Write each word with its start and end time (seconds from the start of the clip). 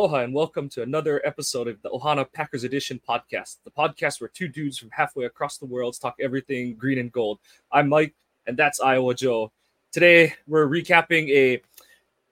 Aloha 0.00 0.20
and 0.20 0.32
welcome 0.32 0.66
to 0.70 0.80
another 0.80 1.20
episode 1.26 1.68
of 1.68 1.82
the 1.82 1.90
Ohana 1.90 2.24
Packers 2.32 2.64
Edition 2.64 2.98
podcast, 3.06 3.58
the 3.64 3.70
podcast 3.70 4.18
where 4.18 4.28
two 4.28 4.48
dudes 4.48 4.78
from 4.78 4.88
halfway 4.90 5.26
across 5.26 5.58
the 5.58 5.66
world 5.66 5.94
talk 6.00 6.14
everything 6.18 6.74
green 6.74 6.96
and 6.96 7.12
gold. 7.12 7.38
I'm 7.70 7.90
Mike, 7.90 8.14
and 8.46 8.56
that's 8.56 8.80
Iowa 8.80 9.14
Joe. 9.14 9.52
Today, 9.92 10.32
we're 10.46 10.66
recapping 10.66 11.28
a 11.28 11.60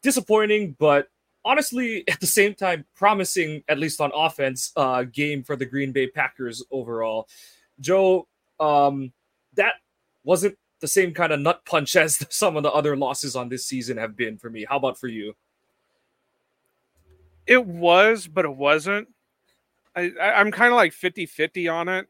disappointing, 0.02 0.76
but 0.78 1.08
honestly, 1.44 2.08
at 2.08 2.18
the 2.20 2.26
same 2.26 2.54
time, 2.54 2.86
promising, 2.96 3.62
at 3.68 3.78
least 3.78 4.00
on 4.00 4.12
offense, 4.14 4.72
uh, 4.74 5.02
game 5.02 5.42
for 5.42 5.54
the 5.54 5.66
Green 5.66 5.92
Bay 5.92 6.06
Packers 6.06 6.64
overall. 6.70 7.28
Joe, 7.80 8.26
um, 8.58 9.12
that 9.56 9.74
wasn't 10.24 10.56
the 10.80 10.88
same 10.88 11.12
kind 11.12 11.34
of 11.34 11.40
nut 11.40 11.60
punch 11.66 11.96
as 11.96 12.24
some 12.30 12.56
of 12.56 12.62
the 12.62 12.72
other 12.72 12.96
losses 12.96 13.36
on 13.36 13.50
this 13.50 13.66
season 13.66 13.98
have 13.98 14.16
been 14.16 14.38
for 14.38 14.48
me. 14.48 14.64
How 14.66 14.78
about 14.78 14.98
for 14.98 15.08
you? 15.08 15.34
It 17.48 17.66
was, 17.66 18.28
but 18.28 18.44
it 18.44 18.56
wasn't. 18.56 19.08
I, 19.96 20.12
I'm 20.20 20.52
kind 20.52 20.72
of 20.72 20.76
like 20.76 20.92
50 20.92 21.26
50 21.26 21.68
on 21.68 21.88
it 21.88 22.08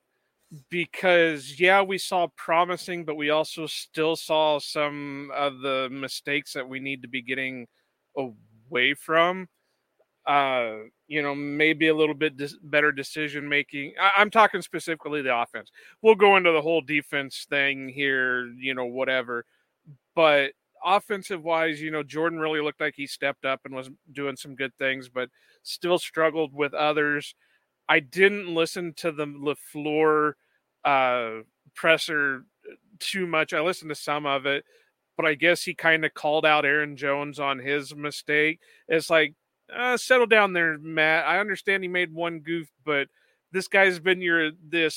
because, 0.71 1.61
yeah, 1.61 1.83
we 1.83 1.99
saw 1.99 2.29
promising, 2.37 3.05
but 3.05 3.17
we 3.17 3.31
also 3.31 3.67
still 3.67 4.17
saw 4.17 4.59
some 4.61 5.31
of 5.35 5.61
the 5.61 5.89
mistakes 5.91 6.55
that 6.55 6.69
we 6.69 6.81
need 6.81 7.03
to 7.03 7.09
be 7.09 7.23
getting 7.23 7.67
away 8.17 8.95
from. 8.95 9.49
Uh, 10.27 10.77
you 11.09 11.23
know, 11.23 11.35
maybe 11.35 11.89
a 11.89 11.95
little 11.97 12.15
bit 12.15 12.37
dis- 12.37 12.57
better 12.63 12.93
decision 12.93 13.49
making. 13.49 13.95
I- 14.01 14.13
I'm 14.19 14.31
talking 14.31 14.63
specifically 14.63 15.23
the 15.23 15.37
offense. 15.37 15.71
We'll 16.03 16.17
go 16.17 16.37
into 16.37 16.53
the 16.53 16.63
whole 16.63 16.83
defense 16.83 17.47
thing 17.51 17.89
here, 17.89 18.47
you 18.59 18.75
know, 18.75 18.87
whatever. 18.87 19.45
But 20.15 20.53
offensive 20.85 21.43
wise, 21.43 21.81
you 21.81 21.91
know, 21.91 22.03
Jordan 22.03 22.39
really 22.39 22.61
looked 22.61 22.81
like 22.81 22.95
he 22.97 23.07
stepped 23.07 23.45
up 23.45 23.61
and 23.65 23.75
was 23.75 23.91
doing 24.13 24.37
some 24.37 24.55
good 24.55 24.73
things, 24.79 25.09
but 25.09 25.29
still 25.63 25.99
struggled 25.99 26.55
with 26.55 26.75
others. 26.75 27.35
I 27.89 28.01
didn't 28.01 28.55
listen 28.55 28.93
to 28.99 29.13
the 29.13 29.27
LaFleur 29.27 30.33
uh, 30.85 31.43
presser 31.75 32.45
too 32.99 33.27
much. 33.27 33.53
I 33.53 33.61
listened 33.61 33.91
to 33.91 33.95
some 33.95 34.27
of 34.27 34.47
it, 34.47 34.65
but 35.17 35.27
I 35.27 35.35
guess 35.35 35.63
he 35.63 35.75
kind 35.75 36.05
of 36.05 36.15
called 36.15 36.45
out 36.45 36.65
Aaron 36.65 36.97
Jones 36.97 37.39
on 37.41 37.59
his 37.59 37.95
mistake. 37.95 38.61
It's 38.89 39.11
like, 39.11 39.35
uh, 39.75 39.97
settle 39.97 40.27
down 40.27 40.53
there, 40.53 40.79
Matt. 40.79 41.27
I 41.27 41.39
understand 41.39 41.83
he 41.83 41.89
made 41.89 42.13
one 42.13 42.41
goof, 42.41 42.69
but 42.85 43.09
this 43.53 43.69
guy's 43.69 43.99
been 43.99 44.21
your 44.21 44.51
the 44.51 44.91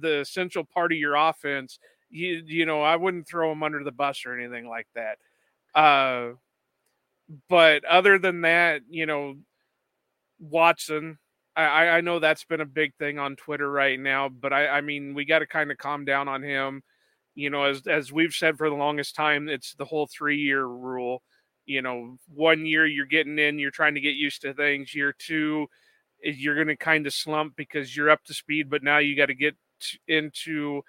the 0.00 0.20
essential 0.20 0.64
part 0.64 0.92
of 0.92 0.98
your 0.98 1.14
offense 1.14 1.78
you 2.14 2.42
you 2.46 2.66
know 2.66 2.80
I 2.82 2.96
wouldn't 2.96 3.26
throw 3.28 3.50
him 3.52 3.62
under 3.62 3.82
the 3.82 3.92
bus 3.92 4.24
or 4.24 4.38
anything 4.38 4.68
like 4.68 4.86
that. 4.94 5.18
Uh, 5.74 6.34
but 7.48 7.84
other 7.84 8.18
than 8.18 8.42
that, 8.42 8.82
you 8.88 9.06
know, 9.06 9.36
Watson. 10.38 11.18
I, 11.56 11.88
I 11.88 12.00
know 12.00 12.18
that's 12.18 12.44
been 12.44 12.60
a 12.60 12.66
big 12.66 12.96
thing 12.96 13.20
on 13.20 13.36
Twitter 13.36 13.70
right 13.70 13.98
now, 14.00 14.28
but 14.28 14.52
I, 14.52 14.66
I 14.66 14.80
mean 14.80 15.14
we 15.14 15.24
got 15.24 15.38
to 15.38 15.46
kind 15.46 15.70
of 15.70 15.78
calm 15.78 16.04
down 16.04 16.26
on 16.26 16.42
him. 16.42 16.82
You 17.36 17.48
know, 17.50 17.64
as 17.64 17.86
as 17.86 18.12
we've 18.12 18.32
said 18.32 18.58
for 18.58 18.68
the 18.68 18.74
longest 18.76 19.14
time, 19.14 19.48
it's 19.48 19.74
the 19.74 19.84
whole 19.84 20.08
three 20.08 20.38
year 20.38 20.64
rule. 20.66 21.22
You 21.66 21.82
know, 21.82 22.18
one 22.28 22.66
year 22.66 22.86
you're 22.86 23.06
getting 23.06 23.38
in, 23.38 23.60
you're 23.60 23.70
trying 23.70 23.94
to 23.94 24.00
get 24.00 24.14
used 24.16 24.42
to 24.42 24.52
things. 24.52 24.94
Year 24.94 25.14
two, 25.16 25.68
eh, 26.24 26.32
you're 26.36 26.56
going 26.56 26.66
to 26.68 26.76
kind 26.76 27.06
of 27.06 27.14
slump 27.14 27.54
because 27.56 27.96
you're 27.96 28.10
up 28.10 28.24
to 28.24 28.34
speed, 28.34 28.68
but 28.68 28.82
now 28.82 28.98
you 28.98 29.16
got 29.16 29.26
to 29.26 29.34
get 29.34 29.56
into 30.08 30.82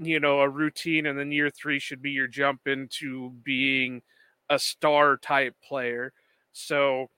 you 0.00 0.20
know 0.20 0.40
a 0.40 0.48
routine 0.48 1.06
and 1.06 1.18
then 1.18 1.32
year 1.32 1.50
three 1.50 1.78
should 1.78 2.02
be 2.02 2.10
your 2.10 2.26
jump 2.26 2.62
into 2.66 3.30
being 3.44 4.02
a 4.48 4.58
star 4.58 5.16
type 5.16 5.54
player. 5.62 6.12
So 6.52 7.08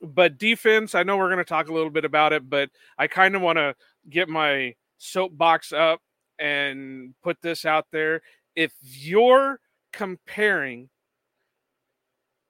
but 0.00 0.38
defense 0.38 0.94
i 0.94 1.02
know 1.02 1.16
we're 1.16 1.26
going 1.26 1.38
to 1.38 1.44
talk 1.44 1.68
a 1.68 1.72
little 1.72 1.90
bit 1.90 2.04
about 2.04 2.32
it 2.32 2.48
but 2.48 2.70
i 2.98 3.08
kind 3.08 3.34
of 3.34 3.42
want 3.42 3.56
to 3.58 3.74
get 4.08 4.28
my 4.28 4.72
soapbox 4.98 5.72
up 5.72 6.00
and 6.38 7.14
put 7.22 7.40
this 7.42 7.64
out 7.64 7.86
there. 7.92 8.20
If 8.54 8.72
you're 8.82 9.60
comparing 9.92 10.88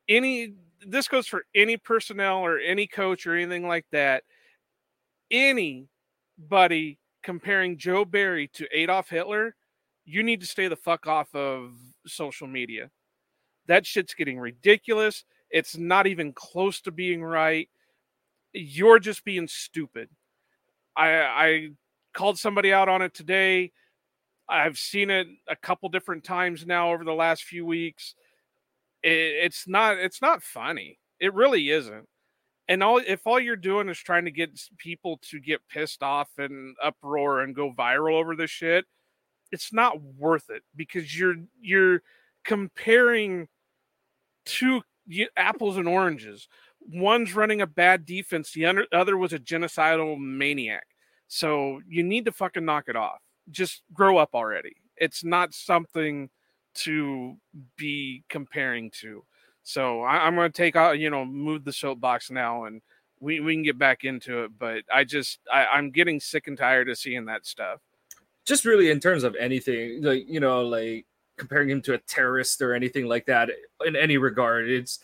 any 0.08 0.54
this 0.86 1.08
goes 1.08 1.26
for 1.26 1.44
any 1.54 1.76
personnel 1.76 2.38
or 2.38 2.58
any 2.58 2.86
coach 2.86 3.26
or 3.26 3.34
anything 3.34 3.66
like 3.66 3.84
that 3.92 4.24
anybody 5.30 6.98
comparing 7.28 7.76
Joe 7.76 8.06
Barry 8.06 8.48
to 8.54 8.66
Adolf 8.72 9.10
Hitler, 9.10 9.54
you 10.06 10.22
need 10.22 10.40
to 10.40 10.46
stay 10.46 10.66
the 10.66 10.76
fuck 10.76 11.06
off 11.06 11.34
of 11.34 11.74
social 12.06 12.46
media. 12.46 12.88
That 13.66 13.84
shit's 13.84 14.14
getting 14.14 14.38
ridiculous. 14.38 15.26
It's 15.50 15.76
not 15.76 16.06
even 16.06 16.32
close 16.32 16.80
to 16.80 16.90
being 16.90 17.22
right. 17.22 17.68
You're 18.54 18.98
just 18.98 19.26
being 19.26 19.46
stupid. 19.46 20.08
I 20.96 21.20
I 21.20 21.68
called 22.14 22.38
somebody 22.38 22.72
out 22.72 22.88
on 22.88 23.02
it 23.02 23.12
today. 23.12 23.72
I've 24.48 24.78
seen 24.78 25.10
it 25.10 25.26
a 25.50 25.56
couple 25.56 25.90
different 25.90 26.24
times 26.24 26.64
now 26.64 26.94
over 26.94 27.04
the 27.04 27.12
last 27.12 27.42
few 27.42 27.66
weeks. 27.66 28.14
It, 29.02 29.10
it's 29.44 29.68
not 29.68 29.98
it's 29.98 30.22
not 30.22 30.42
funny. 30.42 30.98
It 31.20 31.34
really 31.34 31.68
isn't 31.68 32.08
and 32.68 32.82
all 32.82 33.00
if 33.06 33.26
all 33.26 33.40
you're 33.40 33.56
doing 33.56 33.88
is 33.88 33.98
trying 33.98 34.24
to 34.24 34.30
get 34.30 34.50
people 34.76 35.18
to 35.22 35.40
get 35.40 35.60
pissed 35.68 36.02
off 36.02 36.28
and 36.38 36.76
uproar 36.82 37.40
and 37.40 37.54
go 37.54 37.72
viral 37.72 38.14
over 38.14 38.36
this 38.36 38.50
shit 38.50 38.84
it's 39.50 39.72
not 39.72 40.00
worth 40.02 40.50
it 40.50 40.62
because 40.76 41.18
you're 41.18 41.36
you're 41.60 42.02
comparing 42.44 43.48
two 44.44 44.82
apples 45.36 45.76
and 45.76 45.88
oranges. 45.88 46.48
One's 46.80 47.34
running 47.34 47.60
a 47.60 47.66
bad 47.66 48.04
defense 48.04 48.52
the 48.52 48.86
other 48.92 49.16
was 49.16 49.32
a 49.32 49.38
genocidal 49.38 50.18
maniac. 50.18 50.86
So 51.26 51.80
you 51.86 52.02
need 52.02 52.24
to 52.24 52.32
fucking 52.32 52.64
knock 52.64 52.84
it 52.88 52.96
off. 52.96 53.20
Just 53.50 53.82
grow 53.92 54.16
up 54.16 54.30
already. 54.34 54.76
It's 54.96 55.24
not 55.24 55.54
something 55.54 56.30
to 56.76 57.36
be 57.76 58.24
comparing 58.28 58.90
to 59.00 59.24
so 59.68 60.00
I, 60.00 60.26
am 60.26 60.34
going 60.34 60.50
to 60.50 60.56
take 60.56 60.76
out, 60.76 60.98
you 60.98 61.10
know, 61.10 61.26
move 61.26 61.62
the 61.62 61.74
soapbox 61.74 62.30
now, 62.30 62.64
and 62.64 62.80
we 63.20 63.40
we 63.40 63.52
can 63.52 63.62
get 63.62 63.76
back 63.76 64.02
into 64.02 64.44
it. 64.44 64.52
But 64.58 64.84
I 64.90 65.04
just 65.04 65.40
I, 65.52 65.66
I'm 65.66 65.90
getting 65.90 66.20
sick 66.20 66.46
and 66.46 66.56
tired 66.56 66.88
of 66.88 66.96
seeing 66.96 67.26
that 67.26 67.44
stuff. 67.44 67.78
Just 68.46 68.64
really 68.64 68.90
in 68.90 68.98
terms 68.98 69.24
of 69.24 69.36
anything, 69.38 70.02
like 70.02 70.24
you 70.26 70.40
know, 70.40 70.62
like 70.62 71.04
comparing 71.36 71.68
him 71.68 71.82
to 71.82 71.92
a 71.92 71.98
terrorist 71.98 72.62
or 72.62 72.72
anything 72.72 73.08
like 73.08 73.26
that 73.26 73.50
in 73.84 73.94
any 73.94 74.16
regard. 74.16 74.70
It's 74.70 75.00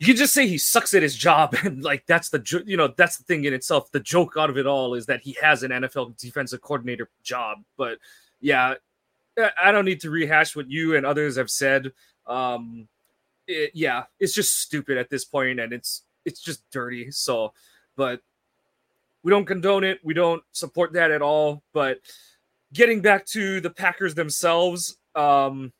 you 0.00 0.14
just 0.14 0.34
say 0.34 0.48
he 0.48 0.58
sucks 0.58 0.92
at 0.92 1.04
his 1.04 1.14
job, 1.14 1.54
and 1.62 1.84
like 1.84 2.04
that's 2.06 2.28
the 2.28 2.64
you 2.66 2.76
know 2.76 2.92
that's 2.96 3.18
the 3.18 3.24
thing 3.24 3.44
in 3.44 3.54
itself. 3.54 3.92
The 3.92 4.00
joke 4.00 4.34
out 4.36 4.50
of 4.50 4.58
it 4.58 4.66
all 4.66 4.94
is 4.94 5.06
that 5.06 5.20
he 5.20 5.36
has 5.40 5.62
an 5.62 5.70
NFL 5.70 6.18
defensive 6.18 6.60
coordinator 6.60 7.08
job. 7.22 7.58
But 7.76 7.98
yeah, 8.40 8.74
I 9.62 9.70
don't 9.70 9.84
need 9.84 10.00
to 10.00 10.10
rehash 10.10 10.56
what 10.56 10.68
you 10.68 10.96
and 10.96 11.06
others 11.06 11.36
have 11.36 11.50
said. 11.50 11.92
Um, 12.26 12.88
it, 13.50 13.70
yeah, 13.74 14.04
it's 14.18 14.34
just 14.34 14.60
stupid 14.60 14.96
at 14.96 15.10
this 15.10 15.24
point, 15.24 15.60
and 15.60 15.72
it's 15.72 16.02
it's 16.24 16.40
just 16.40 16.62
dirty. 16.70 17.10
So, 17.10 17.52
but 17.96 18.20
we 19.22 19.30
don't 19.30 19.44
condone 19.44 19.84
it. 19.84 20.00
We 20.02 20.14
don't 20.14 20.42
support 20.52 20.92
that 20.94 21.10
at 21.10 21.22
all. 21.22 21.62
But 21.72 21.98
getting 22.72 23.00
back 23.00 23.26
to 23.26 23.60
the 23.60 23.70
Packers 23.70 24.14
themselves, 24.14 24.96
um, 25.14 25.72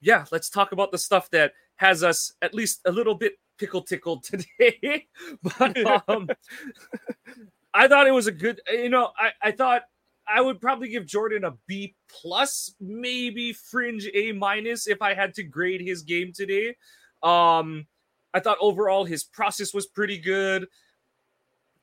yeah, 0.00 0.24
let's 0.32 0.50
talk 0.50 0.72
about 0.72 0.90
the 0.90 0.98
stuff 0.98 1.30
that 1.30 1.52
has 1.76 2.02
us 2.02 2.32
at 2.42 2.54
least 2.54 2.80
a 2.86 2.92
little 2.92 3.14
bit 3.14 3.34
pickle 3.58 3.82
tickled 3.82 4.24
today. 4.24 5.06
but 5.58 6.08
um, 6.08 6.28
I 7.74 7.86
thought 7.88 8.06
it 8.06 8.14
was 8.14 8.26
a 8.26 8.32
good. 8.32 8.60
You 8.70 8.88
know, 8.88 9.10
I 9.18 9.48
I 9.48 9.52
thought 9.52 9.82
I 10.26 10.40
would 10.40 10.60
probably 10.60 10.88
give 10.88 11.06
Jordan 11.06 11.44
a 11.44 11.54
B 11.66 11.94
plus, 12.08 12.74
maybe 12.80 13.52
fringe 13.52 14.08
A 14.14 14.32
minus 14.32 14.86
if 14.86 15.02
I 15.02 15.14
had 15.14 15.34
to 15.34 15.42
grade 15.42 15.80
his 15.80 16.02
game 16.02 16.32
today. 16.32 16.76
Um, 17.22 17.86
I 18.32 18.40
thought 18.40 18.58
overall 18.60 19.04
his 19.04 19.24
process 19.24 19.74
was 19.74 19.86
pretty 19.86 20.18
good. 20.18 20.66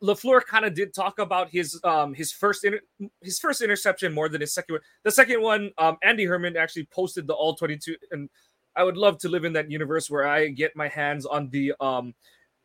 Lafleur 0.02 0.44
kind 0.46 0.66
of 0.66 0.74
did 0.76 0.94
talk 0.94 1.18
about 1.20 1.50
his 1.50 1.80
um 1.84 2.14
his 2.14 2.32
first 2.32 2.64
inter- 2.64 2.82
his 3.22 3.40
first 3.40 3.62
interception 3.62 4.14
more 4.14 4.30
than 4.30 4.42
his 4.42 4.54
second 4.54 4.74
one. 4.74 4.82
The 5.04 5.12
second 5.12 5.42
one, 5.42 5.72
um, 5.78 5.98
Andy 6.04 6.26
Herman 6.26 6.56
actually 6.56 6.86
posted 6.86 7.26
the 7.28 7.34
all 7.34 7.56
twenty 7.56 7.78
two, 7.78 7.96
and 8.12 8.30
I 8.76 8.84
would 8.84 8.98
love 8.98 9.18
to 9.20 9.30
live 9.30 9.44
in 9.44 9.54
that 9.54 9.72
universe 9.72 10.10
where 10.10 10.28
I 10.28 10.50
get 10.50 10.76
my 10.76 10.88
hands 10.88 11.26
on 11.26 11.50
the 11.50 11.74
um 11.80 12.14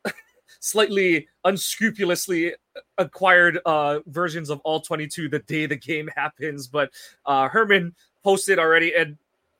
slightly 0.60 1.26
unscrupulously 1.44 2.54
acquired 2.98 3.58
uh 3.64 4.00
versions 4.06 4.50
of 4.50 4.60
all 4.60 4.80
twenty 4.80 5.06
two 5.06 5.28
the 5.30 5.38
day 5.38 5.64
the 5.64 5.76
game 5.76 6.10
happens. 6.16 6.68
But 6.68 6.90
uh 7.24 7.48
Herman 7.48 7.94
posted 8.22 8.58
already, 8.58 8.94
and 8.94 9.16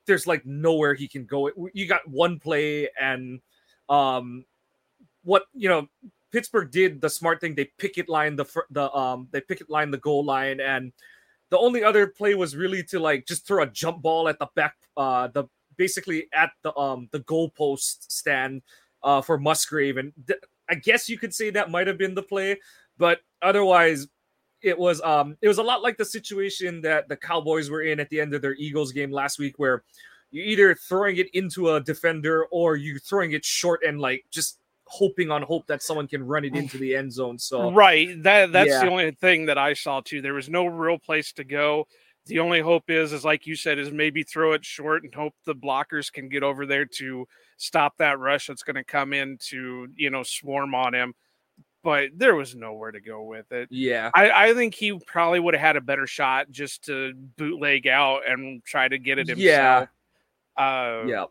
there's 0.06 0.26
like 0.26 0.44
nowhere 0.44 0.94
he 0.94 1.08
can 1.08 1.24
go. 1.24 1.50
You 1.72 1.86
got 1.86 2.08
one 2.08 2.38
play, 2.38 2.88
and 3.00 3.40
um, 3.88 4.44
what 5.24 5.44
you 5.54 5.68
know, 5.68 5.88
Pittsburgh 6.32 6.70
did 6.70 7.00
the 7.00 7.10
smart 7.10 7.40
thing. 7.40 7.54
They 7.54 7.70
picket 7.78 8.08
line 8.08 8.36
the 8.36 8.46
the 8.70 8.92
um 8.92 9.28
they 9.30 9.40
picket 9.40 9.70
line 9.70 9.90
the 9.90 9.98
goal 9.98 10.24
line, 10.24 10.60
and 10.60 10.92
the 11.50 11.58
only 11.58 11.84
other 11.84 12.06
play 12.06 12.34
was 12.34 12.56
really 12.56 12.82
to 12.84 12.98
like 12.98 13.26
just 13.26 13.46
throw 13.46 13.62
a 13.62 13.66
jump 13.66 14.02
ball 14.02 14.28
at 14.28 14.38
the 14.38 14.48
back, 14.54 14.76
uh, 14.96 15.28
the 15.28 15.44
basically 15.76 16.28
at 16.32 16.50
the 16.62 16.76
um 16.76 17.08
the 17.12 17.20
goalpost 17.20 18.10
stand, 18.10 18.62
uh, 19.02 19.20
for 19.20 19.38
Musgrave, 19.38 19.96
and 19.96 20.12
th- 20.26 20.40
I 20.68 20.74
guess 20.76 21.08
you 21.08 21.18
could 21.18 21.34
say 21.34 21.50
that 21.50 21.70
might 21.70 21.86
have 21.86 21.98
been 21.98 22.14
the 22.14 22.22
play, 22.22 22.58
but 22.98 23.20
otherwise, 23.42 24.06
it 24.62 24.78
was 24.78 25.00
um 25.02 25.36
it 25.42 25.48
was 25.48 25.58
a 25.58 25.62
lot 25.62 25.82
like 25.82 25.96
the 25.96 26.04
situation 26.04 26.80
that 26.82 27.08
the 27.08 27.16
Cowboys 27.16 27.70
were 27.70 27.82
in 27.82 28.00
at 28.00 28.08
the 28.10 28.20
end 28.20 28.34
of 28.34 28.42
their 28.42 28.54
Eagles 28.54 28.92
game 28.92 29.10
last 29.10 29.38
week, 29.38 29.54
where 29.58 29.82
you're 30.30 30.46
either 30.46 30.74
throwing 30.74 31.16
it 31.18 31.28
into 31.34 31.70
a 31.70 31.80
defender 31.80 32.46
or 32.50 32.76
you're 32.76 32.98
throwing 32.98 33.32
it 33.32 33.44
short 33.44 33.82
and 33.86 34.00
like 34.00 34.24
just 34.30 34.58
hoping 34.86 35.30
on 35.30 35.42
hope 35.42 35.66
that 35.66 35.82
someone 35.82 36.06
can 36.06 36.22
run 36.22 36.44
it 36.44 36.54
into 36.54 36.76
the 36.78 36.94
end 36.94 37.12
zone. 37.12 37.38
So 37.38 37.72
right, 37.72 38.22
that 38.22 38.52
that's 38.52 38.68
Yeah. 38.70 38.84
the 38.84 38.90
only 38.90 39.10
thing 39.12 39.46
that 39.46 39.58
I 39.58 39.74
saw 39.74 40.00
too. 40.00 40.20
There 40.20 40.34
was 40.34 40.48
no 40.48 40.66
real 40.66 40.98
place 40.98 41.32
to 41.34 41.44
go. 41.44 41.86
The 42.26 42.38
only 42.38 42.60
hope 42.60 42.88
is, 42.88 43.12
is 43.12 43.24
like 43.24 43.48
you 43.48 43.56
said, 43.56 43.80
is 43.80 43.90
maybe 43.90 44.22
throw 44.22 44.52
it 44.52 44.64
short 44.64 45.02
and 45.02 45.12
hope 45.12 45.34
the 45.44 45.56
blockers 45.56 46.12
can 46.12 46.28
get 46.28 46.44
over 46.44 46.66
there 46.66 46.84
to 46.84 47.26
stop 47.56 47.96
that 47.98 48.20
rush 48.20 48.46
that's 48.46 48.62
going 48.62 48.76
to 48.76 48.84
come 48.84 49.12
in 49.12 49.38
to 49.48 49.88
you 49.96 50.10
know 50.10 50.22
swarm 50.22 50.74
on 50.74 50.94
him. 50.94 51.14
But 51.82 52.10
there 52.16 52.34
was 52.36 52.54
nowhere 52.54 52.92
to 52.92 53.00
go 53.00 53.22
with 53.24 53.50
it. 53.50 53.68
yeah, 53.70 54.10
I, 54.14 54.50
I 54.50 54.54
think 54.54 54.74
he 54.74 54.98
probably 55.06 55.40
would 55.40 55.54
have 55.54 55.60
had 55.60 55.76
a 55.76 55.80
better 55.80 56.06
shot 56.06 56.50
just 56.50 56.84
to 56.84 57.12
bootleg 57.36 57.86
out 57.88 58.20
and 58.28 58.64
try 58.64 58.86
to 58.86 58.98
get 58.98 59.18
it 59.18 59.26
Yeah. 59.36 59.80
himself. 59.80 59.88
Uh, 60.56 61.06
yeah. 61.08 61.24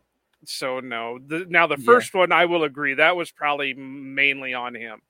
So 0.44 0.80
no. 0.80 1.18
The, 1.26 1.46
now 1.48 1.66
the 1.66 1.76
Yeah. 1.78 1.84
first 1.86 2.12
one, 2.14 2.32
I 2.32 2.44
will 2.44 2.64
agree 2.64 2.94
that 2.94 3.16
was 3.16 3.30
probably 3.30 3.72
mainly 3.74 4.52
on 4.52 4.74
him. 4.74 5.00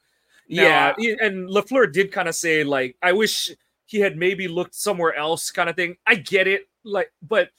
Now, 0.49 0.95
yeah, 0.99 1.15
and 1.21 1.49
Lafleur 1.49 1.91
did 1.93 2.13
kind 2.13 2.29
of 2.29 2.35
say 2.35 2.63
like, 2.63 2.97
"I 3.03 3.13
wish 3.13 3.51
he 3.87 3.99
had 4.01 4.17
maybe 4.17 4.47
looked 4.49 4.75
somewhere 4.75 5.15
else," 5.15 5.51
kind 5.51 5.71
of 5.71 5.77
thing. 5.77 5.97
I 6.07 6.17
get 6.17 6.47
it, 6.47 6.69
like, 6.85 7.11
but 7.23 7.51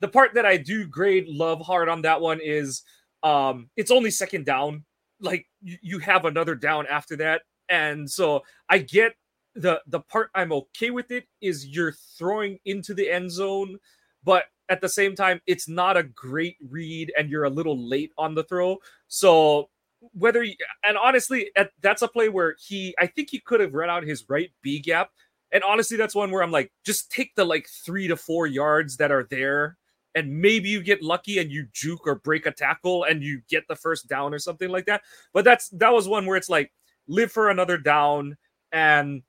the 0.00 0.08
part 0.08 0.34
that 0.34 0.44
I 0.44 0.56
do 0.56 0.86
grade 0.86 1.28
love 1.28 1.60
hard 1.60 1.88
on 1.88 2.02
that 2.02 2.20
one 2.20 2.40
is, 2.42 2.82
um, 3.22 3.70
it's 3.76 3.90
only 3.90 4.10
second 4.10 4.46
down. 4.46 4.84
Like 5.20 5.46
you, 5.62 5.98
have 5.98 6.24
another 6.24 6.54
down 6.54 6.86
after 6.86 7.16
that, 7.16 7.42
and 7.68 8.10
so 8.10 8.42
I 8.68 8.78
get 8.78 9.14
the 9.54 9.82
the 9.86 10.00
part 10.00 10.30
I'm 10.34 10.52
okay 10.52 10.90
with 10.90 11.10
it 11.10 11.26
is 11.40 11.66
you're 11.66 11.92
throwing 12.18 12.58
into 12.64 12.94
the 12.94 13.10
end 13.10 13.30
zone, 13.30 13.78
but 14.24 14.44
at 14.70 14.80
the 14.80 14.88
same 14.88 15.16
time, 15.16 15.40
it's 15.46 15.68
not 15.68 15.96
a 15.96 16.04
great 16.04 16.56
read, 16.70 17.12
and 17.18 17.28
you're 17.28 17.44
a 17.44 17.50
little 17.50 17.76
late 17.76 18.12
on 18.16 18.34
the 18.34 18.44
throw. 18.44 18.78
So 19.08 19.68
whether 20.12 20.42
you, 20.42 20.54
and 20.84 20.96
honestly, 20.96 21.50
at, 21.56 21.72
that's 21.82 22.02
a 22.02 22.08
play 22.08 22.28
where 22.28 22.56
he, 22.58 22.94
I 22.98 23.06
think 23.06 23.28
he 23.30 23.40
could 23.40 23.60
have 23.60 23.74
run 23.74 23.90
out 23.90 24.04
his 24.04 24.24
right 24.28 24.50
B 24.62 24.78
gap. 24.78 25.10
And 25.52 25.64
honestly, 25.64 25.96
that's 25.96 26.14
one 26.14 26.30
where 26.30 26.42
I'm 26.42 26.52
like, 26.52 26.72
just 26.86 27.10
take 27.10 27.34
the 27.34 27.44
like 27.44 27.68
three 27.68 28.06
to 28.08 28.16
four 28.16 28.46
yards 28.46 28.96
that 28.98 29.10
are 29.10 29.26
there, 29.28 29.76
and 30.14 30.40
maybe 30.40 30.68
you 30.68 30.82
get 30.82 31.02
lucky 31.02 31.38
and 31.38 31.50
you 31.50 31.66
juke 31.72 32.06
or 32.06 32.16
break 32.16 32.46
a 32.46 32.50
tackle 32.50 33.04
and 33.04 33.22
you 33.22 33.40
get 33.48 33.66
the 33.68 33.76
first 33.76 34.08
down 34.08 34.34
or 34.34 34.38
something 34.38 34.68
like 34.68 34.86
that. 34.86 35.02
But 35.32 35.44
that's 35.44 35.68
that 35.70 35.92
was 35.92 36.08
one 36.08 36.26
where 36.26 36.36
it's 36.36 36.50
like 36.50 36.72
live 37.06 37.32
for 37.32 37.50
another 37.50 37.78
down, 37.78 38.36
and 38.72 39.22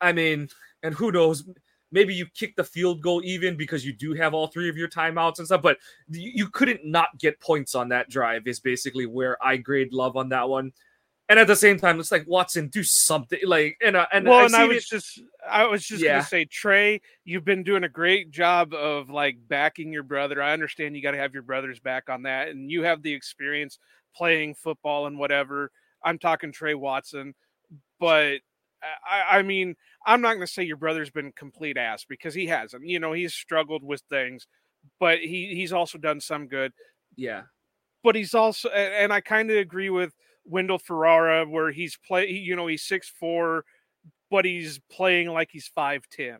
I 0.00 0.12
mean, 0.12 0.48
and 0.82 0.94
who 0.94 1.12
knows, 1.12 1.44
maybe 1.92 2.14
you 2.14 2.26
kick 2.34 2.56
the 2.56 2.64
field 2.64 3.02
goal 3.02 3.22
even 3.24 3.56
because 3.56 3.84
you 3.84 3.92
do 3.92 4.14
have 4.14 4.34
all 4.34 4.48
three 4.48 4.68
of 4.68 4.76
your 4.76 4.88
timeouts 4.88 5.38
and 5.38 5.46
stuff, 5.46 5.62
but 5.62 5.78
you, 6.08 6.48
couldn't 6.48 6.84
not 6.84 7.08
get 7.18 7.38
points 7.40 7.74
on 7.74 7.90
that 7.90 8.08
drive 8.08 8.46
is 8.46 8.58
basically 8.58 9.06
where 9.06 9.36
I 9.44 9.58
grade 9.58 9.92
love 9.92 10.16
on 10.16 10.30
that 10.30 10.48
one. 10.48 10.72
And 11.32 11.40
at 11.40 11.46
the 11.46 11.56
same 11.56 11.78
time, 11.78 11.98
it's 11.98 12.12
like 12.12 12.26
Watson, 12.26 12.68
do 12.68 12.84
something 12.84 13.38
like 13.46 13.78
and 13.82 13.96
uh, 13.96 14.06
and 14.12 14.26
well, 14.26 14.40
I've 14.40 14.44
and 14.46 14.54
I 14.54 14.66
was 14.66 14.76
it- 14.84 14.84
just, 14.86 15.18
I 15.48 15.64
was 15.64 15.82
just 15.82 16.02
Yeah. 16.02 16.16
gonna 16.16 16.24
say, 16.24 16.44
Trey, 16.44 17.00
you've 17.24 17.46
been 17.46 17.62
doing 17.62 17.84
a 17.84 17.88
great 17.88 18.30
job 18.30 18.74
of 18.74 19.08
like 19.08 19.38
backing 19.48 19.94
your 19.94 20.02
brother. 20.02 20.42
I 20.42 20.52
understand 20.52 20.94
you 20.94 21.00
got 21.02 21.12
to 21.12 21.16
have 21.16 21.32
your 21.32 21.42
brother's 21.42 21.80
back 21.80 22.10
on 22.10 22.24
that, 22.24 22.48
and 22.48 22.70
you 22.70 22.82
have 22.82 23.02
the 23.02 23.14
experience 23.14 23.78
playing 24.14 24.56
football 24.56 25.06
and 25.06 25.18
whatever. 25.18 25.70
I'm 26.04 26.18
talking 26.18 26.52
Trey 26.52 26.74
Watson, 26.74 27.34
but 27.98 28.40
I, 29.10 29.38
I 29.38 29.42
mean, 29.42 29.74
I'm 30.04 30.20
not 30.20 30.34
gonna 30.34 30.46
say 30.46 30.64
your 30.64 30.76
brother's 30.76 31.08
been 31.08 31.32
complete 31.32 31.78
ass 31.78 32.04
because 32.06 32.34
he 32.34 32.46
hasn't. 32.46 32.86
You 32.86 33.00
know, 33.00 33.14
he's 33.14 33.32
struggled 33.32 33.82
with 33.82 34.02
things, 34.10 34.46
but 35.00 35.20
he 35.20 35.54
he's 35.54 35.72
also 35.72 35.96
done 35.96 36.20
some 36.20 36.46
good. 36.46 36.74
yeah, 37.16 37.44
but 38.02 38.16
he's 38.16 38.34
also 38.34 38.68
and 38.68 39.14
I 39.14 39.22
kind 39.22 39.50
of 39.50 39.56
agree 39.56 39.88
with 39.88 40.12
Wendell 40.44 40.78
Ferrara 40.78 41.44
where 41.46 41.70
he's 41.70 41.96
play 42.06 42.28
you 42.28 42.56
know 42.56 42.66
he's 42.66 42.82
six 42.82 43.08
four, 43.08 43.64
but 44.30 44.44
he's 44.44 44.80
playing 44.90 45.28
like 45.28 45.50
he's 45.52 45.68
five 45.68 46.04
ten. 46.10 46.38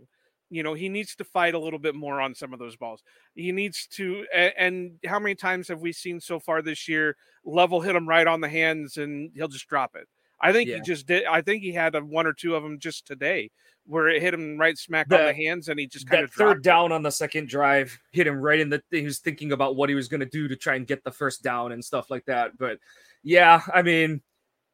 You 0.50 0.62
know 0.62 0.74
he 0.74 0.88
needs 0.88 1.14
to 1.16 1.24
fight 1.24 1.54
a 1.54 1.58
little 1.58 1.78
bit 1.78 1.94
more 1.94 2.20
on 2.20 2.34
some 2.34 2.52
of 2.52 2.58
those 2.58 2.76
balls. 2.76 3.02
He 3.34 3.52
needs 3.52 3.86
to 3.92 4.26
and 4.34 4.98
how 5.06 5.18
many 5.18 5.34
times 5.34 5.68
have 5.68 5.80
we 5.80 5.92
seen 5.92 6.20
so 6.20 6.38
far 6.38 6.62
this 6.62 6.88
year? 6.88 7.16
Level 7.44 7.80
hit 7.80 7.96
him 7.96 8.08
right 8.08 8.26
on 8.26 8.40
the 8.40 8.48
hands 8.48 8.98
and 8.98 9.30
he'll 9.34 9.48
just 9.48 9.68
drop 9.68 9.96
it. 9.96 10.06
I 10.40 10.52
think 10.52 10.68
Yeah. 10.68 10.76
he 10.76 10.80
just 10.82 11.06
did. 11.06 11.24
I 11.24 11.40
think 11.40 11.62
he 11.62 11.72
had 11.72 11.94
a, 11.94 12.00
one 12.00 12.26
or 12.26 12.32
two 12.32 12.54
of 12.56 12.62
them 12.62 12.78
just 12.78 13.06
today 13.06 13.50
where 13.86 14.08
it 14.08 14.20
hit 14.20 14.34
him 14.34 14.58
right 14.58 14.76
smack 14.76 15.06
on 15.12 15.24
the 15.26 15.32
hands 15.34 15.68
and 15.68 15.78
he 15.78 15.86
just 15.86 16.08
kind 16.08 16.22
of 16.22 16.32
third 16.32 16.62
down 16.62 16.92
on 16.92 17.02
the 17.02 17.10
second 17.10 17.48
drive 17.48 17.98
hit 18.12 18.26
him 18.26 18.36
right 18.40 18.60
in 18.60 18.68
the. 18.68 18.82
He 18.90 19.02
was 19.02 19.20
thinking 19.20 19.52
about 19.52 19.76
what 19.76 19.88
he 19.88 19.94
was 19.94 20.08
going 20.08 20.20
to 20.20 20.26
do 20.26 20.48
to 20.48 20.56
try 20.56 20.74
and 20.74 20.86
get 20.86 21.02
the 21.04 21.10
first 21.10 21.42
down 21.42 21.72
and 21.72 21.84
stuff 21.84 22.10
like 22.10 22.24
that. 22.26 22.58
But 22.58 22.78
yeah, 23.22 23.62
I 23.72 23.82
mean, 23.82 24.20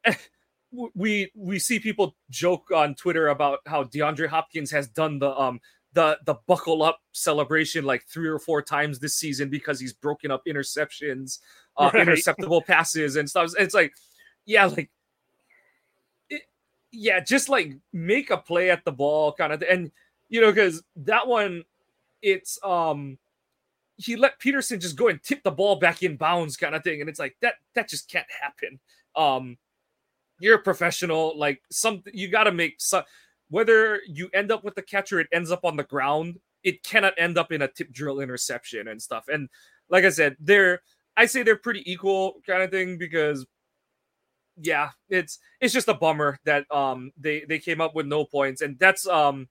we 0.95 1.31
we 1.35 1.59
see 1.59 1.79
people 1.79 2.15
joke 2.29 2.71
on 2.73 2.95
Twitter 2.95 3.29
about 3.29 3.59
how 3.65 3.83
DeAndre 3.85 4.27
Hopkins 4.27 4.71
has 4.71 4.87
done 4.87 5.19
the 5.19 5.31
um 5.37 5.59
the 5.93 6.19
the 6.25 6.35
buckle 6.47 6.83
up 6.83 6.99
celebration 7.11 7.83
like 7.85 8.05
three 8.07 8.27
or 8.29 8.37
four 8.39 8.61
times 8.61 8.99
this 8.99 9.15
season 9.15 9.49
because 9.49 9.79
he's 9.79 9.93
broken 9.93 10.29
up 10.31 10.43
interceptions, 10.47 11.39
uh, 11.77 11.89
Right. 11.93 12.07
interceptable 12.07 12.65
passes 12.65 13.15
and 13.15 13.29
stuff. 13.29 13.51
It's 13.57 13.73
like, 13.73 13.93
yeah, 14.45 14.65
like. 14.65 14.89
it- 16.29 16.43
Yeah, 16.91 17.19
just 17.19 17.49
like 17.49 17.75
make 17.93 18.29
a 18.31 18.37
play 18.37 18.69
at 18.71 18.83
the 18.85 18.91
ball, 18.91 19.33
kind 19.33 19.53
of, 19.53 19.61
and 19.63 19.91
you 20.29 20.41
know, 20.41 20.51
because 20.51 20.83
that 20.97 21.27
one, 21.27 21.63
it's 22.21 22.59
um, 22.63 23.17
he 23.99 24.15
let 24.15 24.39
Peterson 24.39 24.79
just 24.79 24.95
go 24.95 25.09
and 25.09 25.21
tip 25.21 25.43
the 25.43 25.51
ball 25.51 25.75
back 25.75 26.03
in 26.03 26.15
bounds, 26.15 26.55
kind 26.55 26.73
of 26.73 26.83
thing, 26.83 27.01
and 27.01 27.09
it's 27.09 27.19
like 27.19 27.35
that 27.41 27.55
that 27.75 27.89
just 27.89 28.09
can't 28.09 28.25
happen. 28.41 28.79
Um, 29.15 29.57
you're 30.39 30.55
a 30.55 30.61
professional, 30.63 31.37
like 31.37 31.61
something 31.69 32.13
you 32.15 32.29
got 32.29 32.45
to 32.45 32.51
make 32.53 32.75
some. 32.79 33.03
Whether 33.49 33.99
you 34.07 34.29
end 34.33 34.51
up 34.51 34.63
with 34.63 34.75
the 34.75 34.81
catcher, 34.81 35.19
it 35.19 35.27
ends 35.33 35.51
up 35.51 35.65
on 35.65 35.75
the 35.75 35.83
ground, 35.83 36.39
it 36.63 36.81
cannot 36.83 37.13
end 37.17 37.37
up 37.37 37.51
in 37.51 37.61
a 37.61 37.67
tip 37.67 37.91
drill 37.91 38.21
interception 38.21 38.87
and 38.87 39.01
stuff. 39.01 39.25
And 39.27 39.49
like 39.89 40.05
I 40.05 40.09
said, 40.09 40.37
they're 40.39 40.81
I 41.17 41.25
say 41.25 41.43
they're 41.43 41.57
pretty 41.57 41.89
equal 41.91 42.39
kind 42.47 42.63
of 42.63 42.71
thing 42.71 42.97
because 42.97 43.45
yeah, 44.61 44.91
it's 45.09 45.39
it's 45.59 45.73
just 45.73 45.89
a 45.89 45.93
bummer 45.93 46.39
that 46.45 46.71
um 46.71 47.11
they 47.17 47.43
they 47.49 47.59
came 47.59 47.81
up 47.81 47.95
with 47.95 48.05
no 48.05 48.23
points 48.23 48.61
and 48.61 48.79
that's 48.79 49.05
um 49.07 49.49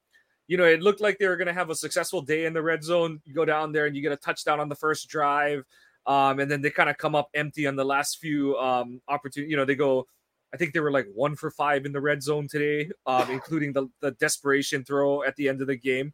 you 0.48 0.56
know 0.56 0.64
it 0.64 0.82
looked 0.82 1.00
like 1.00 1.18
they 1.18 1.28
were 1.28 1.36
going 1.36 1.46
to 1.46 1.54
have 1.54 1.70
a 1.70 1.74
successful 1.74 2.20
day 2.20 2.46
in 2.46 2.52
the 2.52 2.62
red 2.62 2.82
zone. 2.82 3.20
You 3.24 3.34
go 3.34 3.44
down 3.44 3.70
there 3.70 3.86
and 3.86 3.94
you 3.94 4.02
get 4.02 4.12
a 4.12 4.16
touchdown 4.16 4.58
on 4.58 4.68
the 4.68 4.74
first 4.74 5.08
drive. 5.08 5.64
Um, 6.06 6.40
and 6.40 6.50
then 6.50 6.62
they 6.62 6.70
kind 6.70 6.88
of 6.88 6.96
come 6.96 7.14
up 7.14 7.28
empty 7.34 7.66
on 7.66 7.76
the 7.76 7.84
last 7.84 8.18
few 8.18 8.56
um 8.56 9.00
opportunity. 9.08 9.50
You 9.50 9.56
know, 9.56 9.64
they 9.64 9.76
go 9.76 10.06
I 10.52 10.56
think 10.56 10.72
they 10.72 10.80
were 10.80 10.90
like 10.90 11.06
one 11.14 11.36
for 11.36 11.50
five 11.50 11.84
in 11.84 11.92
the 11.92 12.00
red 12.00 12.22
zone 12.22 12.48
today, 12.48 12.90
um, 13.06 13.30
including 13.30 13.72
the, 13.72 13.88
the 14.00 14.12
desperation 14.12 14.84
throw 14.84 15.22
at 15.22 15.36
the 15.36 15.48
end 15.48 15.60
of 15.60 15.66
the 15.66 15.76
game. 15.76 16.12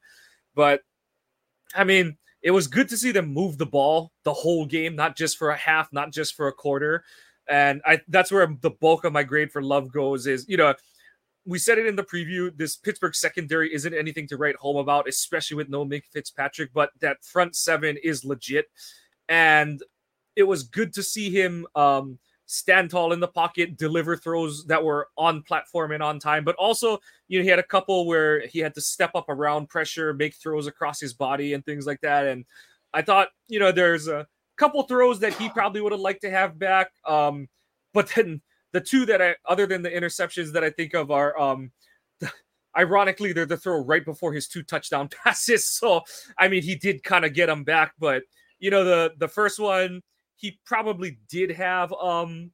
But 0.55 0.83
I 1.75 1.85
mean, 1.85 2.17
it 2.43 2.51
was 2.51 2.67
good 2.67 2.89
to 2.91 2.97
see 2.97 3.11
them 3.11 3.33
move 3.33 3.59
the 3.59 3.67
ball 3.67 4.13
the 4.25 4.33
whole 4.33 4.67
game, 4.67 4.95
not 4.97 5.17
just 5.17 5.39
for 5.39 5.51
a 5.51 5.57
half, 5.57 5.93
not 5.93 6.13
just 6.13 6.35
for 6.35 6.49
a 6.49 6.53
quarter. 6.53 7.05
And 7.49 7.83
I 7.85 8.01
that's 8.09 8.33
where 8.33 8.47
the 8.61 8.71
bulk 8.71 9.05
of 9.05 9.13
my 9.13 9.23
grade 9.23 9.53
for 9.53 9.63
love 9.63 9.93
goes 9.93 10.27
is, 10.27 10.47
you 10.49 10.57
know, 10.57 10.75
we 11.47 11.59
said 11.59 11.79
it 11.79 11.87
in 11.87 11.97
the 11.97 12.03
preview. 12.03 12.57
This 12.57 12.77
Pittsburgh 12.77 13.15
secondary 13.15 13.73
isn't 13.75 13.95
anything 13.95 14.27
to 14.29 14.37
write 14.37 14.57
home 14.57 14.77
about, 14.77 15.09
especially 15.09 15.57
with 15.57 15.69
no 15.69 15.85
Minkah 15.85 16.07
Fitzpatrick, 16.13 16.73
but 16.73 16.91
that 17.01 17.25
front 17.25 17.57
seven 17.57 17.97
is 18.03 18.25
legit. 18.25 18.67
And 19.29 19.83
it 20.37 20.45
was 20.45 20.65
good 20.65 20.93
to 20.95 21.03
see 21.03 21.31
him 21.31 21.67
um 21.75 22.19
stand 22.47 22.91
tall 22.91 23.13
in 23.13 23.21
the 23.21 23.29
pocket, 23.29 23.77
deliver 23.77 24.17
throws 24.17 24.67
that 24.67 24.83
were 24.83 25.09
on 25.17 25.43
platform 25.43 25.93
and 25.93 26.03
on 26.03 26.19
time. 26.19 26.45
But 26.45 26.57
also, 26.57 26.99
you 27.29 27.39
know, 27.39 27.43
he 27.43 27.49
had 27.49 27.59
a 27.59 27.65
couple 27.65 28.07
where 28.07 28.47
he 28.47 28.59
had 28.59 28.75
to 28.75 28.81
step 28.81 29.13
up 29.15 29.29
around 29.29 29.69
pressure, 29.69 30.13
make 30.13 30.35
throws 30.35 30.67
across 30.67 31.01
his 31.01 31.15
body 31.15 31.55
and 31.55 31.65
things 31.65 31.87
like 31.87 32.01
that. 32.03 32.27
And 32.27 32.45
I 32.93 33.03
thought, 33.03 33.29
you 33.49 33.59
know, 33.59 33.73
there's 33.73 34.09
a 34.09 34.27
couple 34.57 34.83
throws 34.83 35.21
that 35.21 35.35
he 35.35 35.49
probably 35.49 35.81
would 35.81 35.93
have 35.93 36.01
liked 36.01 36.23
to 36.23 36.31
have 36.31 36.59
back. 36.59 36.91
Um, 37.07 37.49
but 37.93 38.09
then 38.15 38.43
the 38.75 38.81
two 38.81 39.07
that 39.07 39.23
I, 39.23 39.37
other 39.47 39.67
than 39.67 39.83
the 39.83 39.91
interceptions 39.91 40.53
that 40.53 40.65
I 40.65 40.69
think 40.69 40.95
of, 40.95 41.13
are 41.13 41.39
um, 41.39 41.71
ironically 42.77 43.33
they're 43.33 43.47
the 43.47 43.57
throw 43.57 43.79
right 43.79 44.05
before 44.05 44.33
his 44.33 44.49
two 44.49 44.65
touchdown 44.65 45.09
passes. 45.25 45.67
So 45.67 46.03
I 46.37 46.49
mean, 46.49 46.63
he 46.63 46.75
did 46.75 47.05
kind 47.05 47.25
of 47.25 47.33
get 47.33 47.47
them 47.47 47.63
back, 47.63 47.93
but 47.99 48.25
you 48.59 48.71
know, 48.71 48.85
the 48.85 49.13
the 49.19 49.29
first 49.29 49.61
one 49.61 50.03
he 50.37 50.59
probably 50.67 51.19
did 51.31 51.53
have 51.53 51.93
um 51.95 52.51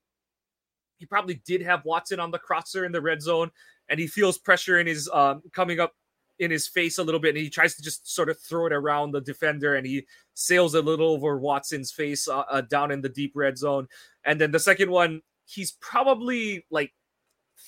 he 0.98 1.06
probably 1.06 1.40
did 1.46 1.62
have 1.62 1.86
Watson 1.86 2.20
on 2.20 2.30
the 2.30 2.38
crosser 2.38 2.84
in 2.84 2.92
the 2.92 3.00
red 3.00 3.22
zone, 3.22 3.50
and 3.88 3.98
he 3.98 4.06
feels 4.06 4.36
pressure 4.36 4.78
in 4.78 4.86
his 4.86 5.08
um 5.08 5.42
coming 5.54 5.80
up 5.80 5.94
in 6.38 6.50
his 6.50 6.68
face 6.68 6.98
a 6.98 7.02
little 7.02 7.20
bit, 7.20 7.30
and 7.30 7.38
he 7.38 7.48
tries 7.48 7.74
to 7.76 7.82
just 7.82 8.14
sort 8.14 8.28
of 8.28 8.38
throw 8.38 8.66
it 8.66 8.74
around 8.74 9.12
the 9.12 9.22
defender, 9.22 9.76
and 9.76 9.86
he 9.86 10.06
sails 10.34 10.74
a 10.74 10.82
little 10.82 11.12
over 11.12 11.38
Watson's 11.38 11.92
face 11.92 12.28
uh, 12.28 12.40
uh, 12.50 12.60
down 12.60 12.90
in 12.90 13.00
the 13.00 13.08
deep 13.08 13.32
red 13.34 13.56
zone. 13.56 13.88
And 14.24 14.38
then 14.38 14.50
the 14.50 14.58
second 14.58 14.90
one, 14.90 15.22
he's 15.50 15.72
probably 15.80 16.64
like 16.70 16.92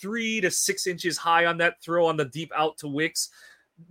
three 0.01 0.41
to 0.41 0.51
six 0.51 0.87
inches 0.87 1.19
high 1.19 1.47
on 1.47 1.59
that 1.59 1.83
throw 1.83 2.07
on 2.07 2.17
the 2.17 2.25
deep 2.25 2.51
out 2.57 2.79
to 2.79 2.89
Wicks. 2.89 3.31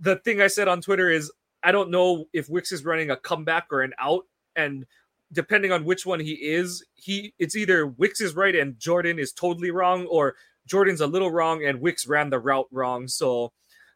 The 0.00 0.16
thing 0.16 0.40
I 0.40 0.46
said 0.46 0.68
on 0.68 0.80
Twitter 0.80 1.10
is 1.10 1.30
I 1.62 1.72
don't 1.72 1.90
know 1.90 2.26
if 2.32 2.48
Wicks 2.48 2.72
is 2.72 2.84
running 2.84 3.10
a 3.10 3.16
comeback 3.16 3.66
or 3.70 3.82
an 3.82 3.92
out, 3.98 4.24
and 4.56 4.84
depending 5.32 5.72
on 5.72 5.84
which 5.84 6.04
one 6.04 6.20
he 6.20 6.32
is, 6.32 6.84
he 6.94 7.34
it's 7.38 7.56
either 7.56 7.86
Wicks 7.86 8.20
is 8.20 8.34
right 8.34 8.54
and 8.54 8.78
Jordan 8.78 9.18
is 9.18 9.32
totally 9.32 9.70
wrong, 9.70 10.06
or 10.06 10.34
Jordan's 10.66 11.00
a 11.00 11.06
little 11.06 11.30
wrong 11.30 11.64
and 11.64 11.80
Wicks 11.80 12.06
ran 12.06 12.30
the 12.30 12.38
route 12.38 12.68
wrong. 12.70 13.08
So, 13.08 13.52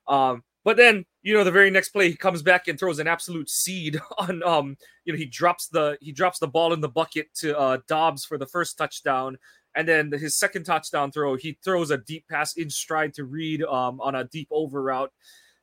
um, 0.08 0.42
but 0.64 0.76
then 0.76 1.04
you 1.26 1.34
know 1.34 1.42
the 1.42 1.50
very 1.50 1.70
next 1.70 1.88
play 1.88 2.08
he 2.08 2.16
comes 2.16 2.40
back 2.40 2.68
and 2.68 2.78
throws 2.78 3.00
an 3.00 3.08
absolute 3.08 3.50
seed 3.50 4.00
on 4.18 4.44
um 4.44 4.76
you 5.04 5.12
know 5.12 5.18
he 5.18 5.26
drops 5.26 5.66
the 5.66 5.98
he 6.00 6.12
drops 6.12 6.38
the 6.38 6.46
ball 6.46 6.72
in 6.72 6.80
the 6.80 6.88
bucket 6.88 7.34
to 7.34 7.58
uh, 7.58 7.78
Doubs 7.88 8.24
for 8.24 8.38
the 8.38 8.46
first 8.46 8.78
touchdown. 8.78 9.36
And 9.74 9.86
then 9.86 10.10
his 10.10 10.38
second 10.38 10.64
touchdown 10.64 11.12
throw, 11.12 11.36
he 11.36 11.58
throws 11.62 11.90
a 11.90 11.98
deep 11.98 12.24
pass 12.30 12.56
in 12.56 12.70
stride 12.70 13.12
to 13.14 13.24
Reed 13.24 13.62
um, 13.62 14.00
on 14.00 14.14
a 14.14 14.24
deep 14.24 14.48
over 14.50 14.82
route. 14.82 15.12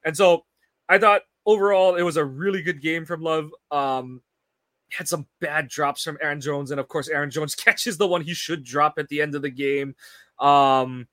And 0.05 0.15
so 0.15 0.45
I 0.87 0.99
thought 0.99 1.23
overall 1.47 1.95
it 1.95 2.03
was 2.03 2.17
a 2.17 2.25
really 2.25 2.61
good 2.61 2.79
game 2.79 3.05
from 3.05 3.21
Love. 3.21 3.49
Um, 3.71 4.21
had 4.91 5.07
some 5.07 5.25
bad 5.41 5.67
drops 5.67 6.03
from 6.03 6.19
Aaron 6.21 6.41
Jones, 6.41 6.69
and 6.69 6.79
of 6.79 6.89
course, 6.89 7.07
Aaron 7.07 7.31
Jones 7.31 7.55
catches 7.65 7.97
the 7.97 8.07
one 8.07 8.21
he 8.21 8.35
should 8.35 8.63
drop 8.63 8.99
at 8.99 9.07
the 9.07 9.19
end 9.19 9.33
of 9.33 9.41
the 9.41 9.49
game. 9.49 9.95
Um, 10.39 11.07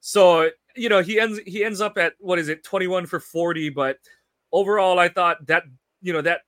so 0.00 0.48
you 0.76 0.88
know 0.88 1.02
he 1.02 1.20
ends 1.20 1.40
he 1.46 1.64
ends 1.64 1.80
up 1.80 1.98
at 1.98 2.14
what 2.18 2.38
is 2.38 2.48
it, 2.48 2.64
twenty 2.64 2.86
one 2.86 3.06
for 3.06 3.20
forty. 3.20 3.70
But 3.70 3.98
overall, 4.52 4.98
I 4.98 5.08
thought 5.08 5.46
that 5.46 5.64
you 6.02 6.12
know 6.12 6.22
that 6.22 6.42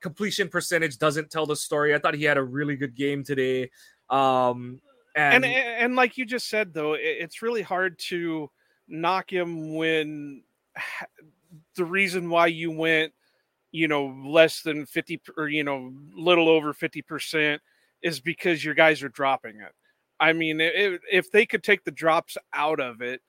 completion 0.00 0.48
percentage 0.48 0.98
doesn't 0.98 1.30
tell 1.30 1.46
the 1.46 1.56
story. 1.56 1.94
I 1.94 1.98
thought 1.98 2.14
he 2.14 2.24
had 2.24 2.38
a 2.38 2.42
really 2.42 2.76
good 2.76 2.94
game 2.94 3.24
today. 3.24 3.70
Um, 4.10 4.80
and, 5.14 5.44
and 5.44 5.54
and 5.54 5.96
like 5.96 6.18
you 6.18 6.26
just 6.26 6.48
said, 6.48 6.74
though, 6.74 6.94
it's 6.98 7.42
really 7.42 7.62
hard 7.62 7.98
to 8.10 8.50
knock 8.88 9.32
him 9.32 9.74
when 9.74 10.42
the 11.76 11.84
reason 11.84 12.28
why 12.30 12.46
you 12.46 12.70
went 12.70 13.12
you 13.72 13.88
know 13.88 14.06
less 14.24 14.62
than 14.62 14.86
50 14.86 15.20
or 15.36 15.48
you 15.48 15.64
know 15.64 15.92
little 16.14 16.48
over 16.48 16.72
50% 16.72 17.58
is 18.02 18.20
because 18.20 18.64
your 18.64 18.74
guys 18.74 19.02
are 19.02 19.08
dropping 19.08 19.56
it 19.60 19.72
i 20.20 20.32
mean 20.32 20.58
if 20.60 21.30
they 21.30 21.44
could 21.44 21.62
take 21.62 21.84
the 21.84 21.90
drops 21.90 22.36
out 22.54 22.80
of 22.80 23.00
it 23.02 23.20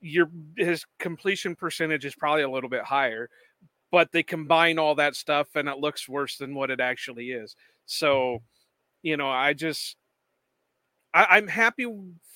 your 0.00 0.30
his 0.56 0.84
completion 0.98 1.56
percentage 1.56 2.04
is 2.04 2.14
probably 2.14 2.42
a 2.42 2.50
little 2.50 2.70
bit 2.70 2.84
higher 2.84 3.28
but 3.90 4.10
they 4.12 4.22
combine 4.22 4.78
all 4.78 4.94
that 4.94 5.14
stuff 5.14 5.48
and 5.54 5.68
it 5.68 5.78
looks 5.78 6.08
worse 6.08 6.36
than 6.36 6.54
what 6.54 6.70
it 6.70 6.80
actually 6.80 7.30
is 7.30 7.56
so 7.86 8.42
you 9.02 9.16
know 9.16 9.28
i 9.28 9.52
just 9.52 9.96
I, 11.14 11.38
am 11.38 11.48
happy 11.48 11.86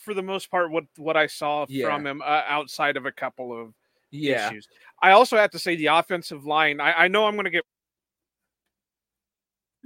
for 0.03 0.15
the 0.15 0.23
most 0.23 0.51
part 0.51 0.71
what 0.71 0.85
what 0.97 1.17
i 1.17 1.27
saw 1.27 1.67
yeah. 1.69 1.87
from 1.87 2.07
him 2.07 2.23
uh, 2.23 2.43
outside 2.49 2.97
of 2.97 3.05
a 3.05 3.13
couple 3.13 3.61
of 3.61 3.75
yeah. 4.11 4.49
issues. 4.49 4.69
I 5.03 5.13
also 5.13 5.37
have 5.37 5.51
to 5.51 5.59
say 5.59 5.77
the 5.77 5.87
offensive 5.87 6.45
line. 6.45 6.81
I, 6.81 7.05
I 7.05 7.09
know 7.09 7.27
I'm 7.27 7.35
going 7.35 7.45
to 7.45 7.51
get 7.51 7.65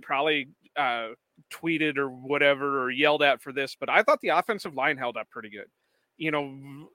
probably 0.02 0.48
uh, 0.76 1.08
tweeted 1.52 1.98
or 1.98 2.08
whatever 2.08 2.82
or 2.82 2.90
yelled 2.90 3.22
at 3.22 3.42
for 3.42 3.52
this, 3.52 3.76
but 3.78 3.88
I 3.88 4.02
thought 4.02 4.20
the 4.20 4.28
offensive 4.28 4.74
line 4.74 4.96
held 4.96 5.16
up 5.16 5.28
pretty 5.30 5.50
good. 5.50 5.66
You 6.16 6.30
know, 6.30 6.88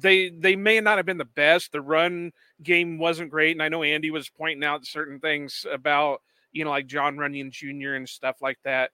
they 0.00 0.30
they 0.30 0.56
may 0.56 0.80
not 0.80 0.96
have 0.96 1.06
been 1.06 1.18
the 1.18 1.24
best. 1.24 1.72
The 1.72 1.80
run 1.80 2.32
game 2.62 2.98
wasn't 2.98 3.30
great, 3.30 3.52
and 3.52 3.62
I 3.62 3.68
know 3.68 3.82
Andy 3.82 4.10
was 4.10 4.30
pointing 4.30 4.64
out 4.64 4.86
certain 4.86 5.20
things 5.20 5.66
about 5.70 6.22
you 6.52 6.64
know 6.64 6.70
like 6.70 6.86
Jon 6.86 7.16
Runyan 7.16 7.50
Jr. 7.50 7.94
and 7.94 8.08
stuff 8.08 8.36
like 8.40 8.58
that. 8.64 8.90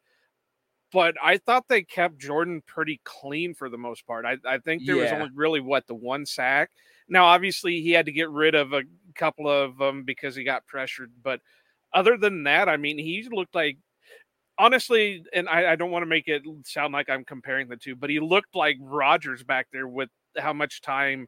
But 0.90 1.16
I 1.22 1.36
thought 1.36 1.68
they 1.68 1.82
kept 1.82 2.18
Jordan 2.18 2.62
pretty 2.66 3.00
clean 3.04 3.54
for 3.54 3.68
the 3.68 3.76
most 3.76 4.06
part. 4.06 4.24
I, 4.24 4.38
I 4.46 4.56
think 4.58 4.86
there 4.86 4.96
yeah. 4.96 5.02
was 5.02 5.12
only 5.12 5.30
really 5.34 5.60
what 5.60 5.86
the 5.86 5.94
one 5.94 6.24
sack, 6.24 6.70
now, 7.08 7.24
obviously, 7.24 7.80
he 7.80 7.92
had 7.92 8.06
to 8.06 8.12
get 8.12 8.30
rid 8.30 8.54
of 8.54 8.72
a 8.72 8.82
couple 9.14 9.48
of 9.48 9.78
them 9.78 10.04
because 10.04 10.36
he 10.36 10.44
got 10.44 10.66
pressured. 10.66 11.10
But 11.22 11.40
other 11.92 12.16
than 12.18 12.42
that, 12.44 12.68
I 12.68 12.76
mean, 12.76 12.98
he 12.98 13.26
looked 13.30 13.54
like 13.54 13.78
honestly, 14.58 15.24
and 15.32 15.48
I, 15.48 15.72
I, 15.72 15.76
don't 15.76 15.90
want 15.90 16.02
to 16.02 16.06
make 16.06 16.28
it 16.28 16.42
sound 16.64 16.92
like 16.92 17.08
I'm 17.08 17.24
comparing 17.24 17.68
the 17.68 17.76
two, 17.76 17.94
but 17.96 18.10
he 18.10 18.20
looked 18.20 18.54
like 18.54 18.76
Rodgers 18.80 19.42
back 19.42 19.68
there 19.72 19.86
with 19.86 20.08
how 20.36 20.52
much 20.52 20.80
time 20.80 21.26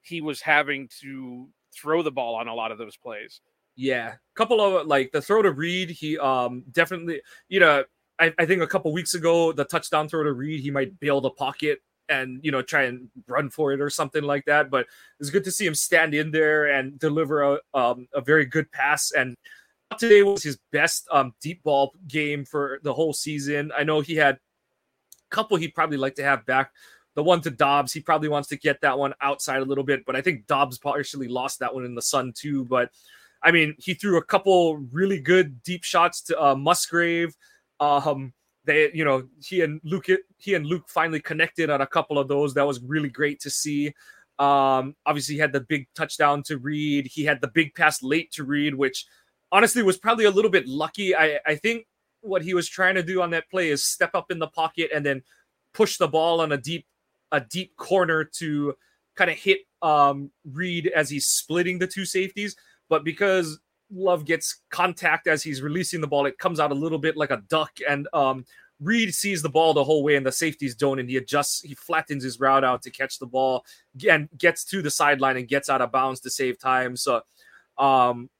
he 0.00 0.20
was 0.20 0.40
having 0.40 0.88
to 1.00 1.48
throw 1.74 2.02
the 2.02 2.10
ball 2.10 2.34
on 2.34 2.48
a 2.48 2.54
lot 2.54 2.72
of 2.72 2.78
those 2.78 2.96
plays. 2.96 3.40
Yeah, 3.76 4.08
a 4.08 4.36
couple 4.36 4.60
of 4.60 4.86
like 4.86 5.12
the 5.12 5.22
throw 5.22 5.42
to 5.42 5.52
Reed, 5.52 5.90
he 5.90 6.18
um 6.18 6.64
definitely, 6.72 7.22
you 7.48 7.60
know, 7.60 7.84
I, 8.18 8.32
I 8.38 8.44
think 8.44 8.62
a 8.62 8.66
couple 8.66 8.92
weeks 8.92 9.14
ago 9.14 9.52
the 9.52 9.64
touchdown 9.64 10.08
throw 10.08 10.22
to 10.24 10.32
Reed, 10.32 10.60
he 10.60 10.70
might 10.70 10.98
bail 11.00 11.20
the 11.20 11.30
pocket 11.30 11.80
and 12.08 12.40
you 12.42 12.50
know 12.50 12.60
try 12.60 12.82
and 12.82 13.08
run 13.26 13.48
for 13.48 13.72
it 13.72 13.80
or 13.80 13.88
something 13.88 14.22
like 14.22 14.44
that. 14.44 14.70
But 14.70 14.86
it's 15.20 15.30
good 15.30 15.44
to 15.44 15.52
see 15.52 15.66
him 15.66 15.74
stand 15.74 16.14
in 16.14 16.30
there 16.30 16.66
and 16.66 16.98
deliver 16.98 17.42
a 17.42 17.58
um, 17.72 18.08
a 18.12 18.20
very 18.20 18.44
good 18.44 18.70
pass. 18.72 19.10
And 19.12 19.36
today 19.98 20.22
was 20.22 20.42
his 20.42 20.58
best 20.70 21.06
um, 21.10 21.34
deep 21.40 21.62
ball 21.62 21.94
game 22.08 22.44
for 22.44 22.80
the 22.82 22.92
whole 22.92 23.12
season. 23.12 23.72
I 23.76 23.84
know 23.84 24.00
he 24.00 24.16
had 24.16 24.36
a 24.36 24.38
couple 25.30 25.56
he'd 25.56 25.74
probably 25.74 25.96
like 25.96 26.14
to 26.16 26.24
have 26.24 26.46
back. 26.46 26.72
The 27.14 27.22
one 27.22 27.42
to 27.42 27.50
Doubs, 27.50 27.92
he 27.92 28.00
probably 28.00 28.28
wants 28.28 28.48
to 28.48 28.56
get 28.56 28.80
that 28.80 28.98
one 28.98 29.12
outside 29.20 29.60
a 29.60 29.64
little 29.64 29.84
bit, 29.84 30.04
but 30.06 30.16
I 30.16 30.22
think 30.22 30.46
Doubs 30.46 30.78
partially 30.78 31.28
lost 31.28 31.58
that 31.58 31.74
one 31.74 31.84
in 31.84 31.94
the 31.94 32.02
sun 32.02 32.32
too. 32.34 32.64
But 32.64 32.90
I 33.42 33.50
mean, 33.50 33.74
he 33.78 33.94
threw 33.94 34.16
a 34.16 34.24
couple 34.24 34.76
really 34.76 35.20
good 35.20 35.62
deep 35.62 35.84
shots 35.84 36.22
to 36.22 36.42
uh, 36.42 36.54
Musgrave. 36.54 37.36
Um, 37.80 38.32
they 38.64 38.90
you 38.94 39.04
know 39.04 39.28
he 39.42 39.62
and 39.62 39.80
Luke 39.84 40.06
he 40.38 40.54
and 40.54 40.64
Luke 40.64 40.84
finally 40.88 41.20
connected 41.20 41.68
on 41.68 41.80
a 41.80 41.86
couple 41.86 42.18
of 42.18 42.28
those. 42.28 42.54
That 42.54 42.66
was 42.66 42.80
really 42.80 43.10
great 43.10 43.40
to 43.40 43.50
see. 43.50 43.88
Um, 44.38 44.96
obviously, 45.04 45.34
he 45.34 45.40
had 45.40 45.52
the 45.52 45.60
big 45.60 45.86
touchdown 45.94 46.42
to 46.44 46.58
Reed. 46.58 47.06
He 47.06 47.24
had 47.24 47.40
the 47.40 47.48
big 47.48 47.74
pass 47.74 48.02
late 48.02 48.30
to 48.32 48.44
Reed, 48.44 48.74
which 48.74 49.06
honestly 49.52 49.82
was 49.82 49.98
probably 49.98 50.24
a 50.24 50.30
little 50.30 50.50
bit 50.50 50.66
lucky. 50.66 51.14
I, 51.14 51.38
I 51.46 51.54
think 51.54 51.86
what 52.22 52.42
he 52.42 52.54
was 52.54 52.68
trying 52.68 52.96
to 52.96 53.02
do 53.02 53.22
on 53.22 53.30
that 53.30 53.48
play 53.50 53.68
is 53.68 53.84
step 53.84 54.10
up 54.14 54.32
in 54.32 54.40
the 54.40 54.48
pocket 54.48 54.90
and 54.92 55.06
then 55.06 55.22
push 55.74 55.98
the 55.98 56.08
ball 56.08 56.40
on 56.40 56.50
a 56.52 56.56
deep 56.56 56.86
a 57.30 57.40
deep 57.40 57.76
corner 57.76 58.24
to 58.24 58.74
kind 59.14 59.30
of 59.30 59.36
hit 59.36 59.60
um, 59.82 60.30
Reed 60.44 60.88
as 60.88 61.08
he's 61.08 61.26
splitting 61.26 61.78
the 61.78 61.86
two 61.86 62.04
safeties. 62.04 62.56
But 62.88 63.04
because 63.04 63.58
Love 63.94 64.24
gets 64.24 64.62
contact 64.70 65.26
as 65.26 65.42
he's 65.42 65.60
releasing 65.60 66.00
the 66.00 66.06
ball. 66.06 66.24
It 66.24 66.38
comes 66.38 66.58
out 66.58 66.72
a 66.72 66.74
little 66.74 66.98
bit 66.98 67.16
like 67.16 67.30
a 67.30 67.42
duck, 67.48 67.72
and 67.86 68.08
um, 68.14 68.46
Reed 68.80 69.14
sees 69.14 69.42
the 69.42 69.50
ball 69.50 69.74
the 69.74 69.84
whole 69.84 70.02
way, 70.02 70.16
and 70.16 70.24
the 70.24 70.32
safeties 70.32 70.74
don't, 70.74 70.98
and 70.98 71.08
he 71.08 71.18
adjusts, 71.18 71.60
he 71.60 71.74
flattens 71.74 72.24
his 72.24 72.40
route 72.40 72.64
out 72.64 72.80
to 72.82 72.90
catch 72.90 73.18
the 73.18 73.26
ball, 73.26 73.64
and 74.08 74.30
gets 74.38 74.64
to 74.64 74.80
the 74.80 74.90
sideline 74.90 75.36
and 75.36 75.46
gets 75.46 75.68
out 75.68 75.82
of 75.82 75.92
bounds 75.92 76.20
to 76.20 76.30
save 76.30 76.58
time. 76.58 76.96
So, 76.96 77.20
um, 77.76 78.30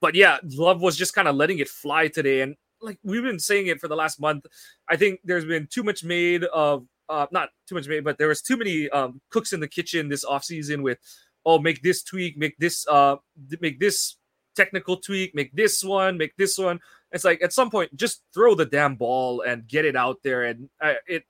but 0.00 0.14
yeah, 0.14 0.38
Love 0.54 0.80
was 0.80 0.96
just 0.96 1.14
kind 1.14 1.28
of 1.28 1.36
letting 1.36 1.58
it 1.58 1.68
fly 1.68 2.08
today, 2.08 2.40
and 2.42 2.56
like 2.80 2.98
we've 3.02 3.22
been 3.22 3.38
saying 3.38 3.66
it 3.66 3.80
for 3.80 3.88
the 3.88 3.96
last 3.96 4.20
month. 4.20 4.46
I 4.88 4.96
think 4.96 5.20
there's 5.24 5.44
been 5.44 5.68
too 5.70 5.82
much 5.82 6.02
made 6.02 6.44
of, 6.44 6.86
uh, 7.08 7.26
not 7.30 7.50
too 7.68 7.74
much 7.74 7.86
made, 7.88 8.04
but 8.04 8.16
there 8.16 8.28
was 8.28 8.40
too 8.40 8.56
many 8.56 8.88
um, 8.90 9.20
cooks 9.30 9.52
in 9.52 9.60
the 9.60 9.68
kitchen 9.68 10.08
this 10.08 10.24
offseason 10.24 10.82
with, 10.82 10.98
oh, 11.44 11.58
make 11.58 11.82
this 11.82 12.02
tweak, 12.02 12.38
make 12.38 12.56
this, 12.58 12.86
uh, 12.88 13.16
make 13.60 13.80
this 13.80 14.16
technical 14.56 14.96
tweak, 14.96 15.34
make 15.34 15.52
this 15.54 15.84
one, 15.84 16.16
make 16.16 16.36
this 16.36 16.56
one. 16.56 16.80
It's 17.12 17.24
like 17.24 17.42
at 17.42 17.52
some 17.52 17.70
point, 17.70 17.94
just 17.96 18.22
throw 18.32 18.54
the 18.54 18.64
damn 18.64 18.96
ball 18.96 19.42
and 19.42 19.66
get 19.68 19.84
it 19.84 19.96
out 19.96 20.18
there. 20.22 20.44
And 20.44 20.70
I, 20.80 20.96
it, 21.06 21.24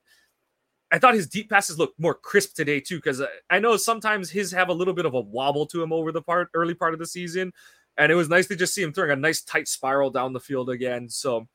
I 0.92 0.98
thought 0.98 1.14
his 1.14 1.28
deep 1.28 1.48
passes 1.48 1.78
looked 1.78 1.98
more 1.98 2.14
crisp 2.14 2.54
today 2.54 2.80
too, 2.80 2.96
because 2.96 3.22
I 3.48 3.58
know 3.58 3.76
sometimes 3.76 4.30
his 4.30 4.52
have 4.52 4.68
a 4.68 4.74
little 4.74 4.94
bit 4.94 5.06
of 5.06 5.14
a 5.14 5.20
wobble 5.20 5.66
to 5.66 5.82
him 5.82 5.92
over 5.92 6.12
the 6.12 6.22
part 6.22 6.48
early 6.54 6.74
part 6.74 6.92
of 6.92 6.98
the 6.98 7.06
season, 7.06 7.52
and 8.00 8.10
it 8.10 8.14
was 8.14 8.30
nice 8.30 8.46
to 8.46 8.56
just 8.56 8.74
see 8.74 8.82
him 8.82 8.92
throwing 8.92 9.10
a 9.10 9.16
nice 9.16 9.42
tight 9.42 9.68
spiral 9.68 10.10
down 10.10 10.32
the 10.32 10.40
field 10.40 10.70
again. 10.70 11.08
So 11.08 11.46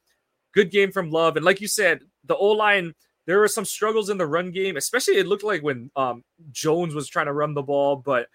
good 0.53 0.69
game 0.71 0.91
from 0.91 1.09
Love, 1.09 1.35
and 1.35 1.45
like 1.45 1.59
you 1.59 1.67
said, 1.67 2.01
the 2.23 2.35
O 2.35 2.47
line. 2.51 2.93
There 3.27 3.39
were 3.39 3.47
some 3.47 3.65
struggles 3.65 4.11
in 4.11 4.19
the 4.19 4.27
run 4.27 4.51
game, 4.51 4.77
especially 4.77 5.15
it 5.15 5.25
looked 5.25 5.43
like 5.43 5.63
when 5.63 5.89
um, 5.95 6.23
Jones 6.51 6.93
was 6.93 7.07
trying 7.07 7.25
to 7.25 7.33
run 7.33 7.55
the 7.55 7.63
ball, 7.63 7.95
but 7.95 8.27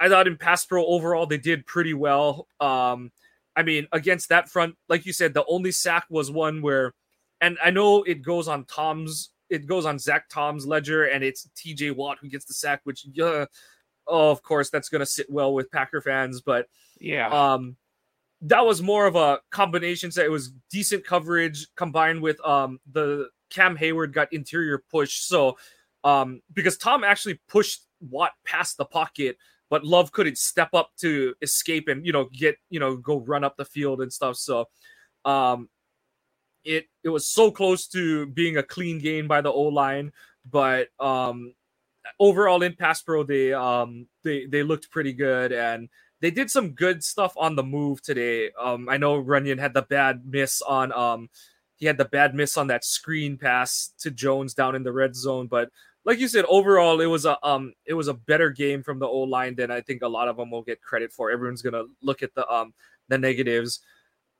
I 0.00 0.08
thought 0.08 0.26
in 0.26 0.36
pass 0.36 0.66
pro 0.66 0.84
overall 0.84 1.26
they 1.26 1.38
did 1.38 1.64
pretty 1.64 1.94
well. 1.94 2.48
Um, 2.58 3.12
I 3.54 3.62
mean, 3.62 3.86
against 3.92 4.28
that 4.30 4.48
front, 4.48 4.74
like 4.88 5.06
you 5.06 5.12
said, 5.12 5.32
the 5.32 5.44
only 5.46 5.70
sack 5.70 6.06
was 6.10 6.28
one 6.28 6.60
where, 6.60 6.92
and 7.40 7.56
I 7.64 7.70
know 7.70 8.02
it 8.02 8.22
goes 8.22 8.48
on 8.48 8.64
Tom's, 8.64 9.30
it 9.48 9.66
goes 9.66 9.86
on 9.86 10.00
Zach 10.00 10.28
Tom's 10.28 10.66
ledger, 10.66 11.04
and 11.04 11.22
it's 11.22 11.48
T.J. 11.56 11.92
Watt 11.92 12.18
who 12.20 12.28
gets 12.28 12.46
the 12.46 12.54
sack, 12.54 12.80
which, 12.82 13.06
uh, 13.22 13.46
oh, 14.06 14.30
of 14.30 14.42
course, 14.42 14.70
that's 14.70 14.88
gonna 14.88 15.06
sit 15.06 15.26
well 15.28 15.52
with 15.54 15.70
Packer 15.70 16.00
fans, 16.00 16.40
but 16.40 16.68
yeah, 17.00 17.28
um, 17.28 17.76
that 18.42 18.64
was 18.64 18.82
more 18.82 19.06
of 19.06 19.16
a 19.16 19.40
combination. 19.50 20.10
So 20.10 20.22
it 20.22 20.30
was 20.30 20.52
decent 20.70 21.04
coverage 21.04 21.66
combined 21.76 22.22
with 22.22 22.44
um 22.44 22.80
the 22.92 23.28
Cam 23.50 23.76
Heyward 23.76 24.12
got 24.12 24.32
interior 24.32 24.82
push, 24.90 25.20
so 25.20 25.56
um 26.04 26.40
because 26.52 26.76
Tom 26.76 27.04
actually 27.04 27.40
pushed 27.48 27.82
Watt 28.00 28.32
past 28.44 28.76
the 28.76 28.84
pocket 28.84 29.38
but 29.68 29.82
Love 29.82 30.12
couldn't 30.12 30.38
step 30.38 30.68
up 30.74 30.90
to 30.96 31.34
escape 31.42 31.88
and 31.88 32.06
you 32.06 32.12
know 32.12 32.28
get 32.32 32.56
you 32.70 32.78
know 32.78 32.96
go 32.96 33.18
run 33.18 33.42
up 33.42 33.56
the 33.56 33.64
field 33.64 34.00
and 34.00 34.12
stuff. 34.12 34.36
So 34.36 34.66
um 35.24 35.68
it 36.66 36.86
it 37.04 37.08
was 37.08 37.26
so 37.26 37.50
close 37.50 37.86
to 37.88 38.26
being 38.26 38.56
a 38.58 38.62
clean 38.62 38.98
game 38.98 39.28
by 39.28 39.40
the 39.40 39.50
O 39.50 39.62
line, 39.62 40.12
but 40.50 40.88
um, 41.00 41.54
overall 42.18 42.62
in 42.62 42.74
pass 42.74 43.02
pro 43.02 43.22
they 43.22 43.52
um 43.52 44.06
they 44.22 44.46
they 44.46 44.62
looked 44.62 44.90
pretty 44.90 45.12
good 45.12 45.52
and 45.52 45.88
they 46.20 46.30
did 46.30 46.50
some 46.50 46.70
good 46.70 47.04
stuff 47.04 47.34
on 47.36 47.56
the 47.56 47.62
move 47.62 48.00
today. 48.00 48.50
Um, 48.58 48.88
I 48.88 48.96
know 48.96 49.22
Runyan 49.22 49.58
had 49.58 49.74
the 49.74 49.82
bad 49.82 50.22
miss 50.26 50.62
on 50.62 50.92
um 50.92 51.28
he 51.76 51.86
had 51.86 51.98
the 51.98 52.06
bad 52.06 52.34
miss 52.34 52.56
on 52.56 52.68
that 52.68 52.84
screen 52.84 53.36
pass 53.36 53.92
to 53.98 54.10
Jones 54.10 54.54
down 54.54 54.74
in 54.74 54.82
the 54.82 54.92
red 54.92 55.14
zone, 55.14 55.46
but 55.46 55.70
like 56.04 56.18
you 56.20 56.28
said, 56.28 56.44
overall 56.48 57.00
it 57.00 57.06
was 57.06 57.26
a 57.26 57.44
um 57.46 57.74
it 57.84 57.94
was 57.94 58.08
a 58.08 58.14
better 58.14 58.50
game 58.50 58.82
from 58.82 58.98
the 58.98 59.06
old 59.06 59.28
line 59.28 59.56
than 59.56 59.70
I 59.70 59.80
think 59.80 60.02
a 60.02 60.08
lot 60.08 60.28
of 60.28 60.36
them 60.36 60.50
will 60.50 60.62
get 60.62 60.80
credit 60.80 61.12
for. 61.12 61.30
Everyone's 61.30 61.62
gonna 61.62 61.84
look 62.00 62.22
at 62.22 62.34
the 62.34 62.48
um 62.48 62.72
the 63.08 63.18
negatives, 63.18 63.80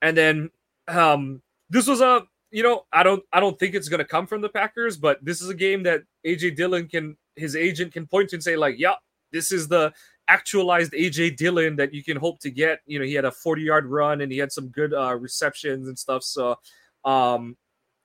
and 0.01 0.17
then 0.17 0.51
um 0.89 1.43
this 1.69 1.87
was 1.87 2.01
a 2.01 2.23
you 2.51 2.63
know 2.63 2.87
I 2.93 3.03
don't 3.03 3.23
I 3.33 3.41
don't 3.41 3.59
think 3.59 3.75
it's 3.75 3.89
gonna 3.89 4.05
come 4.05 4.27
from 4.27 4.41
the 4.41 4.49
Packers, 4.49 4.97
but 4.97 5.23
this 5.25 5.43
is 5.43 5.51
a 5.51 5.55
game 5.55 5.83
that 5.83 6.05
AJ 6.25 6.57
Dillon 6.57 6.89
can 6.89 7.17
his 7.37 7.55
agent 7.57 7.93
can 7.93 8.07
point 8.07 8.31
to 8.31 8.37
and 8.37 8.43
say 8.43 8.57
like, 8.57 8.77
yeah, 8.79 8.95
this 9.33 9.53
is 9.53 9.69
the 9.69 9.93
actualized 10.29 10.93
AJ 10.93 11.37
Dillon 11.37 11.77
that 11.77 11.95
you 11.95 12.03
can 12.03 12.17
hope 12.17 12.41
to 12.41 12.51
get. 12.51 12.81
You 12.87 12.99
know, 12.99 13.05
he 13.05 13.15
had 13.15 13.25
a 13.25 13.31
40 13.31 13.63
yard 13.63 13.87
run 13.87 14.21
and 14.21 14.33
he 14.33 14.39
had 14.39 14.53
some 14.53 14.69
good 14.69 14.93
uh, 14.93 15.15
receptions 15.15 15.89
and 15.89 15.99
stuff. 15.99 16.25
So, 16.25 16.57
um, 17.05 17.57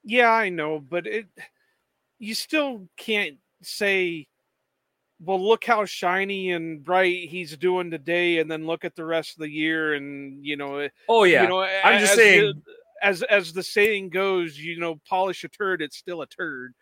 yeah, 0.04 0.32
I 0.32 0.50
know, 0.50 0.80
but 0.80 1.08
it 1.08 1.26
you 2.20 2.36
still 2.36 2.88
can't 2.98 3.38
say, 3.64 4.28
well, 5.20 5.44
look 5.44 5.64
how 5.66 5.86
shiny 5.86 6.52
and 6.52 6.84
bright 6.84 7.30
he's 7.30 7.56
doing 7.58 7.92
today, 7.92 8.40
and 8.40 8.50
then 8.50 8.66
look 8.66 8.86
at 8.86 8.96
the 8.96 9.06
rest 9.06 9.36
of 9.36 9.42
the 9.42 9.50
year, 9.50 9.94
and 9.94 10.44
you 10.44 10.58
know, 10.58 10.88
oh 11.10 11.24
yeah, 11.24 11.44
you 11.44 11.50
know, 11.50 11.62
I'm 11.62 12.00
just 12.00 12.16
saying. 12.16 12.54
The, 12.66 12.74
as 13.02 13.24
as 13.24 13.52
the 13.52 13.64
saying 13.64 14.10
goes, 14.10 14.58
you 14.58 14.80
know, 14.80 15.02
polish 15.08 15.44
a 15.44 15.50
turd, 15.50 15.82
it's 15.82 15.98
still 15.98 16.22
a 16.22 16.28
turd. 16.28 16.74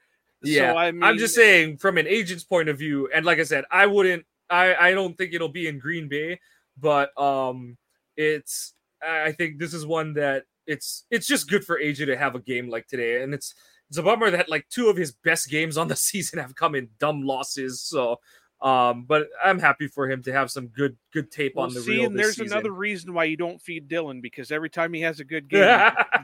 Yeah, 0.41 0.73
so, 0.73 0.77
I 0.77 0.91
mean, 0.91 1.03
I'm 1.03 1.17
just 1.17 1.35
saying 1.35 1.77
from 1.77 1.97
an 1.97 2.07
agent's 2.07 2.43
point 2.43 2.69
of 2.69 2.77
view, 2.77 3.09
and 3.13 3.25
like 3.25 3.39
I 3.39 3.43
said, 3.43 3.65
I 3.71 3.85
wouldn't 3.85 4.25
I 4.49 4.75
I 4.75 4.91
don't 4.91 5.17
think 5.17 5.33
it'll 5.33 5.49
be 5.49 5.67
in 5.67 5.79
Green 5.79 6.07
Bay, 6.07 6.39
but 6.77 7.17
um, 7.21 7.77
it's 8.17 8.73
I 9.01 9.31
think 9.31 9.59
this 9.59 9.73
is 9.73 9.85
one 9.85 10.13
that 10.13 10.43
it's 10.65 11.05
it's 11.11 11.27
just 11.27 11.49
good 11.49 11.65
for 11.65 11.79
AJ 11.79 12.07
to 12.07 12.17
have 12.17 12.35
a 12.35 12.39
game 12.39 12.69
like 12.69 12.87
today, 12.87 13.21
and 13.21 13.33
it's 13.33 13.53
it's 13.89 13.97
a 13.97 14.03
bummer 14.03 14.31
that 14.31 14.49
like 14.49 14.67
two 14.69 14.89
of 14.89 14.97
his 14.97 15.11
best 15.11 15.49
games 15.49 15.77
on 15.77 15.87
the 15.87 15.95
season 15.95 16.39
have 16.39 16.55
come 16.55 16.75
in 16.75 16.89
dumb 16.99 17.23
losses. 17.23 17.81
So, 17.81 18.17
um, 18.61 19.05
but 19.07 19.27
I'm 19.43 19.59
happy 19.59 19.87
for 19.87 20.09
him 20.09 20.23
to 20.23 20.33
have 20.33 20.51
some 20.51 20.67
good 20.67 20.97
good 21.13 21.31
tape 21.31 21.53
well, 21.55 21.67
on 21.67 21.73
the 21.73 21.81
see, 21.81 21.91
reel. 21.91 22.05
And 22.05 22.17
there's 22.17 22.37
season. 22.37 22.57
another 22.57 22.71
reason 22.71 23.13
why 23.13 23.25
you 23.25 23.37
don't 23.37 23.61
feed 23.61 23.87
Dillon 23.87 24.21
because 24.21 24.51
every 24.51 24.69
time 24.69 24.93
he 24.93 25.01
has 25.01 25.19
a 25.19 25.25
good 25.25 25.47
game, 25.49 25.61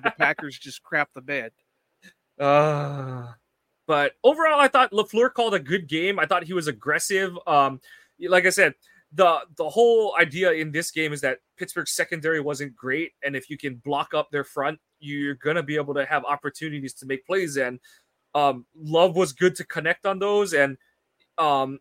the 0.04 0.14
Packers 0.18 0.58
just 0.58 0.84
crap 0.84 1.14
the 1.14 1.22
bed. 1.22 1.52
Uh 2.40 3.28
but 3.88 4.14
overall, 4.24 4.60
I 4.60 4.68
thought 4.68 4.92
Lafleur 4.92 5.34
called 5.34 5.54
a 5.54 5.60
good 5.60 5.88
game. 5.88 6.20
I 6.20 6.26
thought 6.26 6.44
he 6.44 6.54
was 6.54 6.68
aggressive. 6.68 7.38
Um, 7.46 7.80
like 8.20 8.46
I 8.46 8.50
said, 8.50 8.74
the 9.14 9.40
the 9.58 9.70
whole 9.70 10.16
idea 10.20 10.52
in 10.52 10.72
this 10.72 10.92
game 10.92 11.14
is 11.14 11.22
that 11.22 11.40
Pittsburgh's 11.58 11.92
secondary 11.92 12.40
wasn't 12.42 12.76
great, 12.76 13.14
and 13.24 13.36
if 13.36 13.50
you 13.50 13.58
can 13.58 13.76
block 13.76 14.14
up 14.14 14.30
their 14.32 14.44
front, 14.44 14.80
you're 15.00 15.36
gonna 15.36 15.64
be 15.64 15.76
able 15.76 15.94
to 15.94 16.06
have 16.06 16.26
opportunities 16.26 16.94
to 16.96 17.06
make 17.06 17.26
plays. 17.26 17.58
And 17.58 17.80
um, 18.34 18.66
Love 18.76 19.16
was 19.16 19.34
good 19.34 19.56
to 19.56 19.66
connect 19.66 20.06
on 20.06 20.20
those, 20.20 20.54
and 20.54 20.78
um, 21.38 21.80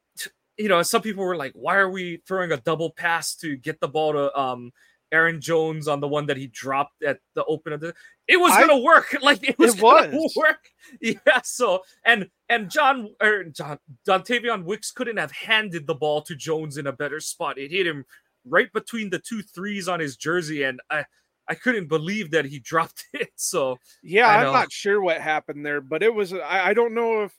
you 0.57 0.69
know, 0.69 0.83
some 0.83 1.03
people 1.03 1.25
were 1.25 1.37
like, 1.37 1.53
"Why 1.55 1.77
are 1.77 1.90
we 1.90 2.19
throwing 2.29 2.53
a 2.53 2.59
double 2.59 2.90
pass 2.90 3.35
to 3.37 3.57
get 3.57 3.81
the 3.81 3.88
ball 3.88 4.12
to 4.12 4.38
um, 4.38 4.73
Aaron 5.12 5.40
Jones 5.40 5.88
on 5.88 6.01
the 6.01 6.09
one 6.09 6.27
that 6.27 6.37
he 6.37 6.49
dropped 6.49 7.03
at 7.03 7.19
the 7.35 7.45
open 7.45 7.73
of 7.73 7.81
the 7.81 7.95
it 8.27 8.38
was 8.38 8.53
gonna 8.53 8.79
work. 8.79 9.17
Like 9.23 9.49
it 9.49 9.59
was, 9.59 9.77
it 9.77 9.83
was. 9.83 10.07
gonna 10.07 10.29
work. 10.37 10.69
Yeah 11.01 11.40
so 11.43 11.83
and 12.05 12.29
and 12.49 12.71
John 12.71 13.11
or 13.21 13.45
John 13.45 13.79
Dontayvion 14.07 14.64
Wicks 14.64 14.90
couldn't 14.90 15.17
have 15.17 15.33
handed 15.33 15.87
the 15.87 15.95
ball 15.95 16.23
to 16.23 16.35
Jones 16.35 16.77
in 16.77 16.87
a 16.87 16.93
better 16.93 17.21
spot. 17.21 17.59
It 17.59 17.71
hit 17.71 17.87
him 17.87 18.05
right 18.47 18.73
between 18.73 19.11
the 19.11 19.19
two 19.19 19.43
threes 19.43 19.88
on 19.88 20.01
his 20.01 20.17
jersey 20.17 20.64
and 20.64 20.81
I 20.90 21.05
I 21.49 21.55
couldn't 21.55 21.88
believe 21.88 22.31
that 22.33 22.45
he 22.47 22.59
dropped 22.64 23.05
it 23.12 23.31
so. 23.37 23.79
Yeah 24.03 24.29
I'm 24.29 24.53
not 24.53 24.73
sure 24.73 25.01
what 25.01 25.21
happened 25.21 25.64
there 25.64 25.81
but 25.81 26.03
it 26.03 26.14
was 26.14 26.33
I, 26.33 26.69
I 26.69 26.75
don't 26.75 26.95
know 26.95 27.23
if 27.25 27.35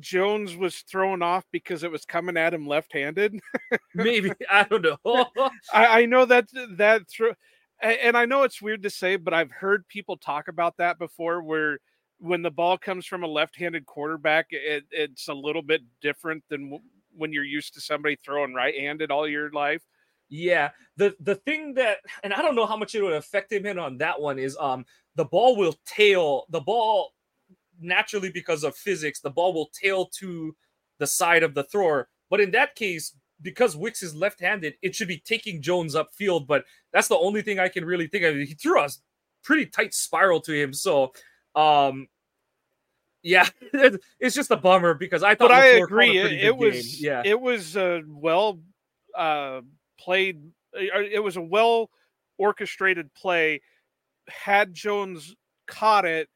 Jones 0.00 0.56
was 0.56 0.76
thrown 0.80 1.22
off 1.22 1.44
because 1.52 1.82
it 1.84 1.90
was 1.90 2.04
coming 2.04 2.36
at 2.36 2.54
him 2.54 2.66
left-handed. 2.66 3.38
Maybe 3.94 4.32
I 4.50 4.64
don't 4.64 4.84
know. 4.84 5.26
I, 5.72 6.02
I, 6.02 6.06
know 6.06 6.24
that 6.24 6.48
that 6.76 7.08
throw, 7.08 7.32
and 7.80 8.16
I 8.16 8.24
know 8.24 8.42
it's 8.42 8.62
weird 8.62 8.82
to 8.82 8.90
say, 8.90 9.16
but 9.16 9.34
I've 9.34 9.50
heard 9.50 9.86
people 9.88 10.16
talk 10.16 10.48
about 10.48 10.76
that 10.78 10.98
before, 10.98 11.42
where 11.42 11.78
when 12.18 12.42
the 12.42 12.50
ball 12.50 12.78
comes 12.78 13.06
from 13.06 13.22
a 13.22 13.28
left-handed 13.28 13.86
quarterback, 13.86 14.46
it, 14.50 14.84
it's 14.90 15.28
a 15.28 15.34
little 15.34 15.62
bit 15.62 15.82
different 16.00 16.42
than 16.48 16.70
w- 16.70 16.82
when 17.16 17.32
you're 17.32 17.44
used 17.44 17.74
to 17.74 17.80
somebody 17.80 18.16
throwing 18.16 18.54
right-handed 18.54 19.10
all 19.10 19.28
your 19.28 19.50
life. 19.50 19.82
Yeah, 20.28 20.70
the 20.96 21.14
the 21.20 21.36
thing 21.36 21.74
that, 21.74 21.98
and 22.22 22.32
I 22.32 22.42
don't 22.42 22.56
know 22.56 22.66
how 22.66 22.76
much 22.76 22.94
it 22.94 23.02
would 23.02 23.12
affect 23.12 23.52
him 23.52 23.66
in 23.66 23.78
on 23.78 23.98
that 23.98 24.20
one 24.20 24.38
is, 24.38 24.56
um, 24.58 24.84
the 25.16 25.26
ball 25.26 25.56
will 25.56 25.76
tail 25.86 26.46
the 26.48 26.60
ball 26.60 27.12
naturally 27.80 28.30
because 28.30 28.64
of 28.64 28.76
physics, 28.76 29.20
the 29.20 29.30
ball 29.30 29.52
will 29.52 29.70
tail 29.80 30.06
to 30.18 30.54
the 30.98 31.06
side 31.06 31.42
of 31.42 31.54
the 31.54 31.64
thrower. 31.64 32.08
But 32.30 32.40
in 32.40 32.50
that 32.52 32.74
case, 32.74 33.16
because 33.42 33.76
Wicks 33.76 34.02
is 34.02 34.14
left-handed, 34.14 34.74
it 34.82 34.94
should 34.94 35.08
be 35.08 35.22
taking 35.24 35.60
Jones 35.60 35.94
upfield. 35.94 36.46
But 36.46 36.64
that's 36.92 37.08
the 37.08 37.18
only 37.18 37.42
thing 37.42 37.58
I 37.58 37.68
can 37.68 37.84
really 37.84 38.06
think 38.06 38.24
of. 38.24 38.36
He 38.36 38.54
threw 38.54 38.80
a 38.80 38.88
pretty 39.42 39.66
tight 39.66 39.94
spiral 39.94 40.40
to 40.42 40.52
him. 40.52 40.72
So 40.72 41.12
um 41.54 42.08
yeah, 43.24 43.48
it's 44.20 44.34
just 44.36 44.50
a 44.50 44.56
bummer 44.56 44.94
because 44.94 45.22
I 45.22 45.34
thought. 45.34 45.48
But 45.48 45.52
I 45.52 45.66
agree. 45.78 46.18
It, 46.18 46.44
it 46.44 46.56
was 46.56 46.74
game. 46.74 46.84
yeah. 47.00 47.22
It 47.24 47.40
was 47.40 47.74
a 47.74 48.02
well 48.06 48.60
uh, 49.16 49.62
played. 49.98 50.42
Uh, 50.76 51.00
it 51.00 51.24
was 51.24 51.36
a 51.36 51.40
well 51.40 51.90
orchestrated 52.36 53.12
play. 53.14 53.62
Had 54.28 54.74
Jones 54.74 55.34
caught 55.66 56.04
it, 56.04 56.28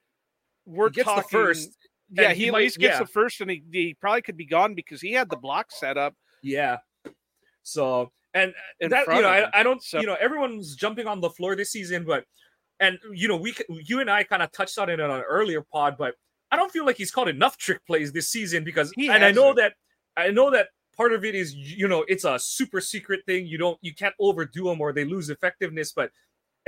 we're 0.69 0.91
gets 0.91 1.07
talking, 1.07 1.23
the 1.23 1.29
first. 1.29 1.77
Yeah, 2.11 2.33
he, 2.33 2.45
he, 2.45 2.49
at 2.49 2.55
least 2.55 2.79
gets 2.79 2.95
yeah. 2.95 2.99
the 3.01 3.07
first, 3.07 3.41
and 3.41 3.51
he, 3.51 3.63
he 3.71 3.95
probably 3.95 4.23
could 4.23 4.37
be 4.37 4.47
gone 4.47 4.75
because 4.75 5.01
he 5.01 5.13
had 5.13 5.29
the 5.29 5.37
block 5.37 5.67
set 5.71 5.99
up. 5.99 6.15
Yeah. 6.43 6.79
So 7.63 8.13
and 8.35 8.51
uh, 8.51 8.55
In 8.81 8.91
that 8.91 9.07
you 9.09 9.23
know 9.23 9.29
I, 9.29 9.61
I 9.61 9.63
don't 9.63 9.83
so, 9.83 10.01
you 10.01 10.07
know 10.07 10.17
everyone's 10.21 10.77
jumping 10.77 11.07
on 11.07 11.21
LaFleur 11.21 11.57
this 11.57 11.71
season, 11.71 12.05
but 12.05 12.25
and 12.81 12.99
you 13.13 13.29
know 13.29 13.37
we 13.37 13.55
you 13.69 14.01
and 14.01 14.11
I 14.11 14.23
kind 14.23 14.43
of 14.43 14.53
touched 14.53 14.79
on 14.79 14.89
it 14.89 15.01
on 15.01 15.11
an 15.11 15.23
earlier 15.23 15.63
pod, 15.63 15.97
but 15.99 16.15
I 16.51 16.57
don't 16.57 16.71
feel 16.73 16.87
like 16.87 16.97
he's 16.97 17.11
called 17.11 17.29
enough 17.29 17.57
trick 17.57 17.85
plays 17.87 18.13
this 18.13 18.29
season 18.29 18.65
because 18.65 18.93
he 18.95 19.09
and 19.09 19.25
I 19.25 19.33
know 19.33 19.55
that 19.55 19.75
I 20.17 20.31
know 20.31 20.51
that 20.51 20.69
part 20.97 21.13
of 21.13 21.25
it 21.25 21.35
is 21.35 21.55
you 21.55 21.89
know 21.89 22.05
it's 22.09 22.25
a 22.25 22.39
super 22.39 22.81
secret 22.81 23.21
thing 23.27 23.47
you 23.47 23.59
don't 23.59 23.79
you 23.83 23.95
can't 23.95 24.15
overdo 24.19 24.65
them 24.65 24.81
or 24.81 24.93
they 24.93 25.05
lose 25.05 25.31
effectiveness 25.31 25.93
but 25.93 26.11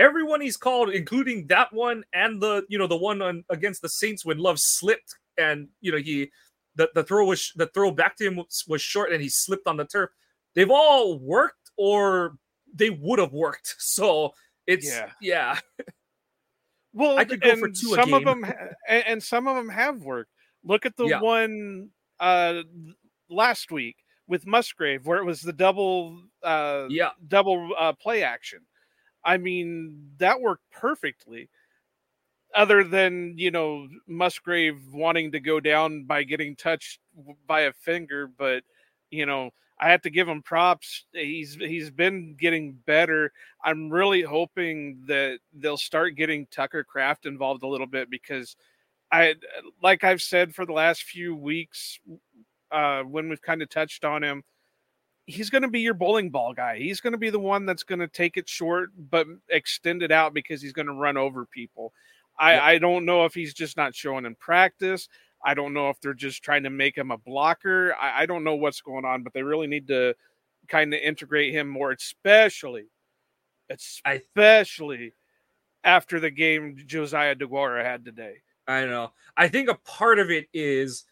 everyone 0.01 0.41
he's 0.41 0.57
called, 0.57 0.91
including 0.91 1.47
that 1.49 1.73
one 1.73 2.03
and 2.13 2.41
the 2.41 2.65
you 2.69 2.79
know 2.79 2.89
the 2.89 2.97
one 2.97 3.23
on 3.23 3.45
against 3.51 3.83
the 3.83 3.89
Saints 3.89 4.25
when 4.25 4.39
Love 4.39 4.59
slipped 4.59 5.15
and 5.39 5.69
you 5.81 5.93
know 5.93 5.99
he 5.99 6.31
the, 6.75 6.91
the 6.95 7.05
throw 7.05 7.27
was 7.27 7.53
the 7.55 7.67
throw 7.67 7.93
back 7.93 8.17
to 8.17 8.27
him 8.27 8.37
was, 8.37 8.65
was 8.67 8.83
short 8.83 9.13
and 9.13 9.23
he 9.23 9.29
slipped 9.29 9.69
on 9.69 9.77
the 9.77 9.85
turf. 9.85 10.11
They've 10.55 10.71
all 10.71 11.19
worked 11.19 11.71
or 11.77 12.37
they 12.75 12.91
would 12.91 13.21
have 13.21 13.33
worked. 13.33 13.77
So 13.91 14.33
it's 14.67 14.87
yeah. 14.87 15.11
yeah. 15.21 15.59
Well, 16.93 17.19
I 17.19 17.25
could 17.25 17.41
go 17.41 17.57
for 17.57 17.69
two. 17.69 17.95
Some 17.95 18.15
of 18.15 18.25
them 18.25 18.45
and, 18.89 19.05
and, 19.07 19.23
some 19.23 19.47
of 19.47 19.57
them 19.57 19.69
have 19.69 20.03
worked. 20.03 20.31
Look 20.65 20.87
at 20.87 20.97
the 20.97 21.07
yeah. 21.07 21.21
one 21.21 21.91
uh 22.19 22.63
last 23.29 23.71
week 23.71 23.97
with 24.27 24.47
Musgrave 24.47 25.07
where 25.07 25.19
it 25.19 25.25
was 25.25 25.41
the 25.41 25.53
double 25.53 26.21
uh 26.43 26.87
yeah 26.89 27.11
double 27.27 27.71
uh, 27.79 27.93
play 27.93 28.23
action. 28.23 28.61
I 29.25 29.37
mean, 29.37 30.11
that 30.19 30.41
worked 30.41 30.71
perfectly. 30.71 31.49
Other 32.55 32.83
than, 32.83 33.35
you 33.37 33.51
know, 33.51 33.87
Musgrave 34.09 34.81
wanting 34.93 35.33
to 35.33 35.41
go 35.41 35.61
down 35.61 36.05
by 36.05 36.25
getting 36.25 36.57
touched 36.57 36.99
by 37.47 37.63
a 37.63 37.73
finger, 37.73 38.27
but 38.27 38.65
you 39.11 39.25
know, 39.27 39.51
I 39.79 39.91
have 39.91 40.03
to 40.03 40.11
give 40.11 40.29
him 40.29 40.43
props. 40.43 41.07
He's 41.13 41.55
he's 41.55 41.91
been 41.91 42.35
getting 42.39 42.73
better. 42.87 43.33
I'm 43.65 43.89
really 43.91 44.23
hoping 44.23 45.03
that 45.07 45.39
they'll 45.55 45.77
start 45.77 46.17
getting 46.17 46.47
Tucker 46.51 46.85
Kraft 46.85 47.25
involved 47.25 47.63
a 47.63 47.69
little 47.69 47.87
bit 47.87 48.11
because 48.11 48.57
I 49.11 49.37
like 49.83 50.05
I've 50.05 50.23
said 50.23 50.55
for 50.55 50.67
the 50.67 50.73
last 50.75 51.05
few 51.05 51.35
weeks 51.35 51.99
uh, 52.71 53.03
when 53.03 53.29
we've 53.29 53.43
kind 53.43 53.63
of 53.63 53.71
touched 53.71 54.05
on 54.05 54.23
him, 54.23 54.45
he's 55.31 55.51
going 55.51 55.63
to 55.63 55.69
be 55.69 55.81
your 55.81 55.95
bowling 55.95 56.31
ball 56.31 56.53
guy. 56.53 56.79
He's 56.79 57.01
going 57.01 57.13
to 57.13 57.19
be 57.19 57.31
the 57.31 57.39
one 57.39 57.67
that's 57.67 57.83
going 57.83 57.99
to 57.99 58.09
take 58.09 58.37
it 58.37 58.49
short 58.49 58.91
but 59.11 59.27
extend 59.49 60.03
it 60.03 60.11
out 60.11 60.35
because 60.35 60.61
he's 60.61 60.73
going 60.73 60.87
to 60.87 60.93
run 60.93 61.17
over 61.17 61.47
people. 61.47 61.93
I, 62.39 62.55
yeah. 62.55 62.65
I 62.65 62.79
don't 62.79 63.05
know 63.05 63.25
if 63.25 63.35
he's 63.35 63.55
just 63.55 63.77
not 63.77 63.95
showing 63.95 64.25
in 64.27 64.35
practice. 64.35 65.09
I 65.45 65.55
don't 65.55 65.73
know 65.73 65.89
if 65.89 66.01
they're 66.01 66.15
just 66.15 66.43
trying 66.43 66.65
to 66.65 66.71
make 66.71 66.97
him 66.97 67.11
a 67.11 67.19
blocker. 67.19 67.95
I, 68.01 68.23
I 68.23 68.27
don't 68.27 68.45
know 68.45 68.57
what's 68.57 68.81
going 68.81 69.05
on, 69.05 69.23
but 69.23 69.33
they 69.33 69.43
really 69.43 69.67
need 69.67 69.89
to 69.89 70.15
kind 70.69 70.93
of 70.93 71.01
integrate 71.01 71.55
him 71.55 71.69
more, 71.69 71.93
especially, 71.93 72.87
especially 74.05 75.15
after 75.85 76.21
the 76.21 76.31
game 76.31 76.77
Josiah 76.87 77.35
DeGuara 77.35 77.85
had 77.85 78.05
today. 78.05 78.37
I 78.67 78.85
know. 78.85 79.13
I 79.37 79.49
think 79.49 79.69
a 79.69 79.79
part 79.85 80.19
of 80.19 80.31
it 80.31 80.47
is 80.53 81.05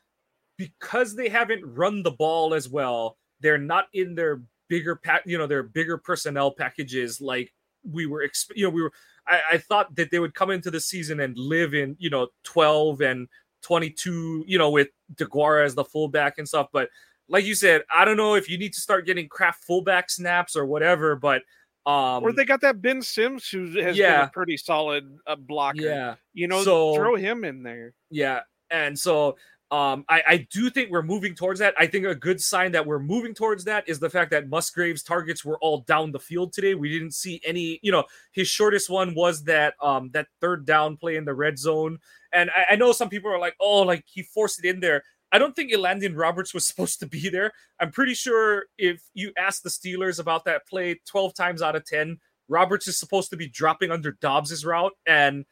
because 0.56 1.16
they 1.16 1.28
haven't 1.28 1.64
run 1.64 2.02
the 2.02 2.10
ball 2.10 2.54
as 2.54 2.68
well, 2.68 3.16
they're 3.40 3.58
not 3.58 3.86
in 3.92 4.14
their 4.14 4.42
bigger 4.68 4.96
pack, 4.96 5.22
you 5.26 5.38
know, 5.38 5.46
their 5.46 5.62
bigger 5.62 5.98
personnel 5.98 6.50
packages 6.50 7.20
like 7.20 7.52
we 7.90 8.06
were, 8.06 8.26
exp- 8.26 8.56
you 8.56 8.64
know, 8.64 8.70
we 8.70 8.82
were. 8.82 8.92
I, 9.26 9.40
I 9.52 9.58
thought 9.58 9.94
that 9.96 10.10
they 10.10 10.18
would 10.18 10.34
come 10.34 10.50
into 10.50 10.70
the 10.70 10.80
season 10.80 11.20
and 11.20 11.36
live 11.36 11.74
in, 11.74 11.96
you 11.98 12.08
know, 12.08 12.28
12 12.44 13.02
and 13.02 13.28
22, 13.62 14.44
you 14.46 14.58
know, 14.58 14.70
with 14.70 14.88
DeGuara 15.16 15.64
as 15.64 15.74
the 15.74 15.84
fullback 15.84 16.38
and 16.38 16.48
stuff. 16.48 16.68
But 16.72 16.88
like 17.28 17.44
you 17.44 17.54
said, 17.54 17.82
I 17.94 18.04
don't 18.04 18.16
know 18.16 18.34
if 18.34 18.48
you 18.48 18.58
need 18.58 18.72
to 18.74 18.80
start 18.80 19.06
getting 19.06 19.28
Kraft 19.28 19.64
fullback 19.64 20.10
snaps 20.10 20.56
or 20.56 20.66
whatever, 20.66 21.16
but 21.16 21.42
um 21.86 22.22
or 22.22 22.32
they 22.32 22.44
got 22.44 22.60
that 22.62 22.82
Ben 22.82 23.00
Sims 23.00 23.48
who 23.48 23.80
has 23.80 23.96
yeah. 23.96 24.20
been 24.20 24.28
a 24.28 24.30
pretty 24.30 24.56
solid 24.56 25.04
uh, 25.26 25.36
blocker. 25.36 25.82
Yeah. 25.82 26.14
You 26.34 26.48
know, 26.48 26.62
So- 26.62 26.94
throw 26.94 27.14
him 27.16 27.44
in 27.44 27.62
there. 27.62 27.94
Yeah. 28.10 28.40
And 28.70 28.98
so 28.98 29.36
um 29.70 30.04
I, 30.08 30.22
I 30.26 30.46
do 30.50 30.70
think 30.70 30.90
we're 30.90 31.02
moving 31.02 31.34
towards 31.34 31.60
that. 31.60 31.74
I 31.78 31.86
think 31.86 32.06
a 32.06 32.14
good 32.14 32.40
sign 32.40 32.72
that 32.72 32.86
we're 32.86 32.98
moving 32.98 33.34
towards 33.34 33.64
that 33.64 33.88
is 33.88 33.98
the 33.98 34.08
fact 34.08 34.30
that 34.30 34.48
Musgrave's 34.48 35.02
targets 35.02 35.44
were 35.44 35.58
all 35.58 35.80
down 35.80 36.10
the 36.10 36.18
field 36.18 36.52
today. 36.52 36.74
We 36.74 36.88
didn't 36.88 37.12
see 37.12 37.40
any, 37.44 37.78
you 37.82 37.92
know, 37.92 38.04
his 38.32 38.48
shortest 38.48 38.88
one 38.88 39.14
was 39.14 39.44
that 39.44 39.74
um 39.82 40.10
that 40.12 40.28
third 40.40 40.64
down 40.64 40.96
play 40.96 41.16
in 41.16 41.24
the 41.24 41.34
red 41.34 41.58
zone. 41.58 41.98
And 42.32 42.50
I, 42.50 42.72
I 42.72 42.76
know 42.76 42.92
some 42.92 43.08
people 43.08 43.30
are 43.30 43.38
like, 43.38 43.56
oh, 43.60 43.82
like 43.82 44.04
he 44.06 44.22
forced 44.22 44.64
it 44.64 44.68
in 44.68 44.80
there. 44.80 45.02
I 45.32 45.38
don't 45.38 45.54
think 45.54 45.72
Elandon 45.72 46.16
Roberts 46.16 46.54
was 46.54 46.66
supposed 46.66 47.00
to 47.00 47.06
be 47.06 47.28
there. 47.28 47.52
I'm 47.80 47.90
pretty 47.90 48.14
sure 48.14 48.66
if 48.78 49.02
you 49.14 49.32
ask 49.36 49.62
the 49.62 49.70
Steelers 49.70 50.18
about 50.18 50.44
that 50.46 50.66
play 50.66 51.00
12 51.06 51.34
times 51.34 51.62
out 51.62 51.76
of 51.76 51.84
10, 51.84 52.18
Roberts 52.48 52.88
is 52.88 52.98
supposed 52.98 53.30
to 53.30 53.36
be 53.36 53.48
dropping 53.48 53.90
under 53.90 54.12
Doubs's 54.12 54.64
route. 54.64 54.92
And 55.06 55.44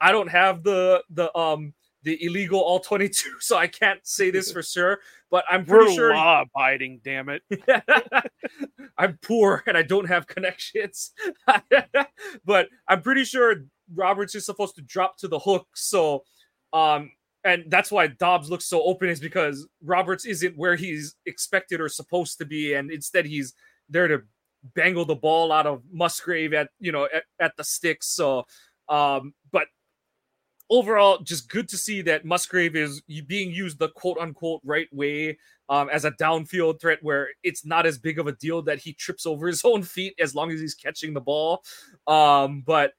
I 0.00 0.12
don't 0.12 0.28
have 0.28 0.62
the 0.62 1.02
the 1.10 1.36
um 1.36 1.72
the 2.04 2.22
illegal 2.24 2.60
all 2.60 2.80
22, 2.80 3.34
so 3.40 3.56
I 3.56 3.66
can't 3.66 4.00
say 4.06 4.30
this 4.30 4.52
for 4.52 4.62
sure, 4.62 5.00
but 5.30 5.44
I'm 5.50 5.64
We're 5.64 5.78
pretty 5.78 5.96
sure 5.96 6.14
law 6.14 6.42
abiding, 6.42 7.00
damn 7.04 7.28
it. 7.28 7.42
I'm 8.98 9.18
poor 9.22 9.64
and 9.66 9.76
I 9.76 9.82
don't 9.82 10.06
have 10.06 10.26
connections. 10.26 11.12
but 12.44 12.68
I'm 12.88 13.02
pretty 13.02 13.24
sure 13.24 13.64
Roberts 13.92 14.34
is 14.34 14.46
supposed 14.46 14.76
to 14.76 14.82
drop 14.82 15.18
to 15.18 15.28
the 15.28 15.38
hook. 15.38 15.66
So, 15.74 16.24
um, 16.72 17.10
and 17.44 17.64
that's 17.68 17.90
why 17.90 18.06
Doubs 18.06 18.50
looks 18.50 18.66
so 18.66 18.82
open 18.82 19.08
is 19.08 19.20
because 19.20 19.66
Roberts 19.82 20.24
isn't 20.24 20.56
where 20.56 20.76
he's 20.76 21.16
expected 21.26 21.80
or 21.80 21.88
supposed 21.88 22.38
to 22.38 22.46
be, 22.46 22.74
and 22.74 22.90
instead 22.90 23.26
he's 23.26 23.52
there 23.88 24.08
to 24.08 24.22
bangle 24.74 25.04
the 25.04 25.14
ball 25.14 25.52
out 25.52 25.66
of 25.66 25.82
Musgrave 25.92 26.54
at 26.54 26.70
you 26.80 26.90
know 26.90 27.06
at, 27.14 27.24
at 27.38 27.56
the 27.58 27.64
sticks. 27.64 28.08
So, 28.08 28.44
um, 28.88 29.34
but 29.52 29.66
overall, 30.70 31.18
just 31.18 31.48
good 31.48 31.68
to 31.68 31.76
see 31.76 32.02
that 32.02 32.24
Musgrave 32.24 32.76
is 32.76 33.02
being 33.26 33.50
used 33.50 33.78
the 33.78 33.88
quote 33.88 34.18
unquote 34.18 34.60
right 34.64 34.88
way 34.92 35.38
um, 35.68 35.88
as 35.90 36.04
a 36.04 36.10
downfield 36.12 36.80
threat 36.80 36.98
where 37.02 37.28
it's 37.42 37.64
not 37.64 37.86
as 37.86 37.98
big 37.98 38.18
of 38.18 38.26
a 38.26 38.32
deal 38.32 38.62
that 38.62 38.78
he 38.78 38.92
trips 38.92 39.26
over 39.26 39.46
his 39.46 39.62
own 39.64 39.82
feet 39.82 40.14
as 40.18 40.34
long 40.34 40.50
as 40.50 40.60
he's 40.60 40.74
catching 40.74 41.14
the 41.14 41.20
ball. 41.20 41.62
Um, 42.06 42.62
but 42.66 42.92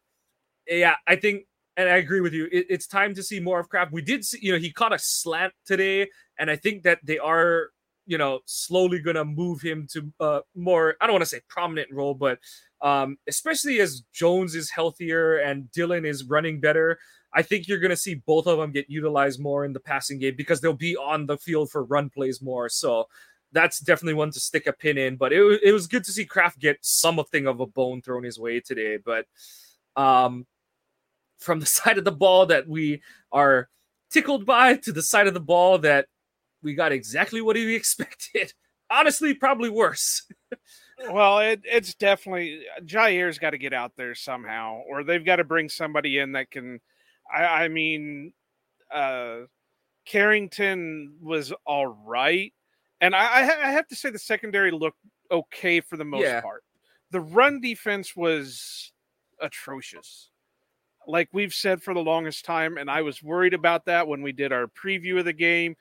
yeah, 0.68 0.96
I 1.08 1.16
think, 1.16 1.44
and 1.78 1.90
I 1.90 1.98
agree 1.98 2.22
with 2.22 2.34
you, 2.34 2.46
it, 2.52 2.68
it's 2.70 2.88
time 2.88 3.14
to 3.16 3.24
see 3.24 3.40
more 3.40 3.60
of 3.60 3.70
Kraft. 3.70 3.92
We 3.92 4.02
did 4.02 4.26
see, 4.26 4.40
you 4.42 4.52
know, 4.52 4.58
he 4.58 4.72
caught 4.72 4.94
a 4.94 5.00
slant 5.00 5.54
today, 5.66 6.10
and 6.40 6.50
I 6.50 6.56
think 6.56 6.84
that 6.84 7.00
they 7.04 7.20
are, 7.20 7.70
you 8.08 8.18
know, 8.18 8.40
slowly 8.46 9.02
to 9.02 9.26
move 9.26 9.62
him 9.62 9.88
to 9.92 10.14
uh, 10.20 10.40
more, 10.56 10.96
I 11.02 11.08
don't 11.08 11.16
want 11.16 11.24
to 11.24 11.30
say 11.30 11.42
prominent 11.50 11.92
role, 11.92 12.14
but 12.14 12.40
um, 12.82 13.18
especially 13.28 13.80
as 13.80 14.04
Jones 14.14 14.54
is 14.54 14.70
healthier 14.70 15.38
and 15.38 15.72
Dillon 15.72 16.06
is 16.06 16.24
running 16.24 16.60
better. 16.60 17.00
I 17.36 17.42
think 17.42 17.68
you're 17.68 17.80
going 17.80 17.92
to 17.92 17.98
see 17.98 18.16
both 18.16 18.48
of 18.48 18.58
them 18.58 18.72
get 18.72 18.90
utilized 18.90 19.42
more 19.42 19.66
in 19.66 19.74
the 19.74 19.80
passing 19.80 20.20
game 20.20 20.36
because 20.38 20.62
they'll 20.62 20.74
be 20.74 20.96
on 20.96 21.26
the 21.26 21.38
field 21.38 21.70
for 21.70 21.84
run 21.84 22.10
plays 22.10 22.42
more. 22.42 22.70
So 22.70 23.10
that's 23.52 23.80
definitely 23.80 24.14
one 24.14 24.32
to 24.32 24.40
stick 24.40 24.68
a 24.68 24.74
pin 24.74 24.98
in. 24.98 25.18
But 25.18 25.34
it, 25.34 25.62
it 25.62 25.74
was 25.74 25.88
good 25.88 26.06
to 26.06 26.12
see 26.12 26.26
Kraft 26.26 26.60
get 26.60 26.78
something 26.82 27.46
of 27.46 27.60
a 27.60 27.66
bone 27.68 28.02
thrown 28.02 28.24
his 28.24 28.40
way 28.40 28.62
today. 28.62 28.98
But 28.98 29.26
um, 29.98 30.48
from 31.38 31.60
the 31.60 31.66
side 31.66 31.98
of 31.98 32.06
the 32.06 32.12
ball 32.12 32.46
that 32.48 32.68
we 32.68 33.02
are 33.34 33.70
tickled 34.12 34.46
by 34.46 34.76
to 34.78 34.94
the 34.94 35.04
side 35.04 35.28
of 35.28 35.34
the 35.34 35.40
ball 35.42 35.78
that 35.80 36.08
we 36.64 36.74
got 36.74 36.94
exactly 36.94 37.42
what 37.42 37.56
we 37.56 37.76
expected. 37.76 38.54
Honestly, 38.90 39.34
probably 39.34 39.70
worse. 39.70 40.24
Well, 41.12 41.40
it, 41.40 41.60
it's 41.66 41.94
definitely 41.94 42.62
Jaire's 42.86 43.38
got 43.38 43.50
to 43.50 43.58
get 43.58 43.74
out 43.74 43.92
there 43.98 44.16
somehow, 44.16 44.82
or 44.88 45.04
they've 45.04 45.26
got 45.26 45.36
to 45.36 45.44
bring 45.44 45.68
somebody 45.68 46.20
in 46.20 46.32
that 46.32 46.52
can. 46.52 46.80
I, 47.34 47.66
I 47.66 47.68
mean, 47.68 48.34
uh, 48.94 49.42
Carrington 50.06 51.16
was 51.22 51.52
all 51.66 51.88
right, 51.88 52.54
and 53.02 53.16
I, 53.16 53.20
I 53.42 53.46
ha- 53.46 53.60
I 53.64 53.72
have 53.72 53.88
to 53.88 53.96
say 53.96 54.10
the 54.10 54.20
secondary 54.20 54.72
looked 54.72 55.00
okay 55.32 55.82
for 55.82 55.98
the 55.98 56.06
most 56.06 56.24
Yeah. 56.24 56.42
part. 56.42 56.64
The 57.12 57.22
run 57.22 57.60
defense 57.62 58.16
was 58.16 58.92
atrocious, 59.42 60.30
like 61.08 61.30
we've 61.34 61.54
said 61.54 61.82
for 61.82 61.94
the 61.94 62.04
longest 62.04 62.46
time, 62.46 62.78
and 62.78 62.90
I 62.90 63.02
was 63.02 63.22
worried 63.24 63.54
about 63.54 63.86
that 63.86 64.08
when 64.08 64.22
we 64.22 64.32
did 64.32 64.52
our 64.52 64.68
preview 64.68 65.20
of 65.20 65.26
the 65.26 65.34
game. 65.34 65.76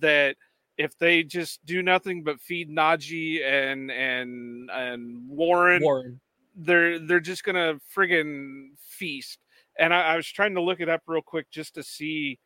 That 0.00 0.36
if 0.78 0.96
they 0.98 1.22
just 1.22 1.64
do 1.66 1.82
nothing 1.82 2.22
but 2.24 2.40
feed 2.40 2.68
Najee 2.70 3.42
and 3.44 3.90
and 3.90 4.70
and 4.70 5.28
Warren, 5.28 5.82
Warren. 5.82 6.20
they're 6.54 6.98
they're 6.98 7.20
just 7.20 7.42
gonna 7.44 7.80
friggin' 7.94 8.68
feast. 8.78 9.38
And 9.78 9.92
I, 9.92 10.12
I 10.12 10.16
was 10.16 10.26
trying 10.26 10.54
to 10.54 10.62
look 10.62 10.80
it 10.80 10.88
up 10.88 11.02
real 11.06 11.22
quick 11.22 11.50
just 11.50 11.74
to 11.74 11.82
see 11.82 12.38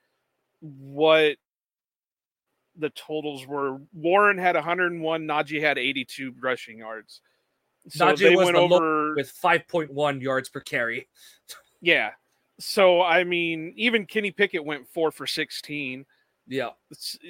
what 0.60 1.36
the 2.78 2.90
totals 2.90 3.46
were. 3.46 3.78
Warren 3.92 4.38
had 4.38 4.54
101, 4.54 5.22
Najee 5.22 5.60
had 5.60 5.78
82 5.78 6.34
rushing 6.40 6.78
yards. 6.78 7.20
So 7.88 8.06
Najee 8.06 8.18
they 8.18 8.36
was 8.36 8.46
went 8.46 8.56
over 8.56 9.14
with 9.14 9.32
5.1 9.32 10.20
yards 10.20 10.48
per 10.48 10.60
carry. 10.60 11.08
yeah. 11.80 12.10
So 12.58 13.02
I 13.02 13.24
mean, 13.24 13.72
even 13.76 14.06
Kenny 14.06 14.30
Pickett 14.30 14.64
went 14.64 14.88
four 14.88 15.10
for 15.10 15.26
16. 15.26 16.04
Yeah. 16.48 16.70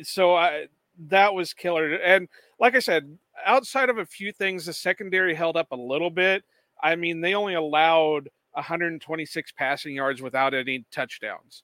So 0.03 0.35
I 0.35 0.67
that 1.09 1.35
was 1.35 1.53
killer. 1.53 1.95
And 1.95 2.29
like 2.59 2.75
I 2.75 2.79
said, 2.79 3.19
outside 3.45 3.91
of 3.91 3.99
a 3.99 4.07
few 4.07 4.33
things, 4.33 4.67
the 4.67 4.73
secondary 4.73 5.35
held 5.35 5.57
up 5.57 5.73
a 5.73 5.77
little 5.77 6.11
bit. 6.11 6.45
I 6.83 6.97
mean, 6.97 7.21
they 7.21 7.35
only 7.35 7.55
allowed 7.55 8.29
126 8.57 9.53
passing 9.53 9.95
yards 9.95 10.21
without 10.21 10.55
any 10.55 10.85
touchdowns. 10.91 11.63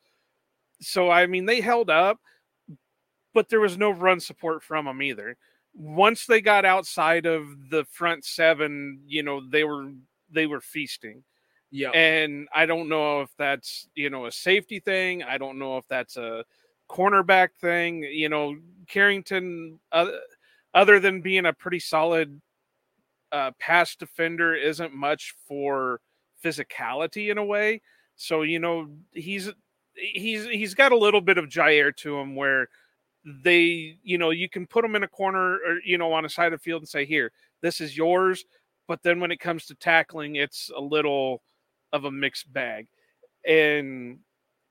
So 0.80 1.10
I 1.10 1.26
mean, 1.26 1.46
they 1.46 1.60
held 1.60 1.90
up, 1.90 2.18
but 3.34 3.48
there 3.48 3.60
was 3.60 3.78
no 3.78 3.90
run 3.90 4.20
support 4.20 4.62
from 4.62 4.84
them 4.84 5.02
either. 5.02 5.36
Once 5.74 6.26
they 6.26 6.40
got 6.40 6.64
outside 6.64 7.24
of 7.24 7.70
the 7.70 7.84
front 7.90 8.24
seven, 8.24 9.00
you 9.06 9.22
know, 9.22 9.40
they 9.48 9.64
were 9.64 9.90
they 10.30 10.46
were 10.46 10.60
feasting. 10.60 11.24
Yeah. 11.70 11.90
And 11.90 12.48
I 12.54 12.66
don't 12.66 12.90
know 12.90 13.22
if 13.22 13.30
that's, 13.38 13.88
you 13.94 14.10
know, 14.10 14.26
a 14.26 14.32
safety 14.32 14.78
thing. 14.78 15.22
I 15.22 15.38
don't 15.38 15.58
know 15.58 15.78
if 15.78 15.88
that's 15.88 16.18
a 16.18 16.44
cornerback 16.90 17.48
thing. 17.58 18.02
You 18.02 18.28
know, 18.28 18.56
Carrington, 18.88 19.80
uh, 19.90 20.08
other 20.74 21.00
than 21.00 21.22
being 21.22 21.46
a 21.46 21.52
pretty 21.54 21.78
solid 21.78 22.42
uh, 23.32 23.52
pass 23.58 23.96
defender, 23.96 24.54
isn't 24.54 24.94
much 24.94 25.34
for 25.48 26.00
physicality 26.42 27.30
in 27.30 27.38
a 27.38 27.44
way. 27.44 27.80
So, 28.16 28.42
you 28.42 28.58
know, 28.58 28.88
he's 29.12 29.50
he's 29.94 30.46
he's 30.46 30.74
got 30.74 30.92
a 30.92 30.98
little 30.98 31.20
bit 31.20 31.38
of 31.38 31.46
Jaire 31.46 31.94
to 31.96 32.18
him 32.18 32.34
where 32.34 32.68
they, 33.24 33.98
you 34.02 34.18
know, 34.18 34.30
you 34.30 34.48
can 34.48 34.66
put 34.66 34.84
him 34.84 34.96
in 34.96 35.04
a 35.04 35.08
corner 35.08 35.54
or 35.54 35.78
you 35.84 35.98
know 35.98 36.12
on 36.12 36.24
a 36.24 36.28
side 36.28 36.52
of 36.52 36.60
the 36.60 36.62
field 36.62 36.82
and 36.82 36.88
say, 36.88 37.04
"Here, 37.04 37.32
this 37.60 37.80
is 37.80 37.96
yours." 37.96 38.44
But 38.88 39.02
then 39.02 39.20
when 39.20 39.30
it 39.30 39.40
comes 39.40 39.66
to 39.66 39.74
tackling, 39.74 40.36
it's 40.36 40.70
a 40.76 40.80
little 40.80 41.42
of 41.92 42.04
a 42.04 42.10
mixed 42.10 42.52
bag. 42.52 42.88
And 43.46 44.18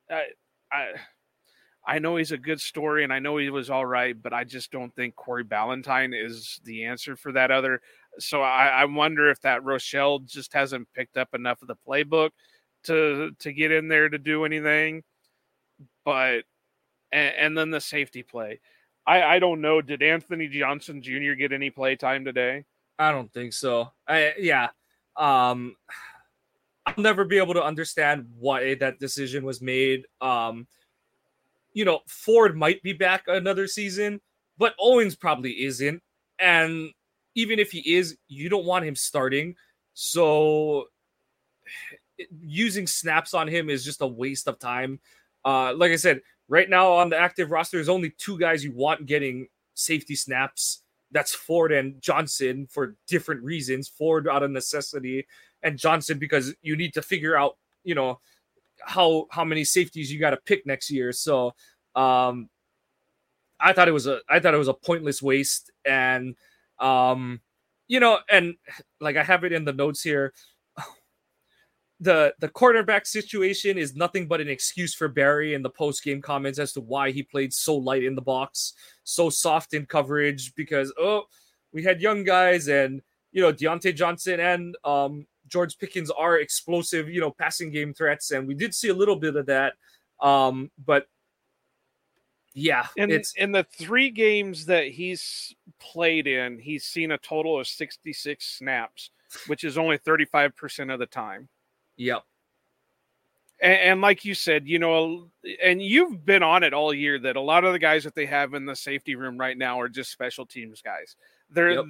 I, 0.10 0.26
I, 0.72 0.86
I 1.86 2.00
know 2.00 2.18
he's 2.18 2.32
a 2.32 2.38
good 2.38 2.62
story, 2.62 3.04
and 3.04 3.12
I 3.12 3.20
know 3.20 3.38
he 3.38 3.50
was 3.50 3.70
all 3.70 3.86
right, 3.86 4.20
but 4.22 4.34
I 4.34 4.44
just 4.44 4.72
don't 4.72 4.94
think 4.96 5.16
Corey 5.16 5.44
Ballentine 5.44 6.14
is 6.14 6.60
the 6.64 6.86
answer 6.86 7.16
for 7.16 7.32
that 7.32 7.52
other. 7.52 7.82
So 8.20 8.42
I, 8.42 8.68
I 8.68 8.86
wonder 8.86 9.30
if 9.30 9.40
that 9.42 9.64
Rochell 9.64 10.26
just 10.26 10.54
hasn't 10.54 10.88
picked 10.94 11.18
up 11.18 11.30
enough 11.34 11.62
of 11.62 11.68
the 11.68 11.78
playbook 11.88 12.32
to 12.84 13.32
to 13.40 13.54
get 13.54 13.72
in 13.72 13.88
there 13.88 14.10
to 14.10 14.18
do 14.18 14.46
anything. 14.46 15.04
But 16.04 16.44
and, 17.12 17.36
and 17.38 17.58
then 17.58 17.72
the 17.72 17.82
safety 17.82 18.24
play. 18.24 18.60
I, 19.06 19.24
I 19.24 19.40
don't 19.40 19.62
know. 19.62 19.82
Did 19.82 20.04
Anthony 20.04 20.48
Johnson 20.48 21.02
Jr. 21.02 21.34
get 21.38 21.52
any 21.52 21.70
play 21.70 21.96
time 21.96 22.24
today? 22.24 22.66
I 23.00 23.12
don't 23.12 23.32
think 23.34 23.54
so. 23.54 23.92
I 24.08 24.34
yeah. 24.38 24.70
Um 25.16 25.76
I'll 26.86 26.96
never 26.98 27.26
be 27.26 27.38
able 27.38 27.54
to 27.54 27.64
understand 27.64 28.28
why 28.38 28.76
that 28.76 29.00
decision 29.00 29.44
was 29.44 29.62
made. 29.62 30.06
Um 30.20 30.68
you 31.74 31.86
know, 31.86 32.02
Ford 32.08 32.58
might 32.58 32.84
be 32.84 32.94
back 32.94 33.24
another 33.28 33.66
season, 33.66 34.20
but 34.58 34.76
Owens 34.78 35.16
probably 35.16 35.64
isn't. 35.64 36.02
And 36.38 36.92
even 37.36 37.60
if 37.60 37.72
he 37.72 37.96
is, 37.96 38.18
you 38.28 38.50
don't 38.50 38.66
want 38.66 38.86
him 38.86 38.96
starting. 38.96 39.56
So 39.94 40.86
using 42.42 42.88
snaps 42.88 43.34
on 43.34 43.48
him 43.48 43.70
is 43.70 43.84
just 43.84 44.02
a 44.02 44.08
waste 44.08 44.48
of 44.48 44.60
time. 44.60 45.00
Uh 45.44 45.74
like 45.74 45.92
I 45.92 45.96
said, 45.96 46.22
right 46.48 46.70
now 46.70 46.92
on 46.92 47.10
the 47.10 47.18
active 47.18 47.50
roster, 47.50 47.78
there's 47.78 47.90
only 47.90 48.12
two 48.12 48.38
guys 48.38 48.64
you 48.64 48.74
want 48.74 49.06
getting 49.06 49.48
safety 49.74 50.16
snaps. 50.16 50.84
That's 51.12 51.34
Ford 51.34 51.72
and 51.72 52.00
Johnson 52.02 52.68
for 52.70 52.96
different 53.08 53.44
reasons. 53.44 53.88
Ford 53.88 54.28
out 54.28 54.44
of 54.44 54.52
necessity, 54.52 55.26
and 55.64 55.78
Johnson 55.78 56.20
because 56.20 56.54
you 56.62 56.76
need 56.76 56.94
to 56.94 57.02
figure 57.02 57.36
out, 57.36 57.58
you 57.84 57.96
know, 57.96 58.20
how 58.80 59.28
how 59.32 59.44
many 59.44 59.64
safeties 59.64 60.12
you 60.12 60.20
got 60.20 60.32
to 60.32 60.38
pick 60.38 60.66
next 60.66 60.90
year. 60.90 61.12
So, 61.12 61.54
um, 61.96 62.50
I 63.60 63.74
thought 63.74 63.88
it 63.88 63.94
was 63.94 64.08
a 64.08 64.20
I 64.30 64.40
thought 64.40 64.54
it 64.54 64.58
was 64.58 64.68
a 64.68 64.74
pointless 64.74 65.22
waste, 65.22 65.72
and 65.86 66.36
um, 66.82 67.40
you 67.88 68.00
know, 68.00 68.20
and 68.30 68.56
like 69.00 69.18
I 69.18 69.24
have 69.24 69.44
it 69.44 69.54
in 69.54 69.66
the 69.66 69.74
notes 69.74 70.02
here. 70.02 70.34
The 72.04 72.34
the 72.40 72.50
quarterback 72.50 73.06
situation 73.06 73.78
is 73.78 73.96
nothing 73.96 74.28
but 74.28 74.42
an 74.42 74.48
excuse 74.50 74.96
for 74.96 75.08
Barry 75.08 75.54
in 75.54 75.62
the 75.62 75.70
post 75.70 76.04
game 76.04 76.20
comments 76.20 76.58
as 76.58 76.74
to 76.74 76.82
why 76.82 77.12
he 77.12 77.22
played 77.22 77.54
so 77.54 77.76
light 77.76 78.04
in 78.04 78.16
the 78.16 78.24
box, 78.24 78.74
so 79.04 79.30
soft 79.30 79.76
in 79.76 79.86
coverage 79.86 80.56
because 80.56 80.92
oh 80.98 81.26
we 81.72 81.84
had 81.84 82.02
young 82.02 82.24
guys 82.24 82.70
and 82.70 83.04
you 83.32 83.40
know 83.40 83.54
Diontae 83.54 83.96
Johnson 83.96 84.40
and 84.40 84.76
um, 84.84 85.28
George 85.48 85.78
Pickens 85.78 86.10
are 86.10 86.40
explosive 86.40 87.08
you 87.08 87.22
know 87.22 87.30
passing 87.30 87.70
game 87.70 87.94
threats 87.94 88.32
and 88.32 88.48
we 88.48 88.56
did 88.56 88.74
see 88.74 88.90
a 88.90 88.96
little 88.96 89.18
bit 89.18 89.36
of 89.36 89.46
that. 89.46 89.74
Um, 90.20 90.72
but 90.84 91.06
yeah 92.54 92.88
and 92.98 93.12
it's 93.12 93.34
in 93.34 93.52
the 93.52 93.64
three 93.64 94.10
games 94.10 94.66
that 94.66 94.88
he's 94.88 95.56
played 95.80 96.28
in 96.28 96.60
he's 96.60 96.84
seen 96.84 97.12
a 97.12 97.18
total 97.18 97.60
of 97.60 97.68
66 97.68 98.46
snaps 98.46 99.12
which 99.48 99.64
is 99.64 99.78
only 99.78 99.98
35% 99.98 100.94
of 100.94 101.00
the 101.00 101.06
time 101.06 101.48
Yep. 102.02 102.24
And, 103.62 103.80
and, 103.80 104.02
like 104.02 104.26
you 104.26 104.34
said, 104.34 104.68
you 104.68 104.80
know, 104.80 105.30
and 105.64 105.80
you've 105.82 106.26
been 106.26 106.42
on 106.42 106.64
it 106.64 106.74
all 106.74 106.92
year 106.92 107.20
that 107.20 107.36
a 107.36 107.42
lot 107.42 107.64
of 107.64 107.74
the 107.74 107.80
guys 107.80 108.04
that 108.06 108.16
they 108.16 108.26
have 108.26 108.56
in 108.56 108.66
the 108.66 108.76
safety 108.76 109.14
room 109.14 109.38
right 109.38 109.56
now 109.56 109.80
are 109.80 109.90
just 109.90 110.12
special 110.12 110.48
teams 110.48 110.82
guys. 110.82 111.16
They're 111.52 111.74
yep. 111.74 111.86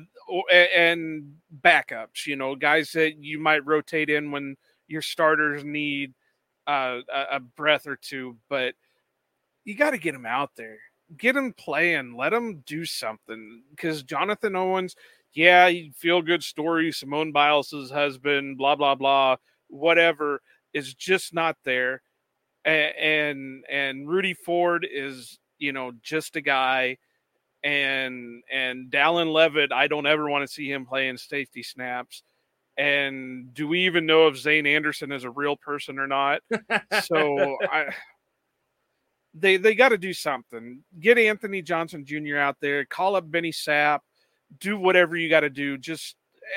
and 0.76 1.36
backups, 1.62 2.26
you 2.26 2.36
know, 2.36 2.56
guys 2.56 2.91
that 2.91 3.24
you 3.24 3.39
might 3.39 3.65
rotate 3.65 4.10
in 4.10 4.32
when 4.32 4.58
your 4.88 5.02
starters 5.02 5.63
need 5.63 6.13
uh, 6.67 7.00
a 7.32 7.39
breath 7.39 7.88
or 7.88 7.95
two, 7.95 8.36
but 8.50 8.74
you 9.63 9.76
got 9.76 9.91
to 9.91 9.97
get 9.97 10.15
him 10.15 10.26
out 10.26 10.52
there, 10.56 10.78
get 11.17 11.36
him 11.36 11.54
playing, 11.54 12.15
let 12.15 12.34
him 12.34 12.63
do 12.65 12.86
something. 12.86 13.63
Because 13.71 14.04
Jonathan 14.04 14.56
Owens, 14.56 14.95
yeah, 15.34 15.71
feel 15.95 16.21
good 16.21 16.43
story. 16.43 16.91
Simone 16.91 17.32
Biles' 17.32 17.91
husband, 17.91 18.58
blah 18.58 18.76
blah 18.76 18.95
blah 18.95 19.38
whatever 19.71 20.41
is 20.74 20.93
just 20.93 21.34
not 21.34 21.58
there. 21.63 22.02
And, 22.63 23.63
and 23.69 24.08
Rudy 24.08 24.36
Ford 24.36 24.88
is 24.89 25.39
you 25.58 25.74
know 25.74 25.93
just 26.04 26.36
a 26.36 26.41
guy, 26.41 26.97
and 27.63 28.43
and 28.52 28.91
Dallin 28.91 29.34
Leavitt 29.34 29.71
I 29.71 29.88
don't 29.88 30.06
ever 30.06 30.30
want 30.30 30.47
to 30.47 30.54
see 30.54 30.71
him 30.71 30.86
playing 30.86 31.17
safety 31.17 31.63
snaps. 31.63 32.21
And 32.78 33.54
do 33.54 33.67
we 33.67 33.86
even 33.86 34.06
know 34.06 34.28
if 34.28 34.38
Zayne 34.38 34.67
Anderson 34.67 35.12
is 35.12 35.24
a 35.24 35.30
real 35.30 35.58
person 35.58 35.97
or 35.97 36.08
not? 36.08 36.41
so 37.04 37.58
I 37.71 37.93
they 39.33 39.57
they 39.57 39.75
got 39.75 39.89
to 39.89 39.97
do 39.97 40.13
something. 40.13 40.83
Get 40.99 41.17
Anthony 41.17 41.61
Johnson 41.61 42.05
Jr. 42.05 42.37
out 42.37 42.57
there, 42.59 42.85
call 42.85 43.15
up 43.15 43.29
Benny 43.29 43.51
Sapp, 43.51 43.99
do 44.59 44.77
whatever 44.77 45.15
you 45.15 45.29
got 45.29 45.41
to 45.41 45.49
do. 45.49 45.77
Just 45.77 46.15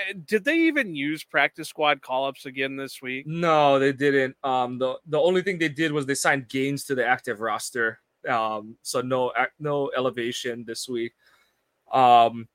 Eh, 0.08 0.14
did 0.26 0.44
they 0.44 0.56
even 0.56 0.94
use 0.94 1.24
practice 1.24 1.68
squad 1.68 2.00
call 2.02 2.26
ups 2.26 2.46
again 2.46 2.76
this 2.76 3.02
week? 3.02 3.26
No, 3.26 3.78
they 3.78 3.92
didn't. 3.92 4.36
Um, 4.42 4.78
the 4.78 4.98
the 5.06 5.20
only 5.20 5.42
thing 5.42 5.58
they 5.58 5.68
did 5.68 5.92
was 5.92 6.06
they 6.06 6.14
signed 6.14 6.48
Gaines 6.48 6.84
to 6.84 6.94
the 6.94 7.06
active 7.06 7.40
roster. 7.40 8.00
Um, 8.28 8.76
so 8.82 9.00
no 9.00 9.32
no 9.58 9.90
elevation 9.96 10.64
this 10.64 10.88
week. 10.88 11.12
Um, 11.92 12.48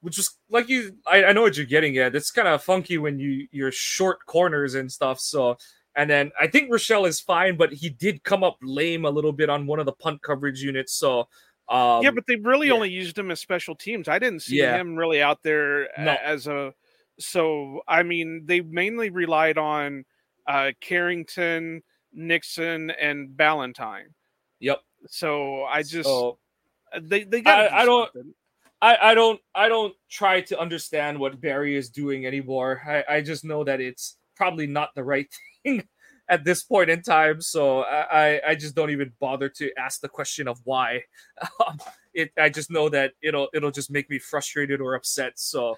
which 0.00 0.16
was 0.16 0.38
like 0.48 0.68
you, 0.68 0.96
I, 1.06 1.24
I 1.24 1.32
know 1.32 1.42
what 1.42 1.56
you're 1.56 1.66
getting 1.66 1.98
at. 1.98 2.14
It's 2.14 2.30
kind 2.30 2.46
of 2.46 2.62
funky 2.62 2.98
when 2.98 3.18
you 3.18 3.48
you're 3.50 3.72
short 3.72 4.24
corners 4.26 4.74
and 4.74 4.90
stuff. 4.90 5.18
So 5.18 5.58
and 5.98 6.08
then 6.08 6.30
I 6.40 6.46
think 6.46 6.70
Rochell 6.70 7.08
is 7.08 7.18
fine, 7.18 7.56
but 7.56 7.72
he 7.72 7.90
did 7.90 8.22
come 8.22 8.44
up 8.44 8.56
lame 8.62 9.04
a 9.04 9.10
little 9.10 9.32
bit 9.32 9.50
on 9.50 9.66
one 9.66 9.80
of 9.80 9.86
the 9.86 9.92
punt 9.92 10.22
coverage 10.22 10.62
units. 10.62 10.94
So 10.94 11.28
um, 11.68 12.02
yeah, 12.02 12.12
but 12.12 12.24
they 12.28 12.36
really 12.36 12.68
yeah. 12.68 12.74
only 12.74 12.88
used 12.88 13.18
him 13.18 13.32
as 13.32 13.40
special 13.40 13.74
teams. 13.74 14.08
I 14.08 14.20
didn't 14.20 14.42
see 14.42 14.58
yeah. 14.58 14.76
him 14.76 14.94
really 14.94 15.20
out 15.20 15.42
there 15.42 15.88
no. 15.98 16.16
as 16.24 16.46
a. 16.46 16.72
So 17.18 17.82
I 17.88 18.04
mean, 18.04 18.42
they 18.46 18.60
mainly 18.60 19.10
relied 19.10 19.58
on 19.58 20.04
uh, 20.46 20.70
Carrington, 20.80 21.82
Nixon, 22.12 22.90
and 22.90 23.30
Ballentine. 23.30 24.14
Yep. 24.60 24.78
So 25.08 25.64
I 25.64 25.82
just 25.82 26.08
so, 26.08 26.38
uh, 26.94 27.00
they 27.02 27.24
they 27.24 27.40
got. 27.40 27.72
I, 27.72 27.82
I 27.82 27.84
don't. 27.84 28.10
I, 28.80 28.96
I 29.10 29.14
don't 29.14 29.40
I 29.54 29.68
don't 29.68 29.94
try 30.08 30.40
to 30.42 30.58
understand 30.58 31.18
what 31.18 31.40
Barry 31.40 31.76
is 31.76 31.90
doing 31.90 32.24
anymore. 32.24 32.80
I, 32.86 33.16
I 33.16 33.20
just 33.20 33.44
know 33.44 33.64
that 33.64 33.80
it's 33.80 34.16
probably 34.36 34.68
not 34.68 34.94
the 34.94 35.02
right 35.02 35.28
thing 35.28 35.40
at 36.28 36.44
this 36.44 36.62
point 36.62 36.90
in 36.90 37.02
time. 37.02 37.40
So 37.40 37.82
I, 37.82 38.40
I 38.46 38.54
just 38.54 38.74
don't 38.74 38.90
even 38.90 39.12
bother 39.20 39.48
to 39.50 39.70
ask 39.78 40.00
the 40.00 40.08
question 40.08 40.48
of 40.48 40.60
why. 40.64 41.02
Um, 41.66 41.78
it 42.14 42.32
I 42.36 42.48
just 42.48 42.70
know 42.70 42.88
that 42.88 43.12
it'll 43.22 43.48
it'll 43.54 43.70
just 43.70 43.90
make 43.90 44.10
me 44.10 44.18
frustrated 44.18 44.80
or 44.80 44.94
upset. 44.94 45.38
So 45.38 45.76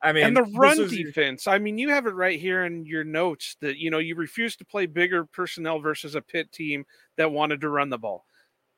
I 0.00 0.12
mean, 0.12 0.24
and 0.24 0.36
the 0.36 0.42
run 0.42 0.78
was... 0.78 0.90
defense. 0.90 1.46
I 1.46 1.58
mean, 1.58 1.78
you 1.78 1.90
have 1.90 2.06
it 2.06 2.14
right 2.14 2.40
here 2.40 2.64
in 2.64 2.84
your 2.86 3.04
notes 3.04 3.56
that 3.60 3.76
you 3.76 3.90
know 3.90 3.98
you 3.98 4.14
refuse 4.14 4.56
to 4.56 4.64
play 4.64 4.86
bigger 4.86 5.24
personnel 5.24 5.80
versus 5.80 6.14
a 6.14 6.20
pit 6.20 6.50
team 6.52 6.84
that 7.16 7.30
wanted 7.30 7.60
to 7.60 7.68
run 7.68 7.90
the 7.90 7.98
ball. 7.98 8.24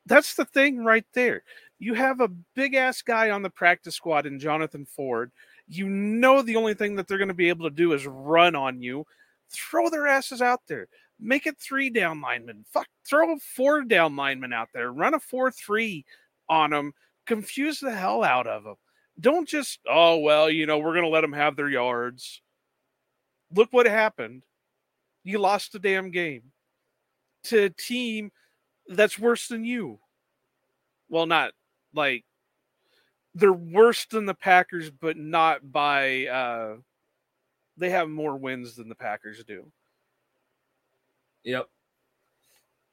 That's 0.05 0.35
the 0.35 0.45
thing 0.45 0.83
right 0.83 1.05
there. 1.13 1.43
You 1.79 1.93
have 1.95 2.21
a 2.21 2.31
big 2.55 2.75
ass 2.75 3.01
guy 3.01 3.31
on 3.31 3.41
the 3.41 3.49
practice 3.49 3.95
squad 3.95 4.25
in 4.25 4.39
Jonathan 4.39 4.85
Ford. 4.85 5.31
You 5.67 5.89
know 5.89 6.41
the 6.41 6.57
only 6.57 6.75
thing 6.75 6.95
that 6.95 7.07
they're 7.07 7.17
going 7.17 7.27
to 7.29 7.33
be 7.33 7.49
able 7.49 7.67
to 7.67 7.75
do 7.75 7.93
is 7.93 8.05
run 8.05 8.55
on 8.55 8.81
you. 8.81 9.05
Throw 9.51 9.89
their 9.89 10.07
asses 10.07 10.41
out 10.41 10.61
there. 10.67 10.87
Make 11.19 11.47
it 11.47 11.57
three 11.59 11.89
down 11.89 12.21
linemen. 12.21 12.65
Fuck, 12.71 12.87
throw 13.07 13.37
four 13.39 13.83
down 13.83 14.15
linemen 14.15 14.53
out 14.53 14.69
there. 14.73 14.91
Run 14.91 15.13
a 15.13 15.19
four 15.19 15.51
three 15.51 16.05
on 16.49 16.71
them. 16.71 16.93
Confuse 17.25 17.79
the 17.79 17.95
hell 17.95 18.23
out 18.23 18.47
of 18.47 18.63
them. 18.63 18.75
Don't 19.19 19.47
just 19.47 19.79
oh 19.89 20.17
well, 20.17 20.49
you 20.49 20.65
know 20.65 20.79
we're 20.79 20.95
gonna 20.95 21.07
let 21.07 21.21
them 21.21 21.33
have 21.33 21.55
their 21.55 21.69
yards. 21.69 22.41
Look 23.53 23.71
what 23.71 23.85
happened. 23.85 24.43
You 25.23 25.39
lost 25.39 25.71
the 25.71 25.79
damn 25.79 26.11
game 26.11 26.51
to 27.45 27.65
a 27.65 27.69
team 27.69 28.31
that's 28.87 29.17
worse 29.17 29.47
than 29.47 29.63
you. 29.63 29.99
Well, 31.09 31.25
not 31.25 31.53
like 31.93 32.25
they're 33.33 33.53
worse 33.53 34.05
than 34.05 34.25
the 34.25 34.33
Packers, 34.33 34.89
but 34.89 35.17
not 35.17 35.71
by 35.71 36.25
uh 36.25 36.75
they 37.77 37.89
have 37.89 38.09
more 38.09 38.35
wins 38.35 38.75
than 38.75 38.89
the 38.89 38.95
Packers 38.95 39.43
do. 39.43 39.65
Yep. 41.43 41.67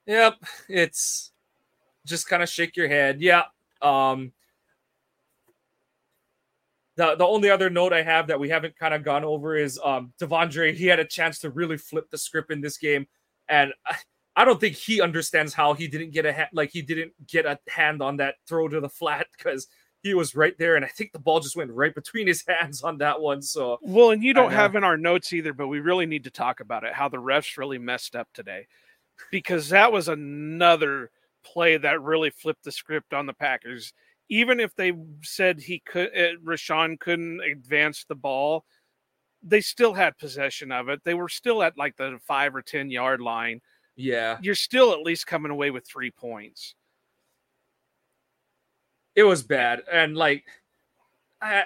Yep. 0.07 0.35
It's 0.69 1.33
just 2.07 2.29
kind 2.29 2.43
of 2.43 2.49
shake 2.49 2.77
your 2.77 2.89
head. 2.89 3.21
Yeah. 3.21 3.45
Um 3.81 4.33
the, 6.97 7.15
the 7.17 7.27
only 7.27 7.49
other 7.49 7.71
note 7.71 7.93
I 7.93 8.03
have 8.03 8.27
that 8.27 8.39
we 8.39 8.51
haven't 8.51 8.79
kind 8.79 8.93
of 8.93 9.03
gone 9.03 9.25
over 9.25 9.57
is 9.57 9.81
um 9.83 10.13
De'Vondre. 10.21 10.75
He 10.75 10.87
had 10.87 11.01
a 11.01 11.05
chance 11.05 11.39
to 11.41 11.51
really 11.51 11.79
flip 11.79 12.11
the 12.11 12.19
script 12.19 12.53
in 12.53 12.61
this 12.61 12.77
game, 12.79 13.07
and 13.49 13.73
I, 13.87 13.97
I 14.35 14.47
don't 14.47 14.59
think 14.59 14.77
he 14.77 15.03
understands 15.03 15.53
how 15.53 15.75
he 15.75 15.87
didn't 15.89 16.13
get 16.13 16.25
a 16.25 16.33
ha- 16.33 16.49
like 16.55 16.71
he 16.71 16.81
didn't 16.81 17.13
get 17.27 17.45
a 17.45 17.59
hand 17.69 18.01
on 18.01 18.17
that 18.17 18.37
throw 18.49 18.67
to 18.67 18.81
the 18.81 18.89
flat 18.89 19.27
because 19.37 19.67
he 20.03 20.15
was 20.15 20.35
right 20.35 20.57
there, 20.59 20.75
and 20.75 20.85
I 20.85 20.89
think 20.89 21.13
the 21.13 21.21
ball 21.21 21.39
just 21.39 21.57
went 21.57 21.71
right 21.71 21.95
between 21.95 22.27
his 22.27 22.45
hands 22.49 22.83
on 22.83 22.99
that 22.99 23.21
one. 23.21 23.41
So 23.41 23.79
well, 23.83 24.11
and 24.11 24.23
you 24.23 24.35
don't 24.35 24.53
have 24.53 24.75
in 24.75 24.85
our 24.85 24.97
notes 24.97 25.33
either, 25.33 25.53
but 25.53 25.69
we 25.69 25.81
really 25.81 26.07
need 26.07 26.25
to 26.25 26.31
talk 26.31 26.61
about 26.61 26.85
it. 26.85 26.93
How 26.93 27.09
the 27.09 27.19
refs 27.19 27.57
really 27.57 27.79
messed 27.79 28.17
up 28.17 28.29
today, 28.35 28.67
because 29.31 29.69
that 29.69 29.93
was 29.93 30.09
another 30.09 31.11
play 31.45 31.77
that 31.77 32.03
really 32.03 32.31
flipped 32.31 32.65
the 32.65 32.73
script 32.73 33.15
on 33.15 33.27
the 33.27 33.33
Packers. 33.33 33.93
Even 34.29 34.61
if 34.61 34.75
they 34.75 34.93
said 35.23 35.61
he 35.61 35.81
could, 35.81 36.09
uh, 36.17 36.37
Rashan 36.43 36.99
couldn't 36.99 37.41
advance 37.43 38.05
the 38.05 38.15
ball, 38.15 38.65
they 39.43 39.61
still 39.61 39.93
had 39.93 40.17
possession 40.19 40.73
of 40.73 40.89
it. 40.89 41.01
They 41.05 41.15
were 41.15 41.29
still 41.29 41.63
at 41.63 41.77
like 41.77 41.97
the 41.97 42.19
five 42.27 42.55
or 42.55 42.63
ten 42.63 42.91
yard 42.91 43.21
line. 43.21 43.61
Yeah, 43.95 44.39
you're 44.41 44.55
still 44.55 44.93
at 44.93 45.03
least 45.03 45.27
coming 45.27 45.53
away 45.53 45.71
with 45.71 45.87
three 45.87 46.11
points 46.11 46.75
it 49.15 49.23
was 49.23 49.43
bad 49.43 49.83
and 49.91 50.17
like 50.17 50.45
i 51.41 51.65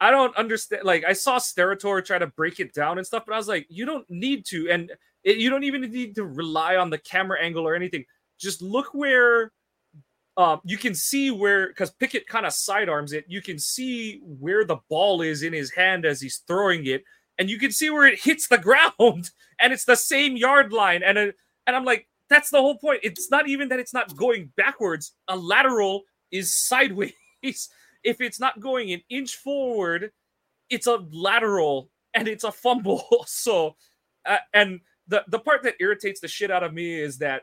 i 0.00 0.10
don't 0.10 0.36
understand 0.36 0.84
like 0.84 1.04
i 1.04 1.12
saw 1.12 1.38
Steratore 1.38 2.04
try 2.04 2.18
to 2.18 2.26
break 2.28 2.60
it 2.60 2.74
down 2.74 2.98
and 2.98 3.06
stuff 3.06 3.24
but 3.26 3.34
i 3.34 3.36
was 3.36 3.48
like 3.48 3.66
you 3.68 3.84
don't 3.84 4.08
need 4.10 4.44
to 4.46 4.70
and 4.70 4.90
it, 5.24 5.36
you 5.36 5.50
don't 5.50 5.64
even 5.64 5.82
need 5.82 6.14
to 6.14 6.24
rely 6.24 6.76
on 6.76 6.90
the 6.90 6.98
camera 6.98 7.40
angle 7.40 7.66
or 7.66 7.74
anything 7.74 8.04
just 8.38 8.60
look 8.60 8.92
where 8.94 9.52
um, 10.36 10.60
you 10.64 10.78
can 10.78 10.94
see 10.94 11.30
where 11.30 11.68
because 11.68 11.90
Pickett 11.90 12.26
kind 12.26 12.46
of 12.46 12.52
sidearms 12.52 13.12
it. 13.12 13.24
You 13.28 13.42
can 13.42 13.58
see 13.58 14.20
where 14.24 14.64
the 14.64 14.78
ball 14.88 15.20
is 15.20 15.42
in 15.42 15.52
his 15.52 15.70
hand 15.70 16.04
as 16.04 16.20
he's 16.20 16.38
throwing 16.46 16.86
it, 16.86 17.04
and 17.38 17.50
you 17.50 17.58
can 17.58 17.70
see 17.70 17.90
where 17.90 18.06
it 18.06 18.20
hits 18.20 18.48
the 18.48 18.58
ground, 18.98 19.30
and 19.60 19.72
it's 19.72 19.84
the 19.84 19.96
same 19.96 20.36
yard 20.36 20.72
line. 20.72 21.02
And 21.02 21.18
uh, 21.18 21.32
and 21.66 21.76
I'm 21.76 21.84
like, 21.84 22.08
that's 22.28 22.50
the 22.50 22.60
whole 22.60 22.78
point. 22.78 23.00
It's 23.02 23.30
not 23.30 23.48
even 23.48 23.68
that 23.68 23.78
it's 23.78 23.92
not 23.92 24.16
going 24.16 24.52
backwards. 24.56 25.12
A 25.28 25.36
lateral 25.36 26.02
is 26.32 26.54
sideways. 26.54 27.12
if 27.42 28.20
it's 28.20 28.40
not 28.40 28.60
going 28.60 28.92
an 28.92 29.02
inch 29.08 29.36
forward, 29.36 30.10
it's 30.70 30.86
a 30.86 31.04
lateral 31.12 31.90
and 32.14 32.26
it's 32.26 32.44
a 32.44 32.52
fumble. 32.52 33.04
so, 33.26 33.76
uh, 34.26 34.38
and 34.52 34.80
the 35.08 35.24
the 35.28 35.38
part 35.38 35.62
that 35.62 35.74
irritates 35.80 36.20
the 36.20 36.28
shit 36.28 36.50
out 36.50 36.62
of 36.62 36.72
me 36.72 36.98
is 36.98 37.18
that 37.18 37.42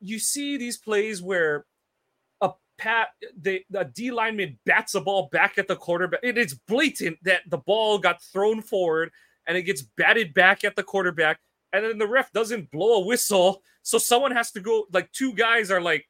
you 0.00 0.18
see 0.18 0.56
these 0.56 0.78
plays 0.78 1.22
where 1.22 1.66
a 2.40 2.52
pat 2.78 3.08
the, 3.38 3.62
the 3.70 3.90
D 3.94 4.10
lineman 4.10 4.58
bats 4.64 4.94
a 4.94 5.00
ball 5.00 5.28
back 5.30 5.58
at 5.58 5.68
the 5.68 5.76
quarterback. 5.76 6.20
It 6.22 6.38
is 6.38 6.54
blatant 6.54 7.18
that 7.24 7.42
the 7.48 7.58
ball 7.58 7.98
got 7.98 8.22
thrown 8.22 8.62
forward 8.62 9.10
and 9.46 9.56
it 9.56 9.62
gets 9.62 9.82
batted 9.82 10.32
back 10.32 10.64
at 10.64 10.76
the 10.76 10.82
quarterback, 10.82 11.40
and 11.72 11.84
then 11.84 11.98
the 11.98 12.06
ref 12.06 12.32
doesn't 12.32 12.70
blow 12.70 13.02
a 13.02 13.06
whistle. 13.06 13.62
So 13.82 13.98
someone 13.98 14.32
has 14.32 14.52
to 14.52 14.60
go. 14.60 14.86
Like 14.92 15.10
two 15.12 15.34
guys 15.34 15.70
are 15.70 15.80
like, 15.80 16.06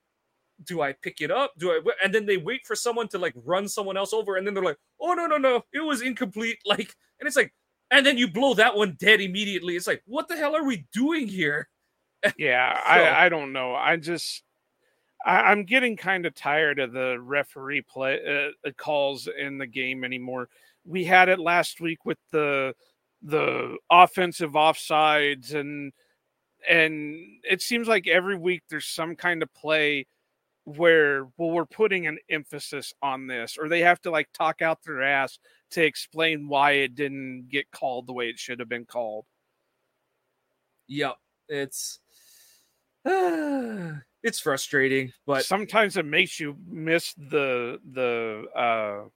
"Do 0.64 0.80
I 0.82 0.92
pick 0.92 1.20
it 1.20 1.30
up? 1.30 1.52
Do 1.58 1.70
I?" 1.70 1.80
And 2.04 2.14
then 2.14 2.26
they 2.26 2.36
wait 2.36 2.66
for 2.66 2.76
someone 2.76 3.08
to 3.08 3.18
like 3.18 3.34
run 3.44 3.68
someone 3.68 3.96
else 3.96 4.12
over, 4.12 4.36
and 4.36 4.46
then 4.46 4.54
they're 4.54 4.64
like, 4.64 4.78
"Oh 5.00 5.14
no, 5.14 5.26
no, 5.26 5.38
no! 5.38 5.64
It 5.72 5.80
was 5.80 6.02
incomplete!" 6.02 6.58
Like, 6.66 6.94
and 7.18 7.26
it's 7.26 7.36
like, 7.36 7.52
and 7.90 8.04
then 8.04 8.18
you 8.18 8.28
blow 8.28 8.54
that 8.54 8.76
one 8.76 8.96
dead 8.98 9.20
immediately. 9.20 9.76
It's 9.76 9.86
like, 9.86 10.02
what 10.06 10.28
the 10.28 10.36
hell 10.36 10.56
are 10.56 10.64
we 10.64 10.86
doing 10.92 11.28
here? 11.28 11.68
Yeah, 12.36 12.74
so, 12.74 12.82
I 12.86 13.26
I 13.26 13.28
don't 13.30 13.54
know. 13.54 13.74
I 13.74 13.96
just 13.96 14.42
I, 15.24 15.52
am 15.52 15.64
getting 15.64 15.96
kind 15.96 16.26
of 16.26 16.34
tired 16.34 16.78
of 16.78 16.92
the 16.92 17.18
referee 17.18 17.82
play 17.82 18.20
uh, 18.26 18.68
uh, 18.68 18.72
calls 18.76 19.28
in 19.38 19.58
the 19.58 19.66
game 19.66 20.04
anymore. 20.04 20.48
We 20.84 21.04
had 21.04 21.28
it 21.28 21.38
last 21.38 21.80
week 21.80 22.04
with 22.04 22.18
the 22.30 22.74
the 23.22 23.76
offensive 23.90 24.52
offsides 24.52 25.54
and 25.54 25.92
and 26.68 27.16
it 27.48 27.62
seems 27.62 27.88
like 27.88 28.06
every 28.06 28.36
week 28.36 28.62
there's 28.68 28.86
some 28.86 29.14
kind 29.14 29.42
of 29.42 29.52
play 29.54 30.06
where 30.76 31.24
well 31.36 31.50
we're 31.50 31.66
putting 31.66 32.06
an 32.06 32.18
emphasis 32.28 32.92
on 33.02 33.26
this 33.26 33.56
or 33.58 33.68
they 33.68 33.80
have 33.80 34.00
to 34.00 34.10
like 34.10 34.28
talk 34.32 34.62
out 34.62 34.78
their 34.84 35.02
ass 35.02 35.38
to 35.70 35.84
explain 35.84 36.48
why 36.48 36.72
it 36.72 36.94
didn't 36.94 37.48
get 37.48 37.70
called 37.70 38.06
the 38.06 38.12
way 38.12 38.28
it 38.28 38.38
should 38.38 38.58
have 38.60 38.68
been 38.68 38.84
called. 38.84 39.24
Yep, 40.88 41.16
it's 41.48 42.00
uh, 43.04 43.92
it's 44.22 44.40
frustrating, 44.40 45.12
but 45.26 45.44
sometimes 45.44 45.96
it 45.96 46.04
makes 46.04 46.40
you 46.40 46.56
miss 46.66 47.14
the 47.14 47.78
the 47.92 48.44
uh 48.54 49.08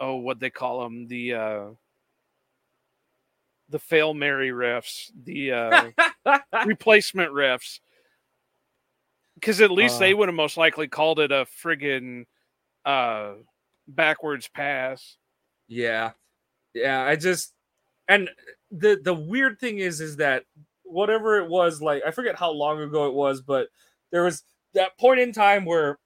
oh 0.00 0.16
what 0.16 0.40
they 0.40 0.50
call 0.50 0.82
them 0.82 1.06
the 1.06 1.34
uh 1.34 1.64
the 3.68 3.78
fail 3.78 4.14
Mary 4.14 4.50
refs, 4.50 5.10
the 5.24 5.52
uh 5.52 6.38
replacement 6.66 7.32
refs. 7.32 7.80
Because 9.42 9.60
at 9.60 9.72
least 9.72 9.96
uh, 9.96 9.98
they 9.98 10.14
would 10.14 10.28
have 10.28 10.36
most 10.36 10.56
likely 10.56 10.86
called 10.86 11.18
it 11.18 11.32
a 11.32 11.46
friggin' 11.62 12.26
uh 12.84 13.32
backwards 13.88 14.48
pass. 14.48 15.16
Yeah. 15.68 16.12
Yeah, 16.74 17.02
I 17.02 17.16
just 17.16 17.52
and 18.08 18.30
the 18.70 19.00
the 19.02 19.14
weird 19.14 19.58
thing 19.58 19.78
is 19.78 20.00
is 20.00 20.16
that 20.16 20.44
whatever 20.84 21.38
it 21.38 21.48
was 21.48 21.82
like 21.82 22.02
I 22.06 22.12
forget 22.12 22.38
how 22.38 22.50
long 22.52 22.80
ago 22.80 23.06
it 23.08 23.14
was, 23.14 23.42
but 23.42 23.68
there 24.12 24.22
was 24.22 24.44
that 24.74 24.96
point 24.98 25.20
in 25.20 25.32
time 25.32 25.64
where 25.64 25.98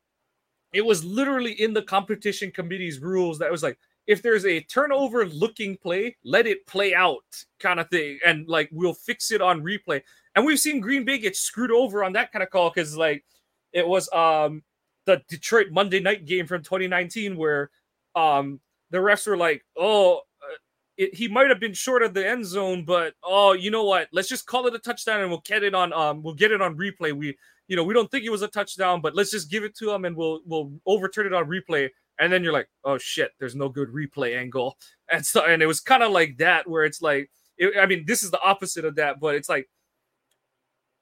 it 0.72 0.84
was 0.84 1.04
literally 1.04 1.52
in 1.52 1.74
the 1.74 1.82
competition 1.82 2.50
committee's 2.50 3.00
rules 3.00 3.38
that 3.38 3.50
was 3.50 3.62
like 3.62 3.78
if 4.06 4.22
there's 4.22 4.46
a 4.46 4.60
turnover 4.62 5.26
looking 5.26 5.76
play, 5.76 6.16
let 6.24 6.46
it 6.46 6.66
play 6.66 6.94
out 6.94 7.24
kind 7.60 7.80
of 7.80 7.90
thing. 7.90 8.18
And 8.24 8.48
like 8.48 8.68
we'll 8.72 8.94
fix 8.94 9.30
it 9.30 9.42
on 9.42 9.62
replay. 9.62 10.02
And 10.36 10.44
we've 10.44 10.60
seen 10.60 10.80
Green 10.80 11.04
Bay 11.04 11.18
get 11.18 11.34
screwed 11.34 11.70
over 11.72 12.04
on 12.04 12.12
that 12.12 12.30
kind 12.30 12.42
of 12.42 12.50
call 12.50 12.70
because 12.70 12.96
like 12.96 13.24
it 13.72 13.88
was 13.88 14.12
um 14.12 14.62
the 15.06 15.22
Detroit 15.28 15.68
Monday 15.70 15.98
night 15.98 16.26
game 16.26 16.46
from 16.46 16.62
2019 16.62 17.36
where 17.36 17.70
um 18.14 18.60
the 18.90 18.98
refs 18.98 19.26
were 19.26 19.36
like, 19.36 19.64
oh, 19.76 20.18
uh, 20.18 20.54
it, 20.98 21.14
he 21.14 21.26
might 21.26 21.48
have 21.48 21.58
been 21.58 21.72
short 21.72 22.02
of 22.02 22.14
the 22.14 22.26
end 22.26 22.44
zone, 22.46 22.84
but 22.84 23.14
oh, 23.24 23.54
you 23.54 23.70
know 23.70 23.84
what? 23.84 24.08
Let's 24.12 24.28
just 24.28 24.46
call 24.46 24.66
it 24.66 24.74
a 24.74 24.78
touchdown 24.78 25.22
and 25.22 25.30
we'll 25.30 25.42
get 25.44 25.64
it 25.64 25.74
on 25.74 25.92
um 25.94 26.22
we'll 26.22 26.34
get 26.34 26.52
it 26.52 26.60
on 26.60 26.76
replay. 26.76 27.16
We 27.16 27.36
you 27.66 27.76
know 27.76 27.84
we 27.84 27.94
don't 27.94 28.10
think 28.10 28.24
it 28.24 28.30
was 28.30 28.42
a 28.42 28.48
touchdown, 28.48 29.00
but 29.00 29.14
let's 29.14 29.30
just 29.30 29.50
give 29.50 29.64
it 29.64 29.74
to 29.78 29.90
him 29.90 30.04
and 30.04 30.14
we'll 30.14 30.40
we'll 30.44 30.70
overturn 30.84 31.26
it 31.26 31.32
on 31.32 31.46
replay. 31.46 31.88
And 32.18 32.30
then 32.30 32.44
you're 32.44 32.52
like, 32.52 32.68
oh 32.84 32.98
shit, 32.98 33.32
there's 33.38 33.56
no 33.56 33.70
good 33.70 33.88
replay 33.88 34.38
angle, 34.38 34.76
and 35.10 35.24
so 35.24 35.46
and 35.46 35.62
it 35.62 35.66
was 35.66 35.80
kind 35.80 36.02
of 36.02 36.12
like 36.12 36.36
that 36.38 36.68
where 36.68 36.84
it's 36.84 37.00
like, 37.00 37.30
it, 37.56 37.74
I 37.80 37.86
mean, 37.86 38.04
this 38.06 38.22
is 38.22 38.30
the 38.30 38.40
opposite 38.42 38.84
of 38.84 38.96
that, 38.96 39.18
but 39.18 39.34
it's 39.34 39.48
like. 39.48 39.66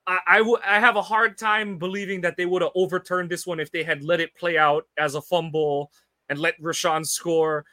I, 0.07 0.19
I, 0.27 0.39
w- 0.39 0.59
I 0.65 0.81
have 0.81 0.97
a 0.97 1.03
hard 1.03 1.39
time 1.39 1.79
believing 1.79 2.21
that 2.23 2.37
they 2.37 2.47
would 2.47 2.63
have 2.63 2.73
overturned 2.75 3.31
this 3.31 3.47
one 3.47 3.61
if 3.61 3.71
they 3.71 3.83
had 3.83 4.05
let 4.05 4.21
it 4.21 4.35
play 4.37 4.59
out 4.59 4.87
as 4.99 5.15
a 5.15 5.23
fumble 5.23 5.91
and 6.29 6.39
let 6.39 6.61
Rashawn 6.61 7.07
score. 7.07 7.65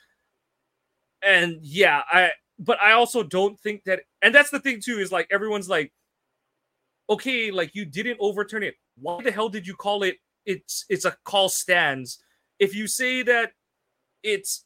And 1.22 1.60
yeah, 1.62 2.02
I 2.12 2.32
but 2.60 2.80
I 2.82 2.94
also 2.94 3.24
don't 3.24 3.60
think 3.60 3.84
that 3.86 4.02
and 4.22 4.34
that's 4.34 4.50
the 4.50 4.60
thing 4.60 4.80
too, 4.82 5.00
is 5.00 5.12
like 5.12 5.28
everyone's 5.32 5.70
like, 5.70 5.92
okay, 7.10 7.52
like 7.52 7.76
you 7.76 7.86
didn't 7.86 8.18
overturn 8.20 8.64
it. 8.64 8.76
Why 8.98 9.22
the 9.22 9.32
hell 9.32 9.50
did 9.50 9.68
you 9.68 9.76
call 9.76 10.04
it 10.04 10.18
it's 10.46 10.86
it's 10.90 11.06
a 11.06 11.16
call 11.26 11.50
stands? 11.50 12.20
If 12.60 12.76
you 12.76 12.88
say 12.88 13.24
that 13.24 13.52
it's 14.24 14.66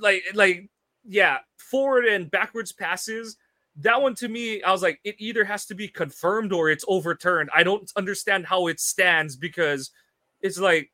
like 0.00 0.24
like 0.34 0.68
yeah, 1.06 1.38
forward 1.58 2.06
and 2.06 2.30
backwards 2.30 2.72
passes, 2.72 3.36
that 3.76 4.00
one 4.00 4.14
to 4.16 4.28
me, 4.28 4.62
I 4.62 4.70
was 4.70 4.82
like, 4.82 5.00
it 5.04 5.16
either 5.18 5.44
has 5.44 5.66
to 5.66 5.74
be 5.74 5.88
confirmed 5.88 6.52
or 6.52 6.70
it's 6.70 6.84
overturned. 6.86 7.50
I 7.54 7.64
don't 7.64 7.90
understand 7.96 8.46
how 8.46 8.68
it 8.68 8.78
stands 8.78 9.36
because 9.36 9.90
it's 10.40 10.58
like 10.58 10.90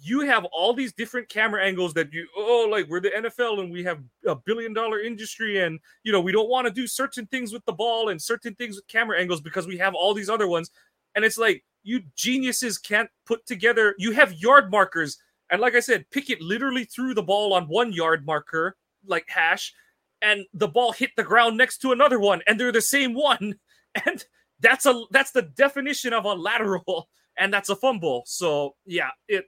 you 0.00 0.20
have 0.20 0.44
all 0.46 0.72
these 0.72 0.92
different 0.92 1.28
camera 1.28 1.62
angles 1.62 1.92
that 1.94 2.12
you 2.12 2.26
oh 2.36 2.66
like 2.70 2.86
we're 2.88 3.00
the 3.00 3.10
NFL 3.10 3.60
and 3.60 3.70
we 3.70 3.82
have 3.84 4.00
a 4.26 4.34
billion 4.34 4.72
dollar 4.72 5.00
industry 5.00 5.60
and 5.60 5.78
you 6.02 6.12
know 6.12 6.20
we 6.20 6.32
don't 6.32 6.48
want 6.48 6.66
to 6.66 6.72
do 6.72 6.86
certain 6.86 7.26
things 7.26 7.52
with 7.52 7.64
the 7.66 7.72
ball 7.72 8.08
and 8.08 8.20
certain 8.20 8.54
things 8.54 8.76
with 8.76 8.86
camera 8.88 9.20
angles 9.20 9.40
because 9.40 9.66
we 9.66 9.76
have 9.76 9.94
all 9.94 10.14
these 10.14 10.30
other 10.30 10.48
ones 10.48 10.70
and 11.14 11.24
it's 11.24 11.36
like 11.36 11.62
you 11.82 12.00
geniuses 12.16 12.78
can't 12.78 13.10
put 13.26 13.44
together 13.44 13.94
you 13.98 14.12
have 14.12 14.32
yard 14.34 14.70
markers 14.70 15.18
and 15.50 15.60
like 15.60 15.74
I 15.74 15.80
said 15.80 16.08
Pickett 16.10 16.40
literally 16.40 16.84
threw 16.84 17.12
the 17.12 17.22
ball 17.22 17.52
on 17.52 17.64
one 17.64 17.92
yard 17.92 18.24
marker 18.24 18.76
like 19.06 19.26
hash 19.28 19.74
and 20.22 20.44
the 20.54 20.68
ball 20.68 20.92
hit 20.92 21.10
the 21.16 21.22
ground 21.22 21.56
next 21.56 21.78
to 21.78 21.92
another 21.92 22.18
one 22.18 22.40
and 22.46 22.58
they're 22.58 22.72
the 22.72 22.80
same 22.80 23.14
one 23.14 23.56
and 24.06 24.24
that's 24.60 24.86
a 24.86 25.02
that's 25.10 25.32
the 25.32 25.42
definition 25.42 26.12
of 26.12 26.24
a 26.24 26.32
lateral 26.32 27.08
and 27.36 27.52
that's 27.52 27.68
a 27.68 27.76
fumble 27.76 28.22
so 28.26 28.74
yeah 28.86 29.10
it 29.28 29.46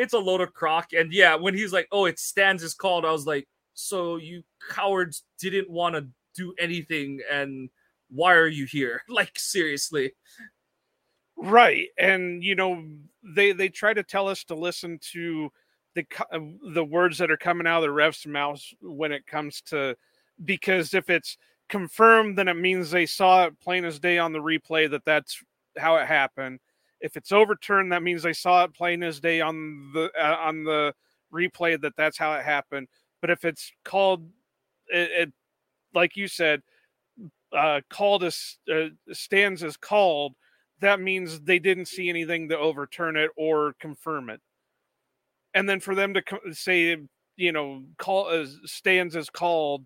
it's 0.00 0.14
a 0.14 0.18
load 0.18 0.40
of 0.40 0.54
crock. 0.54 0.94
And 0.94 1.12
yeah, 1.12 1.34
when 1.34 1.54
he's 1.54 1.74
like, 1.74 1.86
"Oh, 1.92 2.06
it 2.06 2.18
stands 2.18 2.62
is 2.62 2.74
called," 2.74 3.04
I 3.04 3.12
was 3.12 3.26
like, 3.26 3.46
"So 3.74 4.16
you 4.16 4.42
cowards 4.70 5.24
didn't 5.38 5.68
want 5.70 5.94
to 5.94 6.08
do 6.34 6.54
anything, 6.58 7.20
and 7.30 7.68
why 8.08 8.34
are 8.34 8.48
you 8.48 8.64
here? 8.64 9.02
Like 9.08 9.38
seriously." 9.38 10.12
Right, 11.36 11.88
and 11.98 12.42
you 12.42 12.54
know 12.54 12.82
they 13.22 13.52
they 13.52 13.68
try 13.68 13.92
to 13.92 14.02
tell 14.02 14.28
us 14.28 14.42
to 14.44 14.54
listen 14.54 14.98
to 15.12 15.50
the 15.94 16.06
uh, 16.32 16.38
the 16.72 16.84
words 16.84 17.18
that 17.18 17.30
are 17.30 17.36
coming 17.36 17.66
out 17.66 17.82
of 17.84 17.90
the 17.90 17.94
refs' 17.94 18.26
mouths 18.26 18.74
when 18.80 19.12
it 19.12 19.26
comes 19.26 19.60
to 19.66 19.96
because 20.44 20.94
if 20.94 21.10
it's 21.10 21.36
confirmed, 21.68 22.36
then 22.36 22.48
it 22.48 22.56
means 22.56 22.90
they 22.90 23.06
saw 23.06 23.44
it 23.44 23.58
plain 23.60 23.84
as 23.84 23.98
day 23.98 24.18
on 24.18 24.32
the 24.32 24.40
replay 24.40 24.90
that 24.90 25.04
that's 25.04 25.42
how 25.78 25.96
it 25.96 26.06
happened. 26.06 26.60
If 27.00 27.16
it's 27.16 27.32
overturned, 27.32 27.92
that 27.92 28.02
means 28.02 28.22
they 28.22 28.32
saw 28.32 28.64
it 28.64 28.74
plain 28.74 29.02
as 29.02 29.20
day 29.20 29.40
on 29.40 29.90
the 29.94 30.10
uh, 30.20 30.36
on 30.40 30.64
the 30.64 30.94
replay 31.32 31.80
that 31.80 31.96
that's 31.96 32.18
how 32.18 32.34
it 32.34 32.44
happened. 32.44 32.88
But 33.20 33.30
if 33.30 33.44
it's 33.44 33.72
called, 33.84 34.28
it, 34.88 35.10
it 35.10 35.32
like 35.94 36.16
you 36.16 36.28
said, 36.28 36.62
uh, 37.56 37.80
called 37.88 38.24
as 38.24 38.58
uh, 38.72 38.88
stands 39.12 39.62
as 39.62 39.76
called, 39.76 40.34
that 40.80 41.00
means 41.00 41.40
they 41.40 41.58
didn't 41.58 41.86
see 41.86 42.08
anything 42.08 42.48
to 42.48 42.58
overturn 42.58 43.16
it 43.16 43.30
or 43.36 43.74
confirm 43.80 44.30
it. 44.30 44.40
And 45.54 45.68
then 45.68 45.80
for 45.80 45.94
them 45.94 46.14
to 46.14 46.22
co- 46.22 46.52
say, 46.52 46.96
you 47.36 47.52
know, 47.52 47.82
call 47.98 48.28
as 48.28 48.58
stands 48.66 49.16
as 49.16 49.30
called 49.30 49.84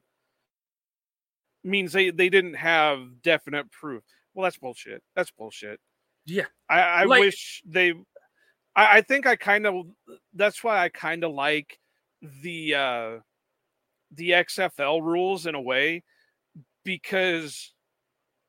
means 1.65 1.93
they 1.93 2.11
they 2.11 2.29
didn't 2.29 2.55
have 2.55 3.23
definite 3.23 3.71
proof. 3.71 4.05
Well, 4.35 4.45
that's 4.45 4.59
bullshit. 4.59 5.03
That's 5.17 5.31
bullshit. 5.31 5.81
Yeah, 6.27 6.47
I, 6.69 6.81
I 6.81 7.05
like, 7.05 7.21
wish 7.21 7.63
they. 7.67 7.93
I, 8.77 8.99
I 8.99 9.01
think 9.03 9.27
I 9.27 9.37
kind 9.37 9.67
of. 9.67 9.87
That's 10.35 10.63
why 10.63 10.85
I 10.85 10.89
kind 10.89 11.25
of 11.25 11.33
like 11.33 11.79
the 12.43 12.75
uh 12.75 13.11
the 14.13 14.31
XFL 14.31 15.03
rules 15.03 15.47
in 15.47 15.55
a 15.55 15.61
way 15.61 16.03
because 16.85 17.73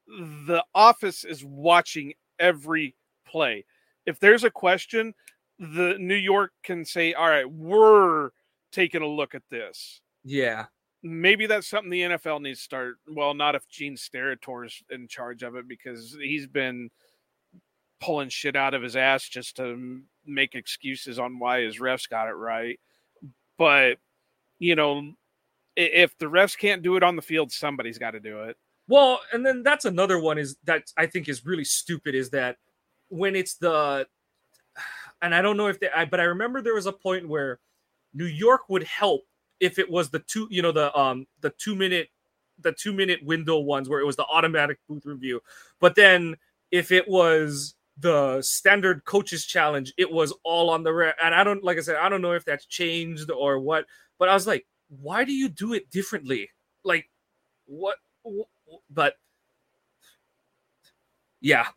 the 0.08 0.64
office 0.74 1.24
is 1.24 1.44
watching 1.44 2.14
every 2.40 2.96
play. 3.28 3.66
If 4.06 4.20
there's 4.20 4.44
a 4.44 4.52
question, 4.52 5.14
the 5.58 5.98
New 6.00 6.16
York 6.16 6.52
can 6.64 6.86
say, 6.86 7.14
"All 7.14 7.30
right, 7.30 7.50
we're 7.50 8.30
taking 8.72 9.02
a 9.02 9.08
look 9.08 9.36
at 9.36 9.44
this." 9.50 10.02
Yeah. 10.24 10.66
Maybe 11.08 11.46
that's 11.46 11.68
something 11.68 11.92
the 11.92 12.02
NFL 12.02 12.42
needs 12.42 12.60
to 12.60 12.64
start. 12.64 12.96
Well, 13.08 13.36
not 13.36 13.54
if 13.54 13.68
Gene 13.68 13.96
Steratore's 13.96 14.82
in 14.90 15.08
charge 15.08 15.44
of 15.44 15.56
it 15.56 15.68
because 15.68 16.18
he's 16.20 16.48
been 16.48 16.90
pulling 18.02 18.30
shit 18.30 18.56
out 18.56 18.74
of 18.74 18.82
his 18.82 18.96
ass 18.96 19.28
just 19.30 19.58
to 19.58 20.02
make 20.26 20.56
excuses 20.56 21.20
on 21.20 21.38
why 21.38 21.62
his 21.62 21.80
refs 21.80 22.10
got 22.10 22.28
it 22.28 22.34
right. 22.34 22.80
But 23.58 23.98
you 24.58 24.76
know, 24.76 25.14
if 25.76 26.18
the 26.18 26.26
refs 26.26 26.58
can't 26.58 26.82
do 26.82 26.96
it 26.96 27.04
on 27.04 27.16
the 27.16 27.22
field, 27.22 27.52
somebody's 27.52 27.98
got 27.98 28.12
to 28.12 28.20
do 28.20 28.44
it. 28.44 28.58
Well, 28.88 29.20
and 29.32 29.46
then 29.46 29.64
that's 29.64 29.86
another 29.86 30.20
one 30.20 30.38
is 30.38 30.58
that 30.66 30.92
I 30.98 31.06
think 31.06 31.28
is 31.30 31.46
really 31.46 31.66
stupid 31.66 32.16
is 32.16 32.30
that 32.32 32.58
when 33.10 33.36
it's 33.36 33.56
the 33.56 34.08
and 35.22 35.36
I 35.36 35.42
don't 35.42 35.58
know 35.58 35.68
if 35.68 35.80
they 35.80 35.90
I, 35.96 36.06
but 36.06 36.20
I 36.20 36.24
remember 36.24 36.62
there 36.62 36.74
was 36.74 36.88
a 36.88 36.92
point 36.92 37.28
where 37.28 37.60
New 38.14 38.26
York 38.26 38.70
would 38.70 38.84
help 38.84 39.22
if 39.60 39.80
it 39.80 39.90
was 39.90 40.10
the 40.10 40.20
two, 40.20 40.48
you 40.50 40.62
know, 40.62 40.72
the 40.72 40.96
um 40.98 41.28
the 41.42 41.52
2 41.52 41.76
minute 41.76 42.10
the 42.60 42.72
2 42.72 42.94
minute 42.94 43.20
window 43.24 43.60
ones 43.60 43.90
where 43.90 44.00
it 44.00 44.06
was 44.06 44.16
the 44.16 44.26
automatic 44.26 44.80
booth 44.88 45.06
review. 45.06 45.42
But 45.80 45.96
then 45.96 46.36
if 46.72 46.92
it 46.92 47.08
was 47.08 47.76
the 47.98 48.42
standard 48.42 49.06
coaches 49.06 49.46
challenge, 49.46 49.94
it 49.98 50.12
was 50.12 50.34
all 50.44 50.70
on 50.70 50.84
the 50.84 50.94
re- 50.94 51.14
and 51.24 51.34
I 51.34 51.44
don't 51.44 51.64
like 51.64 51.78
I 51.78 51.82
said 51.82 51.96
I 51.98 52.10
don't 52.10 52.22
know 52.22 52.34
if 52.34 52.46
that's 52.46 52.66
changed 52.66 53.32
or 53.32 53.60
what, 53.60 53.86
but 54.20 54.30
I 54.30 54.34
was 54.34 54.48
like, 54.48 54.66
why 54.90 55.24
do 55.24 55.34
you 55.34 55.50
do 55.50 55.74
it 55.74 55.90
differently? 55.90 56.50
Like 56.84 57.10
what 57.66 57.98
but 58.90 59.16
yeah, 61.42 61.68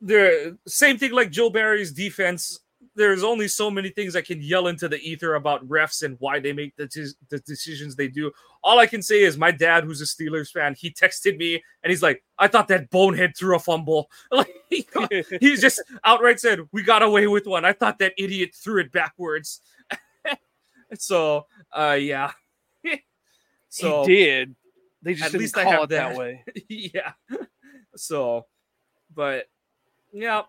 the 0.00 0.58
same 0.66 0.98
thing 0.98 1.12
like 1.12 1.30
Joe 1.30 1.50
Barry's 1.50 1.92
defense. 1.92 2.60
There's 2.96 3.22
only 3.22 3.46
so 3.46 3.70
many 3.70 3.90
things 3.90 4.16
I 4.16 4.22
can 4.22 4.40
yell 4.40 4.68
into 4.68 4.88
the 4.88 4.98
ether 4.98 5.34
about 5.34 5.66
refs 5.68 6.02
and 6.02 6.16
why 6.18 6.40
they 6.40 6.52
make 6.52 6.74
the, 6.76 6.88
t- 6.88 7.12
the 7.28 7.38
decisions 7.40 7.94
they 7.94 8.08
do. 8.08 8.32
All 8.64 8.78
I 8.78 8.86
can 8.86 9.02
say 9.02 9.22
is 9.22 9.36
my 9.36 9.50
dad, 9.50 9.84
who's 9.84 10.00
a 10.00 10.04
Steelers 10.04 10.50
fan, 10.50 10.74
he 10.74 10.90
texted 10.90 11.36
me 11.36 11.62
and 11.82 11.90
he's 11.90 12.02
like, 12.02 12.24
"I 12.38 12.48
thought 12.48 12.68
that 12.68 12.90
bonehead 12.90 13.36
threw 13.36 13.54
a 13.54 13.58
fumble." 13.58 14.10
Like 14.32 14.52
he, 14.70 14.86
he 15.40 15.56
just 15.56 15.82
outright 16.04 16.40
said, 16.40 16.60
"We 16.72 16.82
got 16.82 17.02
away 17.02 17.26
with 17.26 17.46
one." 17.46 17.64
I 17.64 17.72
thought 17.72 17.98
that 18.00 18.14
idiot 18.18 18.54
threw 18.54 18.80
it 18.80 18.90
backwards. 18.90 19.60
so, 20.98 21.46
uh, 21.72 21.96
yeah. 22.00 22.32
so 23.68 24.04
he 24.04 24.14
did. 24.14 24.56
They 25.02 25.14
just 25.14 25.34
at 25.34 25.38
least 25.38 25.54
call 25.54 25.68
I 25.68 25.70
have 25.70 25.82
it 25.84 25.88
that, 25.90 26.08
that 26.10 26.18
way. 26.18 26.44
yeah. 26.68 27.12
So, 27.94 28.46
but 29.14 29.46
yeah, 30.12 30.42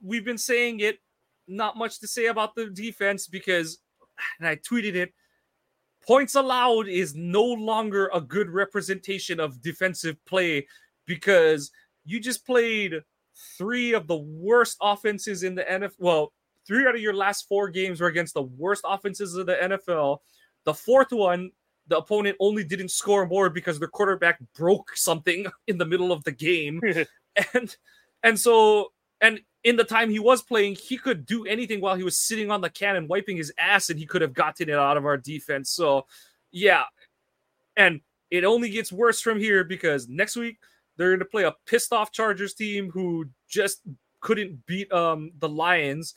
we've 0.00 0.24
been 0.24 0.38
saying 0.38 0.80
it. 0.80 0.98
Not 1.46 1.76
much 1.76 2.00
to 2.00 2.08
say 2.08 2.26
about 2.26 2.54
the 2.54 2.66
defense 2.66 3.26
because, 3.26 3.78
and 4.38 4.48
I 4.48 4.56
tweeted 4.56 4.94
it. 4.94 5.12
Points 6.06 6.34
allowed 6.34 6.88
is 6.88 7.14
no 7.14 7.42
longer 7.42 8.10
a 8.12 8.20
good 8.20 8.50
representation 8.50 9.40
of 9.40 9.62
defensive 9.62 10.16
play 10.26 10.66
because 11.06 11.70
you 12.04 12.20
just 12.20 12.44
played 12.44 13.00
three 13.56 13.94
of 13.94 14.06
the 14.06 14.18
worst 14.18 14.76
offenses 14.82 15.42
in 15.42 15.54
the 15.54 15.62
NFL. 15.62 15.92
Well, 15.98 16.32
three 16.66 16.86
out 16.86 16.94
of 16.94 17.00
your 17.00 17.14
last 17.14 17.48
four 17.48 17.70
games 17.70 18.00
were 18.00 18.08
against 18.08 18.34
the 18.34 18.42
worst 18.42 18.84
offenses 18.86 19.34
of 19.34 19.46
the 19.46 19.54
NFL. 19.54 20.18
The 20.64 20.74
fourth 20.74 21.10
one 21.10 21.50
the 21.88 21.98
opponent 21.98 22.36
only 22.40 22.64
didn't 22.64 22.90
score 22.90 23.26
more 23.26 23.50
because 23.50 23.78
their 23.78 23.88
quarterback 23.88 24.38
broke 24.54 24.96
something 24.96 25.46
in 25.66 25.78
the 25.78 25.84
middle 25.84 26.12
of 26.12 26.24
the 26.24 26.32
game 26.32 26.80
and 27.54 27.76
and 28.22 28.38
so 28.38 28.92
and 29.24 29.40
in 29.62 29.76
the 29.76 29.84
time 29.84 30.10
he 30.10 30.18
was 30.18 30.42
playing 30.42 30.76
he 30.76 30.96
could 30.96 31.24
do 31.26 31.44
anything 31.46 31.80
while 31.80 31.94
he 31.94 32.02
was 32.02 32.18
sitting 32.18 32.50
on 32.50 32.60
the 32.60 32.70
cannon 32.70 33.08
wiping 33.08 33.36
his 33.36 33.52
ass 33.58 33.90
and 33.90 33.98
he 33.98 34.06
could 34.06 34.22
have 34.22 34.34
gotten 34.34 34.68
it 34.68 34.76
out 34.76 34.96
of 34.96 35.06
our 35.06 35.16
defense 35.16 35.70
so 35.70 36.06
yeah 36.52 36.84
and 37.76 38.00
it 38.30 38.44
only 38.44 38.70
gets 38.70 38.92
worse 38.92 39.20
from 39.20 39.38
here 39.38 39.64
because 39.64 40.08
next 40.08 40.36
week 40.36 40.58
they're 40.96 41.10
going 41.10 41.18
to 41.18 41.24
play 41.24 41.44
a 41.44 41.54
pissed 41.66 41.92
off 41.92 42.12
chargers 42.12 42.54
team 42.54 42.90
who 42.90 43.26
just 43.48 43.80
couldn't 44.20 44.64
beat 44.66 44.90
um 44.92 45.32
the 45.38 45.48
lions 45.48 46.14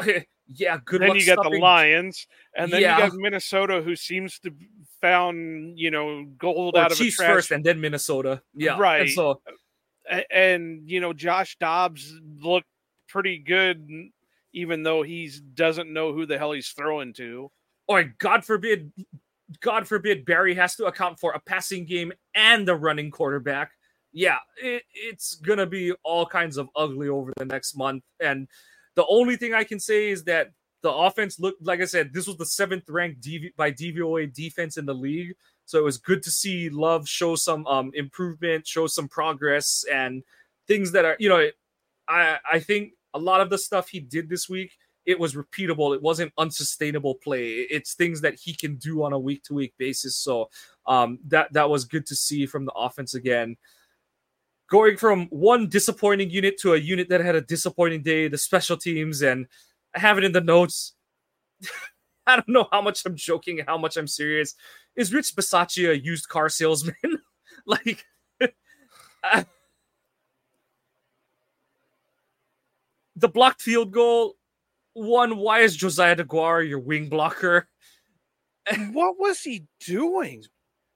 yeah 0.46 0.78
good 0.84 1.00
then 1.00 1.16
you 1.16 1.26
got 1.26 1.42
the 1.42 1.58
lions 1.58 2.26
and 2.56 2.72
then 2.72 2.80
yeah. 2.80 2.96
you 2.96 3.10
got 3.10 3.16
minnesota 3.16 3.82
who 3.82 3.96
seems 3.96 4.38
to 4.38 4.52
found 5.00 5.78
you 5.78 5.90
know 5.90 6.24
gold 6.38 6.76
or 6.76 6.80
out 6.80 6.92
of 6.92 6.98
Chiefs 6.98 7.16
first 7.16 7.50
and 7.50 7.64
then 7.64 7.80
Minnesota. 7.80 8.42
Yeah, 8.54 8.78
right. 8.78 9.02
And 9.02 9.10
so, 9.10 9.40
and 10.30 10.88
you 10.88 11.00
know 11.00 11.12
Josh 11.12 11.56
Dobbs 11.58 12.14
looked 12.40 12.66
pretty 13.08 13.38
good, 13.38 13.88
even 14.52 14.82
though 14.82 15.02
he 15.02 15.30
doesn't 15.54 15.92
know 15.92 16.12
who 16.12 16.26
the 16.26 16.38
hell 16.38 16.52
he's 16.52 16.68
throwing 16.68 17.12
to. 17.14 17.50
Or 17.88 18.04
God 18.18 18.44
forbid, 18.44 18.92
God 19.60 19.86
forbid 19.86 20.24
Barry 20.24 20.54
has 20.54 20.74
to 20.76 20.86
account 20.86 21.20
for 21.20 21.32
a 21.32 21.40
passing 21.40 21.84
game 21.86 22.12
and 22.34 22.68
a 22.68 22.74
running 22.74 23.10
quarterback. 23.10 23.72
Yeah, 24.12 24.38
it, 24.62 24.82
it's 24.92 25.34
gonna 25.34 25.66
be 25.66 25.92
all 26.02 26.26
kinds 26.26 26.56
of 26.56 26.68
ugly 26.74 27.08
over 27.08 27.32
the 27.36 27.44
next 27.44 27.76
month. 27.76 28.02
And 28.20 28.48
the 28.94 29.06
only 29.08 29.36
thing 29.36 29.54
I 29.54 29.64
can 29.64 29.78
say 29.78 30.08
is 30.08 30.24
that 30.24 30.50
the 30.82 30.92
offense 30.92 31.38
looked 31.38 31.64
like 31.64 31.80
I 31.80 31.84
said, 31.84 32.12
this 32.12 32.26
was 32.26 32.36
the 32.36 32.46
seventh 32.46 32.88
ranked 32.88 33.20
DV, 33.20 33.56
by 33.56 33.72
DVOA 33.72 34.32
defense 34.32 34.76
in 34.76 34.86
the 34.86 34.94
league. 34.94 35.34
So 35.66 35.78
it 35.78 35.84
was 35.84 35.98
good 35.98 36.22
to 36.22 36.30
see 36.30 36.70
Love 36.70 37.08
show 37.08 37.34
some 37.34 37.66
um, 37.66 37.90
improvement, 37.94 38.66
show 38.66 38.86
some 38.86 39.08
progress, 39.08 39.84
and 39.92 40.22
things 40.66 40.92
that 40.92 41.04
are, 41.04 41.16
you 41.18 41.28
know, 41.28 41.48
I 42.08 42.38
I 42.50 42.60
think 42.60 42.92
a 43.14 43.18
lot 43.18 43.40
of 43.40 43.50
the 43.50 43.58
stuff 43.58 43.88
he 43.88 44.00
did 44.00 44.28
this 44.28 44.48
week 44.48 44.72
it 45.06 45.18
was 45.18 45.34
repeatable. 45.34 45.94
It 45.94 46.02
wasn't 46.02 46.32
unsustainable 46.36 47.14
play. 47.14 47.48
It's 47.70 47.94
things 47.94 48.20
that 48.22 48.34
he 48.34 48.52
can 48.52 48.74
do 48.76 49.04
on 49.04 49.12
a 49.12 49.18
week 49.18 49.44
to 49.44 49.54
week 49.54 49.72
basis. 49.78 50.16
So 50.16 50.50
um, 50.86 51.20
that 51.28 51.52
that 51.52 51.70
was 51.70 51.84
good 51.84 52.04
to 52.06 52.16
see 52.16 52.44
from 52.44 52.64
the 52.64 52.72
offense 52.72 53.14
again. 53.14 53.56
Going 54.68 54.96
from 54.96 55.26
one 55.26 55.68
disappointing 55.68 56.30
unit 56.30 56.58
to 56.58 56.74
a 56.74 56.76
unit 56.76 57.08
that 57.08 57.20
had 57.20 57.36
a 57.36 57.40
disappointing 57.40 58.02
day, 58.02 58.26
the 58.26 58.36
special 58.36 58.76
teams, 58.76 59.22
and 59.22 59.46
I 59.94 60.00
have 60.00 60.18
it 60.18 60.24
in 60.24 60.32
the 60.32 60.40
notes. 60.40 60.94
I 62.28 62.36
don't 62.36 62.48
know 62.48 62.68
how 62.72 62.82
much 62.82 63.04
I'm 63.04 63.16
joking 63.16 63.60
and 63.60 63.68
how 63.68 63.78
much 63.78 63.96
I'm 63.96 64.06
serious. 64.06 64.54
Is 64.96 65.12
Rich 65.12 65.34
Bisaccia 65.36 65.90
a 65.90 65.98
used 65.98 66.28
car 66.28 66.48
salesman? 66.48 66.94
like, 67.66 68.04
uh, 69.22 69.44
the 73.14 73.28
blocked 73.28 73.62
field 73.62 73.92
goal. 73.92 74.34
One, 74.94 75.36
why 75.36 75.60
is 75.60 75.76
Josiah 75.76 76.16
DeGuara 76.16 76.66
your 76.68 76.78
wing 76.78 77.08
blocker? 77.08 77.68
what 78.92 79.18
was 79.18 79.40
he 79.42 79.66
doing? 79.80 80.42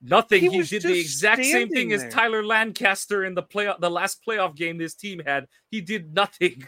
Nothing. 0.02 0.40
He, 0.40 0.48
he 0.48 0.62
did 0.62 0.82
the 0.82 0.98
exact 0.98 1.44
same 1.44 1.68
thing 1.68 1.90
there. 1.90 2.06
as 2.06 2.12
Tyler 2.12 2.42
Lancaster 2.42 3.24
in 3.24 3.34
the 3.34 3.42
play 3.42 3.70
the 3.78 3.90
last 3.90 4.20
playoff 4.26 4.56
game 4.56 4.78
this 4.78 4.94
team 4.94 5.20
had. 5.24 5.46
He 5.68 5.82
did 5.82 6.14
nothing. 6.14 6.66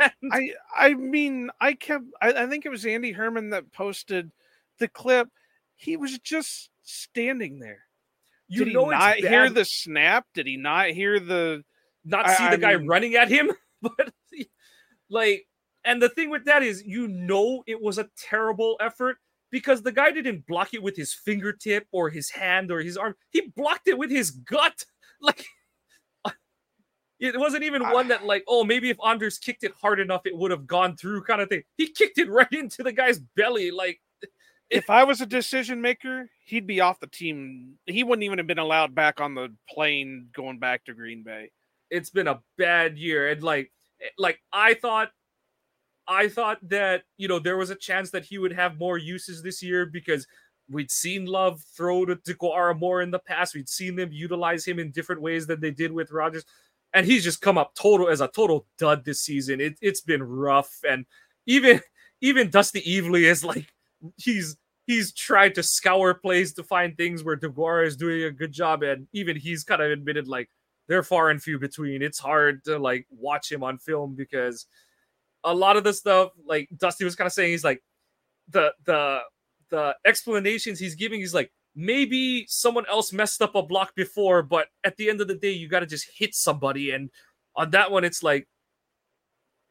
I 0.32 0.50
I 0.76 0.94
mean 0.94 1.50
I 1.60 1.74
kept 1.74 2.04
I, 2.20 2.32
I, 2.32 2.46
think 2.46 2.66
it 2.66 2.70
was 2.70 2.86
Andy 2.86 3.12
Herman 3.12 3.50
that 3.50 3.72
posted 3.72 4.30
the 4.78 4.88
clip. 4.88 5.28
He 5.76 5.96
was 5.96 6.18
just 6.18 6.70
standing 6.82 7.58
there. 7.58 7.84
You 8.48 8.64
Did 8.64 8.74
know 8.74 8.86
he 8.86 8.90
not 8.90 9.16
hear 9.16 9.50
the 9.50 9.64
snap? 9.64 10.26
Did 10.34 10.46
he 10.46 10.56
not 10.56 10.88
hear 10.88 11.20
the 11.20 11.64
not 12.04 12.30
see 12.30 12.44
I, 12.44 12.50
the 12.50 12.58
guy 12.58 12.76
mean, 12.76 12.86
running 12.86 13.14
at 13.14 13.28
him? 13.28 13.52
but 13.82 14.12
like 15.08 15.46
and 15.84 16.02
the 16.02 16.08
thing 16.08 16.30
with 16.30 16.44
that 16.44 16.62
is 16.62 16.82
you 16.84 17.08
know 17.08 17.62
it 17.66 17.80
was 17.80 17.98
a 17.98 18.08
terrible 18.16 18.76
effort 18.80 19.18
because 19.50 19.82
the 19.82 19.92
guy 19.92 20.10
didn't 20.10 20.46
block 20.46 20.74
it 20.74 20.82
with 20.82 20.96
his 20.96 21.12
fingertip 21.12 21.86
or 21.92 22.10
his 22.10 22.30
hand 22.30 22.70
or 22.70 22.80
his 22.80 22.96
arm. 22.96 23.14
He 23.30 23.52
blocked 23.56 23.88
it 23.88 23.98
with 23.98 24.10
his 24.10 24.30
gut. 24.30 24.84
Like 25.22 25.44
it 27.20 27.38
wasn't 27.38 27.64
even 27.64 27.82
one 27.82 28.08
that 28.08 28.24
like, 28.24 28.44
oh, 28.48 28.64
maybe 28.64 28.88
if 28.88 28.96
Anders 29.06 29.38
kicked 29.38 29.62
it 29.62 29.72
hard 29.80 30.00
enough, 30.00 30.22
it 30.24 30.36
would 30.36 30.50
have 30.50 30.66
gone 30.66 30.96
through, 30.96 31.22
kind 31.24 31.42
of 31.42 31.50
thing. 31.50 31.62
He 31.76 31.88
kicked 31.88 32.18
it 32.18 32.30
right 32.30 32.50
into 32.50 32.82
the 32.82 32.92
guy's 32.92 33.18
belly. 33.18 33.70
Like, 33.70 34.00
if 34.70 34.88
I 34.88 35.04
was 35.04 35.20
a 35.20 35.26
decision 35.26 35.82
maker, 35.82 36.30
he'd 36.46 36.66
be 36.66 36.80
off 36.80 36.98
the 36.98 37.06
team. 37.06 37.74
He 37.84 38.02
wouldn't 38.04 38.24
even 38.24 38.38
have 38.38 38.46
been 38.46 38.58
allowed 38.58 38.94
back 38.94 39.20
on 39.20 39.34
the 39.34 39.54
plane 39.68 40.28
going 40.34 40.58
back 40.58 40.84
to 40.86 40.94
Green 40.94 41.22
Bay. 41.22 41.50
It's 41.90 42.08
been 42.08 42.26
a 42.26 42.40
bad 42.56 42.96
year, 42.96 43.28
and 43.28 43.42
like, 43.42 43.70
eh, 44.00 44.08
like 44.16 44.40
I 44.50 44.74
thought, 44.74 45.10
I 46.08 46.28
thought 46.28 46.58
that 46.70 47.02
you 47.18 47.28
know 47.28 47.38
there 47.38 47.58
was 47.58 47.68
a 47.68 47.74
chance 47.74 48.10
that 48.12 48.24
he 48.24 48.38
would 48.38 48.52
have 48.52 48.78
more 48.78 48.96
uses 48.96 49.42
this 49.42 49.62
year 49.62 49.84
because 49.84 50.26
we'd 50.70 50.90
seen 50.90 51.26
Love 51.26 51.60
throw 51.76 52.06
to 52.06 52.16
DeGuara 52.16 52.78
more 52.78 53.02
in 53.02 53.10
the 53.10 53.18
past. 53.18 53.54
We'd 53.54 53.68
seen 53.68 53.96
them 53.96 54.10
utilize 54.12 54.64
him 54.64 54.78
in 54.78 54.92
different 54.92 55.20
ways 55.20 55.46
than 55.46 55.60
they 55.60 55.72
did 55.72 55.92
with 55.92 56.12
Rodgers 56.12 56.44
and 56.94 57.06
he's 57.06 57.24
just 57.24 57.40
come 57.40 57.58
up 57.58 57.74
total 57.74 58.08
as 58.08 58.20
a 58.20 58.28
total 58.28 58.66
dud 58.78 59.04
this 59.04 59.22
season. 59.22 59.60
It, 59.60 59.78
it's 59.80 60.00
been 60.00 60.22
rough, 60.22 60.78
and 60.88 61.06
even 61.46 61.80
even 62.20 62.50
Dusty 62.50 62.80
Evely 62.82 63.22
is 63.22 63.44
like 63.44 63.72
he's 64.16 64.56
he's 64.86 65.12
tried 65.12 65.54
to 65.54 65.62
scour 65.62 66.14
plays 66.14 66.52
to 66.54 66.62
find 66.64 66.96
things 66.96 67.22
where 67.22 67.36
DeGuara 67.36 67.86
is 67.86 67.96
doing 67.96 68.24
a 68.24 68.30
good 68.30 68.52
job, 68.52 68.82
and 68.82 69.06
even 69.12 69.36
he's 69.36 69.64
kind 69.64 69.82
of 69.82 69.90
admitted 69.90 70.28
like 70.28 70.50
they're 70.88 71.02
far 71.02 71.30
and 71.30 71.42
few 71.42 71.58
between. 71.58 72.02
It's 72.02 72.18
hard 72.18 72.64
to 72.64 72.78
like 72.78 73.06
watch 73.10 73.50
him 73.50 73.62
on 73.62 73.78
film 73.78 74.14
because 74.16 74.66
a 75.44 75.54
lot 75.54 75.76
of 75.76 75.84
the 75.84 75.92
stuff 75.92 76.32
like 76.44 76.68
Dusty 76.76 77.04
was 77.04 77.14
kind 77.14 77.26
of 77.26 77.32
saying 77.32 77.52
he's 77.52 77.64
like 77.64 77.82
the 78.48 78.72
the 78.84 79.20
the 79.70 79.96
explanations 80.04 80.78
he's 80.80 80.96
giving 80.96 81.20
he's 81.20 81.32
like 81.32 81.52
maybe 81.74 82.46
someone 82.48 82.86
else 82.86 83.12
messed 83.12 83.42
up 83.42 83.54
a 83.54 83.62
block 83.62 83.94
before, 83.94 84.42
but 84.42 84.68
at 84.84 84.96
the 84.96 85.08
end 85.08 85.20
of 85.20 85.28
the 85.28 85.34
day, 85.34 85.52
you 85.52 85.68
got 85.68 85.80
to 85.80 85.86
just 85.86 86.08
hit 86.14 86.34
somebody. 86.34 86.90
And 86.90 87.10
on 87.56 87.70
that 87.70 87.90
one, 87.90 88.04
it's 88.04 88.22
like, 88.22 88.48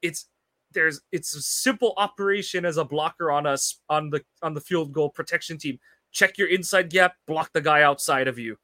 it's 0.01 0.27
there's 0.73 1.01
it's 1.11 1.35
a 1.35 1.41
simple 1.41 1.93
operation 1.97 2.65
as 2.65 2.77
a 2.77 2.85
blocker 2.85 3.31
on 3.31 3.45
us 3.45 3.79
on 3.89 4.09
the 4.09 4.23
on 4.41 4.53
the 4.53 4.61
field 4.61 4.93
goal 4.93 5.09
protection 5.09 5.57
team. 5.57 5.79
Check 6.11 6.37
your 6.37 6.47
inside 6.47 6.89
gap, 6.89 7.15
block 7.27 7.51
the 7.53 7.61
guy 7.61 7.81
outside 7.81 8.27
of 8.27 8.39
you, 8.39 8.57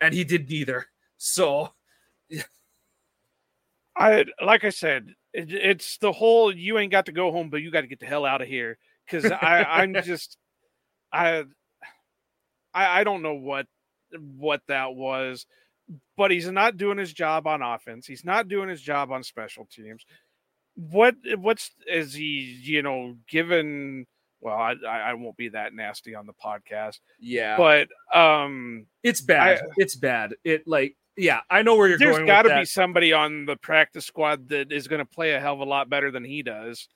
and 0.00 0.14
he 0.14 0.24
did 0.24 0.48
neither. 0.48 0.86
So, 1.18 1.72
I 3.96 4.24
like 4.44 4.64
I 4.64 4.70
said, 4.70 5.14
it, 5.32 5.52
it's 5.52 5.98
the 5.98 6.12
whole 6.12 6.54
you 6.54 6.78
ain't 6.78 6.92
got 6.92 7.06
to 7.06 7.12
go 7.12 7.30
home, 7.30 7.50
but 7.50 7.62
you 7.62 7.70
got 7.70 7.82
to 7.82 7.86
get 7.86 8.00
the 8.00 8.06
hell 8.06 8.24
out 8.24 8.42
of 8.42 8.48
here 8.48 8.78
because 9.06 9.30
I 9.30 9.64
I'm 9.64 9.94
just 10.04 10.36
I 11.12 11.44
I 12.74 13.00
I 13.00 13.04
don't 13.04 13.22
know 13.22 13.34
what 13.34 13.66
what 14.18 14.62
that 14.68 14.94
was, 14.94 15.46
but 16.16 16.30
he's 16.30 16.48
not 16.48 16.76
doing 16.76 16.98
his 16.98 17.12
job 17.12 17.46
on 17.46 17.62
offense. 17.62 18.06
He's 18.06 18.24
not 18.24 18.48
doing 18.48 18.68
his 18.68 18.80
job 18.80 19.10
on 19.12 19.22
special 19.22 19.66
teams. 19.66 20.04
What 20.74 21.16
what's 21.36 21.70
is 21.86 22.14
he 22.14 22.58
you 22.62 22.82
know 22.82 23.16
given? 23.28 24.06
Well, 24.40 24.56
I 24.56 24.74
I 24.86 25.14
won't 25.14 25.36
be 25.36 25.48
that 25.50 25.74
nasty 25.74 26.14
on 26.14 26.26
the 26.26 26.32
podcast. 26.32 26.98
Yeah, 27.18 27.56
but 27.56 27.88
um, 28.18 28.86
it's 29.02 29.20
bad. 29.20 29.58
I, 29.58 29.62
it's 29.76 29.96
bad. 29.96 30.34
It 30.44 30.66
like 30.66 30.96
yeah, 31.16 31.40
I 31.50 31.62
know 31.62 31.76
where 31.76 31.88
you're 31.88 31.98
there's 31.98 32.16
going. 32.16 32.26
There's 32.26 32.42
got 32.44 32.48
to 32.48 32.60
be 32.60 32.64
somebody 32.64 33.12
on 33.12 33.44
the 33.44 33.56
practice 33.56 34.06
squad 34.06 34.48
that 34.48 34.72
is 34.72 34.88
going 34.88 35.00
to 35.00 35.04
play 35.04 35.32
a 35.32 35.40
hell 35.40 35.54
of 35.54 35.60
a 35.60 35.64
lot 35.64 35.90
better 35.90 36.10
than 36.10 36.24
he 36.24 36.42
does. 36.42 36.88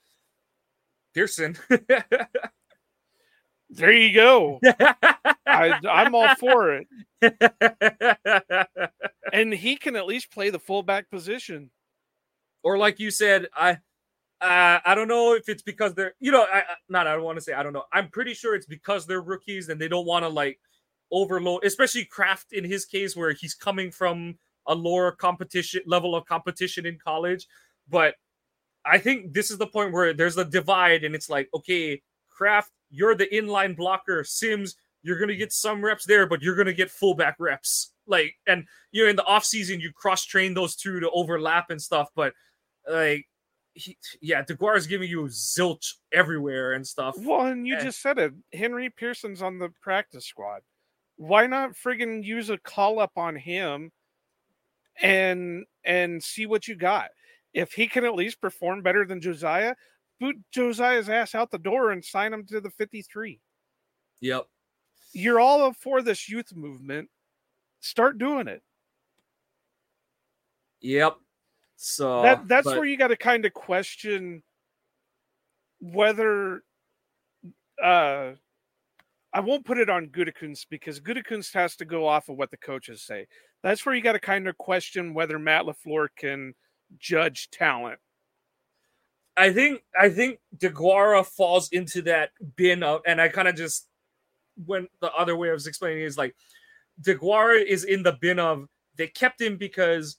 Pearson. 1.13 1.57
there 3.75 3.91
you 3.91 4.13
go. 4.13 4.59
I, 5.45 5.79
I'm 5.89 6.15
all 6.15 6.35
for 6.35 6.73
it. 6.73 6.87
and 9.33 9.53
he 9.53 9.75
can 9.75 9.95
at 9.95 10.05
least 10.05 10.31
play 10.31 10.49
the 10.49 10.59
fullback 10.59 11.09
position. 11.09 11.69
Or 12.63 12.77
like 12.77 12.99
you 12.99 13.11
said, 13.11 13.47
I 13.55 13.77
uh, 14.41 14.79
I 14.85 14.95
don't 14.95 15.07
know 15.07 15.33
if 15.33 15.47
it's 15.47 15.61
because 15.63 15.93
they're 15.93 16.13
you 16.19 16.31
know 16.31 16.45
I 16.51 16.63
not 16.89 17.07
I 17.07 17.13
don't 17.13 17.23
want 17.23 17.37
to 17.37 17.41
say 17.41 17.53
I 17.53 17.63
don't 17.63 17.73
know. 17.73 17.83
I'm 17.93 18.09
pretty 18.09 18.33
sure 18.33 18.55
it's 18.55 18.65
because 18.65 19.05
they're 19.05 19.21
rookies 19.21 19.69
and 19.69 19.79
they 19.79 19.87
don't 19.87 20.05
want 20.05 20.23
to 20.23 20.29
like 20.29 20.59
overload, 21.11 21.63
especially 21.63 22.05
Kraft 22.05 22.53
in 22.53 22.63
his 22.63 22.85
case 22.85 23.15
where 23.15 23.33
he's 23.33 23.53
coming 23.53 23.91
from 23.91 24.37
a 24.67 24.75
lower 24.75 25.11
competition 25.11 25.81
level 25.85 26.15
of 26.15 26.25
competition 26.25 26.85
in 26.85 26.97
college. 27.03 27.47
But 27.87 28.15
I 28.85 28.97
think 28.97 29.33
this 29.33 29.51
is 29.51 29.57
the 29.57 29.67
point 29.67 29.93
where 29.93 30.13
there's 30.13 30.37
a 30.37 30.45
divide 30.45 31.03
and 31.03 31.15
it's 31.15 31.29
like, 31.29 31.49
okay, 31.53 32.01
Kraft, 32.29 32.71
you're 32.89 33.15
the 33.15 33.27
inline 33.27 33.75
blocker. 33.75 34.23
Sims, 34.23 34.75
you're 35.03 35.19
gonna 35.19 35.35
get 35.35 35.53
some 35.53 35.83
reps 35.83 36.05
there, 36.05 36.27
but 36.27 36.41
you're 36.41 36.55
gonna 36.55 36.73
get 36.73 36.91
fullback 36.91 37.35
reps. 37.39 37.91
Like, 38.07 38.35
and 38.47 38.65
you 38.91 39.03
know, 39.03 39.09
in 39.09 39.15
the 39.15 39.23
offseason, 39.23 39.81
you 39.81 39.91
cross 39.93 40.25
train 40.25 40.53
those 40.53 40.75
two 40.75 40.99
to 40.99 41.09
overlap 41.11 41.69
and 41.69 41.81
stuff, 41.81 42.09
but 42.15 42.33
like 42.89 43.27
he, 43.75 43.97
yeah, 44.21 44.41
DeGuara 44.43 44.77
is 44.77 44.87
giving 44.87 45.09
you 45.09 45.23
zilch 45.23 45.93
everywhere 46.11 46.73
and 46.73 46.87
stuff. 46.87 47.15
Well, 47.17 47.45
and 47.45 47.67
you 47.67 47.75
and, 47.75 47.83
just 47.83 48.01
said 48.01 48.17
it. 48.17 48.33
Henry 48.53 48.89
Pearson's 48.89 49.41
on 49.41 49.59
the 49.59 49.69
practice 49.81 50.25
squad. 50.25 50.61
Why 51.17 51.45
not 51.47 51.73
friggin' 51.73 52.23
use 52.23 52.49
a 52.49 52.57
call 52.57 52.99
up 52.99 53.11
on 53.15 53.35
him 53.35 53.91
and 55.01 55.65
and 55.83 56.23
see 56.23 56.45
what 56.45 56.67
you 56.67 56.75
got? 56.75 57.09
If 57.53 57.73
he 57.73 57.87
can 57.87 58.05
at 58.05 58.15
least 58.15 58.41
perform 58.41 58.81
better 58.81 59.05
than 59.05 59.21
Josiah, 59.21 59.75
boot 60.19 60.37
Josiah's 60.51 61.09
ass 61.09 61.35
out 61.35 61.51
the 61.51 61.57
door 61.57 61.91
and 61.91 62.03
sign 62.03 62.33
him 62.33 62.45
to 62.47 62.61
the 62.61 62.69
53. 62.69 63.39
Yep. 64.21 64.45
You're 65.13 65.39
all 65.39 65.73
for 65.73 66.01
this 66.01 66.29
youth 66.29 66.55
movement. 66.55 67.09
Start 67.79 68.17
doing 68.17 68.47
it. 68.47 68.61
Yep. 70.81 71.15
So 71.77 72.21
that 72.21 72.47
that's 72.47 72.65
but... 72.65 72.77
where 72.77 72.85
you 72.85 72.97
got 72.97 73.09
to 73.09 73.17
kind 73.17 73.45
of 73.45 73.53
question 73.53 74.43
whether 75.79 76.63
uh 77.83 78.31
I 79.33 79.41
won't 79.41 79.65
put 79.65 79.77
it 79.77 79.89
on 79.89 80.07
Gutekunst 80.07 80.67
because 80.69 81.01
Gutekunst 81.01 81.53
has 81.55 81.75
to 81.77 81.85
go 81.85 82.07
off 82.07 82.29
of 82.29 82.37
what 82.37 82.51
the 82.51 82.57
coaches 82.57 83.05
say. 83.05 83.27
That's 83.63 83.85
where 83.85 83.93
you 83.93 84.01
got 84.01 84.13
to 84.13 84.19
kind 84.19 84.47
of 84.47 84.57
question 84.57 85.13
whether 85.13 85.37
Matt 85.37 85.65
LaFleur 85.65 86.07
can 86.17 86.53
judge 86.99 87.49
talent. 87.51 87.99
I 89.37 89.51
think 89.51 89.83
I 89.99 90.09
think 90.09 90.39
DeGuara 90.57 91.25
falls 91.25 91.69
into 91.69 92.01
that 92.03 92.31
bin 92.55 92.83
of, 92.83 93.01
and 93.05 93.19
I 93.19 93.27
kind 93.27 93.47
of 93.47 93.55
just 93.55 93.87
went 94.65 94.89
the 95.01 95.11
other 95.13 95.35
way 95.35 95.49
I 95.49 95.53
was 95.53 95.67
explaining 95.67 96.03
is 96.03 96.17
like 96.17 96.35
DeGuara 97.01 97.63
is 97.63 97.83
in 97.83 98.03
the 98.03 98.13
bin 98.13 98.39
of 98.39 98.67
they 98.95 99.07
kept 99.07 99.41
him 99.41 99.57
because 99.57 100.17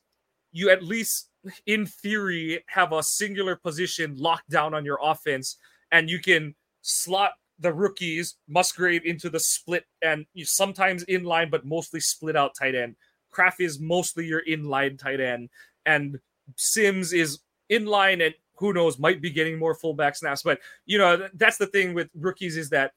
you 0.52 0.70
at 0.70 0.82
least 0.82 1.30
in 1.66 1.86
theory 1.86 2.62
have 2.66 2.92
a 2.92 3.02
singular 3.02 3.56
position 3.56 4.16
locked 4.16 4.50
down 4.50 4.74
on 4.74 4.84
your 4.84 4.98
offense 5.02 5.56
and 5.92 6.10
you 6.10 6.18
can 6.18 6.54
slot 6.82 7.32
the 7.58 7.72
rookies 7.72 8.36
Musgrave 8.48 9.04
into 9.04 9.30
the 9.30 9.40
split 9.40 9.84
and 10.02 10.26
you 10.34 10.44
sometimes 10.44 11.04
inline 11.06 11.50
but 11.50 11.64
mostly 11.64 12.00
split 12.00 12.36
out 12.36 12.54
tight 12.58 12.74
end. 12.74 12.96
Kraft 13.30 13.60
is 13.60 13.80
mostly 13.80 14.26
your 14.26 14.42
inline 14.44 14.98
tight 14.98 15.20
end 15.20 15.48
and 15.86 16.18
Sims 16.56 17.12
is 17.12 17.40
inline 17.70 18.24
and 18.24 18.34
who 18.57 18.72
knows 18.72 18.98
might 18.98 19.20
be 19.20 19.30
getting 19.30 19.59
more 19.59 19.74
fullback 19.74 20.16
snaps 20.16 20.42
but 20.42 20.59
you 20.84 20.98
know 20.98 21.28
that's 21.34 21.57
the 21.57 21.66
thing 21.66 21.94
with 21.94 22.09
rookies 22.14 22.57
is 22.57 22.70
that 22.70 22.92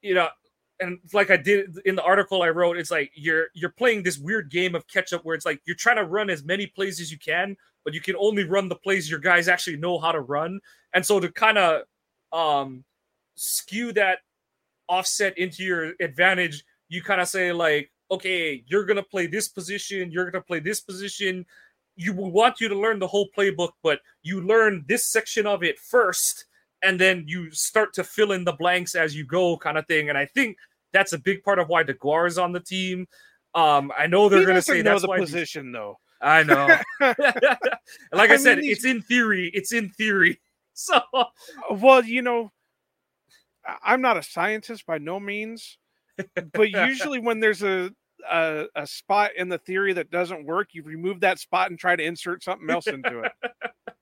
you 0.00 0.14
know 0.14 0.28
and 0.82 0.98
like 1.12 1.30
I 1.30 1.36
did 1.36 1.78
in 1.84 1.94
the 1.94 2.02
article 2.02 2.42
I 2.42 2.48
wrote, 2.48 2.76
it's 2.76 2.90
like 2.90 3.12
you're 3.14 3.46
you're 3.54 3.70
playing 3.70 4.02
this 4.02 4.18
weird 4.18 4.50
game 4.50 4.74
of 4.74 4.86
catch 4.88 5.12
up 5.12 5.24
where 5.24 5.34
it's 5.34 5.46
like 5.46 5.60
you're 5.64 5.76
trying 5.76 5.96
to 5.96 6.04
run 6.04 6.28
as 6.28 6.44
many 6.44 6.66
plays 6.66 7.00
as 7.00 7.10
you 7.10 7.18
can, 7.18 7.56
but 7.84 7.94
you 7.94 8.00
can 8.00 8.16
only 8.16 8.44
run 8.44 8.68
the 8.68 8.74
plays 8.74 9.08
your 9.08 9.20
guys 9.20 9.48
actually 9.48 9.76
know 9.76 9.98
how 9.98 10.12
to 10.12 10.20
run. 10.20 10.60
And 10.92 11.06
so 11.06 11.20
to 11.20 11.30
kind 11.30 11.58
of 11.58 11.82
um 12.32 12.84
skew 13.36 13.92
that 13.92 14.18
offset 14.88 15.38
into 15.38 15.62
your 15.62 15.92
advantage, 16.00 16.64
you 16.88 17.02
kind 17.02 17.20
of 17.20 17.28
say 17.28 17.52
like, 17.52 17.90
okay, 18.10 18.62
you're 18.66 18.84
gonna 18.84 19.02
play 19.02 19.26
this 19.26 19.48
position, 19.48 20.10
you're 20.10 20.30
gonna 20.30 20.42
play 20.42 20.60
this 20.60 20.80
position. 20.80 21.46
You 21.96 22.12
want 22.14 22.60
you 22.60 22.68
to 22.68 22.78
learn 22.78 22.98
the 22.98 23.06
whole 23.06 23.28
playbook, 23.36 23.70
but 23.82 24.00
you 24.22 24.40
learn 24.40 24.84
this 24.86 25.06
section 25.06 25.46
of 25.46 25.62
it 25.62 25.78
first, 25.78 26.46
and 26.82 26.98
then 26.98 27.24
you 27.26 27.50
start 27.50 27.92
to 27.94 28.04
fill 28.04 28.32
in 28.32 28.44
the 28.44 28.52
blanks 28.52 28.94
as 28.94 29.14
you 29.14 29.24
go, 29.24 29.56
kind 29.56 29.78
of 29.78 29.86
thing. 29.86 30.08
And 30.08 30.18
I 30.18 30.26
think 30.26 30.56
that's 30.92 31.12
a 31.12 31.18
big 31.18 31.42
part 31.42 31.58
of 31.58 31.68
why 31.68 31.84
DeGuara 31.84 32.28
is 32.28 32.38
on 32.38 32.52
the 32.52 32.60
team. 32.60 33.06
Um, 33.54 33.92
I 33.96 34.06
know 34.06 34.28
they're 34.28 34.44
going 34.44 34.56
to 34.56 34.62
say 34.62 34.82
that's 34.82 35.02
the 35.02 35.08
why 35.08 35.18
position, 35.18 35.72
though. 35.72 35.98
I 36.20 36.42
know. 36.44 36.66
like 38.12 38.30
I, 38.30 38.34
I 38.34 38.36
said, 38.36 38.58
these... 38.58 38.78
it's 38.78 38.84
in 38.84 39.02
theory. 39.02 39.50
It's 39.52 39.72
in 39.72 39.90
theory. 39.90 40.40
So, 40.74 41.02
well, 41.70 42.02
you 42.02 42.22
know, 42.22 42.50
I'm 43.84 44.00
not 44.00 44.16
a 44.16 44.22
scientist 44.22 44.86
by 44.86 44.96
no 44.96 45.20
means, 45.20 45.76
but 46.54 46.70
usually 46.70 47.18
when 47.18 47.40
there's 47.40 47.62
a, 47.62 47.90
a, 48.30 48.66
a 48.74 48.86
spot 48.86 49.30
in 49.36 49.48
the 49.48 49.58
theory 49.58 49.92
that 49.94 50.10
doesn't 50.10 50.44
work, 50.44 50.68
you 50.72 50.82
remove 50.82 51.20
that 51.20 51.38
spot 51.38 51.70
and 51.70 51.78
try 51.78 51.96
to 51.96 52.02
insert 52.02 52.42
something 52.42 52.68
else 52.70 52.86
into 52.86 53.20
it. 53.20 53.32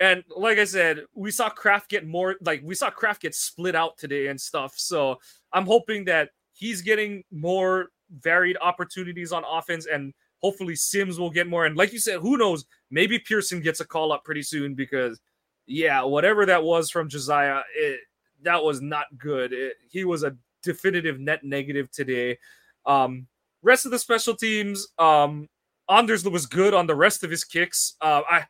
and 0.00 0.24
like 0.34 0.58
I 0.58 0.64
said, 0.64 1.02
we 1.14 1.30
saw 1.30 1.48
Kraft 1.48 1.90
get 1.90 2.06
more 2.06 2.36
like 2.40 2.62
we 2.64 2.74
saw 2.74 2.90
Kraft 2.90 3.22
get 3.22 3.34
split 3.34 3.74
out 3.74 3.98
today 3.98 4.28
and 4.28 4.40
stuff. 4.40 4.74
So 4.76 5.16
I'm 5.52 5.66
hoping 5.66 6.04
that 6.06 6.30
he's 6.52 6.82
getting 6.82 7.24
more 7.30 7.88
varied 8.20 8.56
opportunities 8.60 9.32
on 9.32 9.44
offense 9.48 9.86
and 9.86 10.12
hopefully 10.40 10.76
Sims 10.76 11.18
will 11.18 11.30
get 11.30 11.46
more. 11.46 11.66
And 11.66 11.76
like 11.76 11.92
you 11.92 11.98
said, 11.98 12.20
who 12.20 12.36
knows? 12.36 12.64
Maybe 12.90 13.18
Pearson 13.18 13.60
gets 13.60 13.80
a 13.80 13.86
call 13.86 14.12
up 14.12 14.24
pretty 14.24 14.42
soon 14.42 14.74
because 14.74 15.20
yeah, 15.66 16.02
whatever 16.02 16.46
that 16.46 16.62
was 16.62 16.90
from 16.90 17.08
Josiah, 17.08 17.62
it, 17.74 18.00
that 18.42 18.62
was 18.62 18.80
not 18.80 19.06
good. 19.18 19.52
It, 19.52 19.74
he 19.88 20.04
was 20.04 20.22
a 20.22 20.36
definitive 20.62 21.18
net 21.18 21.42
negative 21.42 21.90
today. 21.90 22.38
Um, 22.84 23.26
rest 23.66 23.84
of 23.84 23.90
the 23.90 23.98
special 23.98 24.34
teams, 24.36 24.86
um, 24.98 25.48
Anders 25.90 26.24
was 26.24 26.46
good 26.46 26.72
on 26.72 26.86
the 26.86 26.94
rest 26.94 27.24
of 27.24 27.30
his 27.30 27.44
kicks. 27.44 27.96
Uh, 28.00 28.22
I 28.28 28.46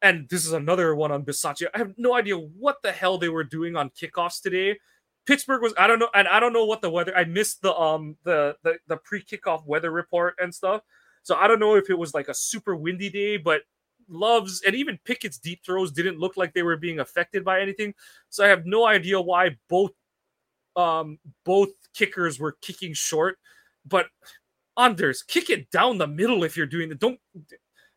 and 0.00 0.28
this 0.28 0.44
is 0.46 0.52
another 0.52 0.94
one 0.96 1.12
on 1.12 1.24
Bisaccia. 1.24 1.66
I 1.74 1.78
have 1.78 1.92
no 1.96 2.14
idea 2.14 2.36
what 2.36 2.76
the 2.82 2.90
hell 2.90 3.18
they 3.18 3.28
were 3.28 3.44
doing 3.44 3.76
on 3.76 3.90
kickoffs 3.90 4.40
today. 4.40 4.78
Pittsburgh 5.26 5.62
was 5.62 5.74
I 5.78 5.86
don't 5.86 5.98
know, 5.98 6.08
and 6.14 6.26
I 6.26 6.40
don't 6.40 6.52
know 6.52 6.64
what 6.64 6.82
the 6.82 6.90
weather. 6.90 7.16
I 7.16 7.24
missed 7.24 7.62
the 7.62 7.74
um 7.74 8.16
the 8.24 8.56
the, 8.62 8.78
the 8.88 8.96
pre 8.96 9.22
kickoff 9.22 9.66
weather 9.66 9.90
report 9.90 10.34
and 10.38 10.54
stuff. 10.54 10.82
So 11.22 11.36
I 11.36 11.46
don't 11.46 11.60
know 11.60 11.76
if 11.76 11.90
it 11.90 11.98
was 11.98 12.14
like 12.14 12.28
a 12.28 12.34
super 12.34 12.74
windy 12.74 13.10
day, 13.10 13.36
but 13.36 13.62
Love's 14.08 14.62
and 14.66 14.74
even 14.74 14.98
Pickett's 15.04 15.38
deep 15.38 15.60
throws 15.64 15.92
didn't 15.92 16.18
look 16.18 16.36
like 16.36 16.52
they 16.52 16.64
were 16.64 16.76
being 16.76 16.98
affected 16.98 17.44
by 17.44 17.60
anything. 17.60 17.94
So 18.28 18.44
I 18.44 18.48
have 18.48 18.66
no 18.66 18.86
idea 18.86 19.20
why 19.20 19.56
both 19.68 19.92
um 20.74 21.18
both 21.44 21.70
kickers 21.94 22.40
were 22.40 22.56
kicking 22.60 22.94
short. 22.94 23.38
But 23.86 24.06
Anders, 24.78 25.22
kick 25.22 25.50
it 25.50 25.70
down 25.70 25.98
the 25.98 26.06
middle 26.06 26.44
if 26.44 26.56
you're 26.56 26.66
doing 26.66 26.90
it. 26.90 26.98
Don't 26.98 27.20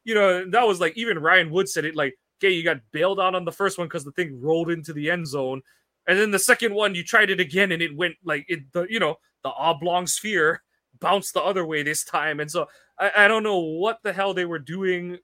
you 0.03 0.13
know 0.13 0.49
that 0.49 0.67
was 0.67 0.79
like 0.79 0.97
even 0.97 1.19
Ryan 1.19 1.49
Wood 1.49 1.69
said 1.69 1.85
it 1.85 1.95
like, 1.95 2.15
okay, 2.39 2.53
you 2.53 2.63
got 2.63 2.81
bailed 2.91 3.19
out 3.19 3.35
on 3.35 3.45
the 3.45 3.51
first 3.51 3.77
one 3.77 3.87
because 3.87 4.03
the 4.03 4.11
thing 4.11 4.39
rolled 4.41 4.69
into 4.69 4.93
the 4.93 5.09
end 5.09 5.27
zone. 5.27 5.61
And 6.07 6.19
then 6.19 6.31
the 6.31 6.39
second 6.39 6.73
one, 6.73 6.93
you 6.93 7.03
tried 7.03 7.29
it 7.29 7.39
again 7.39 7.71
and 7.71 7.81
it 7.81 7.95
went 7.95 8.15
like 8.23 8.45
it 8.47 8.71
the 8.73 8.85
you 8.89 8.99
know, 8.99 9.15
the 9.43 9.49
oblong 9.49 10.07
sphere 10.07 10.61
bounced 10.99 11.33
the 11.33 11.43
other 11.43 11.65
way 11.65 11.83
this 11.83 12.03
time. 12.03 12.39
And 12.39 12.49
so 12.49 12.67
I, 12.99 13.11
I 13.17 13.27
don't 13.27 13.43
know 13.43 13.59
what 13.59 13.99
the 14.03 14.13
hell 14.13 14.33
they 14.33 14.45
were 14.45 14.59
doing 14.59 15.19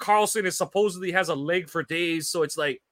Carlson 0.00 0.46
is 0.46 0.58
supposedly 0.58 1.12
has 1.12 1.28
a 1.28 1.34
leg 1.34 1.68
for 1.68 1.84
days, 1.84 2.28
so 2.28 2.42
it's 2.42 2.56
like 2.56 2.82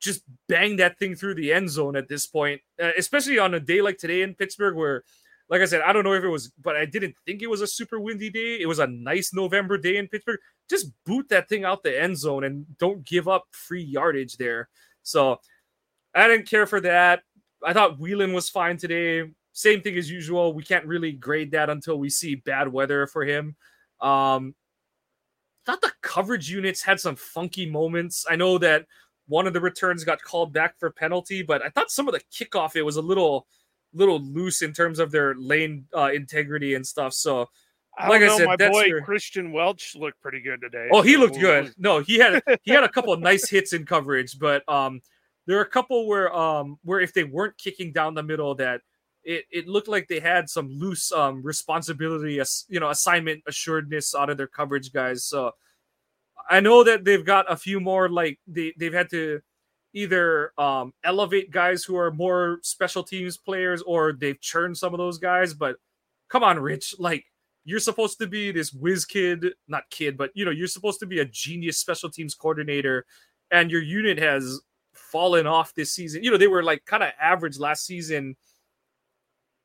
just 0.00 0.22
bang 0.48 0.76
that 0.76 0.98
thing 0.98 1.14
through 1.14 1.34
the 1.34 1.52
end 1.52 1.68
zone 1.68 1.96
at 1.96 2.08
this 2.08 2.26
point, 2.26 2.62
uh, 2.82 2.92
especially 2.96 3.38
on 3.38 3.52
a 3.52 3.60
day 3.60 3.82
like 3.82 3.98
today 3.98 4.22
in 4.22 4.34
Pittsburgh, 4.34 4.76
where, 4.76 5.02
like 5.48 5.60
I 5.60 5.66
said, 5.66 5.82
I 5.82 5.92
don't 5.92 6.04
know 6.04 6.14
if 6.14 6.24
it 6.24 6.28
was, 6.28 6.52
but 6.62 6.76
I 6.76 6.86
didn't 6.86 7.14
think 7.26 7.42
it 7.42 7.50
was 7.50 7.60
a 7.60 7.66
super 7.66 8.00
windy 8.00 8.30
day. 8.30 8.60
It 8.60 8.66
was 8.66 8.78
a 8.78 8.86
nice 8.86 9.34
November 9.34 9.76
day 9.76 9.96
in 9.96 10.08
Pittsburgh. 10.08 10.40
Just 10.70 10.90
boot 11.04 11.28
that 11.28 11.48
thing 11.48 11.64
out 11.64 11.82
the 11.82 12.00
end 12.00 12.16
zone 12.16 12.44
and 12.44 12.66
don't 12.78 13.04
give 13.04 13.28
up 13.28 13.44
free 13.52 13.82
yardage 13.82 14.36
there. 14.36 14.68
So 15.02 15.38
I 16.14 16.28
didn't 16.28 16.48
care 16.48 16.66
for 16.66 16.80
that. 16.80 17.22
I 17.62 17.72
thought 17.72 17.98
Whelan 17.98 18.32
was 18.32 18.48
fine 18.48 18.78
today. 18.78 19.30
Same 19.52 19.82
thing 19.82 19.96
as 19.96 20.10
usual. 20.10 20.54
We 20.54 20.62
can't 20.62 20.86
really 20.86 21.12
grade 21.12 21.52
that 21.52 21.70
until 21.70 21.98
we 21.98 22.08
see 22.08 22.36
bad 22.36 22.72
weather 22.72 23.06
for 23.06 23.24
him. 23.24 23.56
Um, 24.00 24.54
thought 25.64 25.80
the 25.80 25.92
coverage 26.02 26.50
units 26.50 26.82
had 26.82 27.00
some 27.00 27.16
funky 27.16 27.68
moments. 27.68 28.26
I 28.28 28.36
know 28.36 28.58
that 28.58 28.86
one 29.26 29.46
of 29.46 29.52
the 29.52 29.60
returns 29.60 30.04
got 30.04 30.22
called 30.22 30.52
back 30.52 30.78
for 30.78 30.90
penalty, 30.90 31.42
but 31.42 31.62
I 31.62 31.68
thought 31.68 31.90
some 31.90 32.08
of 32.08 32.14
the 32.14 32.20
kickoff 32.32 32.76
it 32.76 32.82
was 32.82 32.96
a 32.96 33.02
little 33.02 33.46
little 33.94 34.20
loose 34.20 34.62
in 34.62 34.72
terms 34.72 34.98
of 34.98 35.10
their 35.10 35.34
lane 35.34 35.86
uh, 35.96 36.10
integrity 36.12 36.74
and 36.74 36.86
stuff. 36.86 37.14
So 37.14 37.48
I 37.96 38.08
like 38.08 38.20
know, 38.20 38.34
I 38.34 38.36
said, 38.36 38.46
my 38.46 38.56
boy 38.56 38.84
your... 38.84 39.02
Kristian 39.02 39.52
Welch 39.52 39.94
looked 39.96 40.20
pretty 40.20 40.40
good 40.40 40.60
today. 40.60 40.88
Oh, 40.92 41.02
he 41.02 41.16
looked 41.16 41.38
good. 41.38 41.72
No, 41.78 42.00
he 42.00 42.18
had 42.18 42.42
he 42.62 42.72
had 42.72 42.84
a 42.84 42.88
couple 42.88 43.12
of 43.12 43.20
nice 43.20 43.48
hits 43.50 43.72
in 43.72 43.86
coverage, 43.86 44.38
but 44.38 44.68
um 44.68 45.00
there 45.46 45.58
are 45.58 45.62
a 45.62 45.68
couple 45.68 46.06
where 46.06 46.34
um 46.34 46.78
where 46.82 47.00
if 47.00 47.12
they 47.12 47.24
weren't 47.24 47.56
kicking 47.58 47.92
down 47.92 48.14
the 48.14 48.22
middle 48.22 48.54
that 48.56 48.80
it, 49.22 49.44
it 49.50 49.66
looked 49.66 49.88
like 49.88 50.06
they 50.08 50.20
had 50.20 50.48
some 50.50 50.68
loose 50.68 51.12
um 51.12 51.42
responsibility 51.42 52.40
as 52.40 52.64
you 52.68 52.80
know 52.80 52.90
assignment 52.90 53.42
assuredness 53.46 54.14
out 54.14 54.30
of 54.30 54.36
their 54.36 54.46
coverage 54.46 54.92
guys 54.92 55.24
so 55.24 55.52
I 56.48 56.60
know 56.60 56.84
that 56.84 57.04
they've 57.04 57.24
got 57.24 57.50
a 57.50 57.56
few 57.56 57.80
more 57.80 58.08
like 58.08 58.38
they 58.46 58.74
they've 58.78 58.92
had 58.92 59.10
to 59.10 59.40
either 59.94 60.52
um, 60.58 60.92
elevate 61.04 61.50
guys 61.50 61.84
who 61.84 61.96
are 61.96 62.10
more 62.10 62.58
special 62.62 63.02
teams 63.02 63.38
players 63.38 63.80
or 63.82 64.12
they've 64.12 64.40
churned 64.40 64.76
some 64.76 64.92
of 64.92 64.98
those 64.98 65.18
guys. 65.18 65.54
But 65.54 65.76
come 66.28 66.42
on, 66.42 66.58
Rich, 66.58 66.96
like 66.98 67.24
you're 67.64 67.80
supposed 67.80 68.18
to 68.18 68.26
be 68.26 68.52
this 68.52 68.72
whiz 68.72 69.04
kid, 69.04 69.46
not 69.68 69.88
kid, 69.90 70.18
but 70.18 70.30
you 70.34 70.44
know 70.44 70.50
you're 70.50 70.66
supposed 70.66 71.00
to 71.00 71.06
be 71.06 71.20
a 71.20 71.24
genius 71.24 71.78
special 71.78 72.10
teams 72.10 72.34
coordinator, 72.34 73.06
and 73.50 73.70
your 73.70 73.82
unit 73.82 74.18
has 74.18 74.60
fallen 74.92 75.46
off 75.46 75.74
this 75.74 75.92
season. 75.92 76.22
You 76.22 76.30
know 76.30 76.36
they 76.36 76.48
were 76.48 76.62
like 76.62 76.84
kind 76.84 77.02
of 77.02 77.10
average 77.20 77.58
last 77.58 77.86
season, 77.86 78.36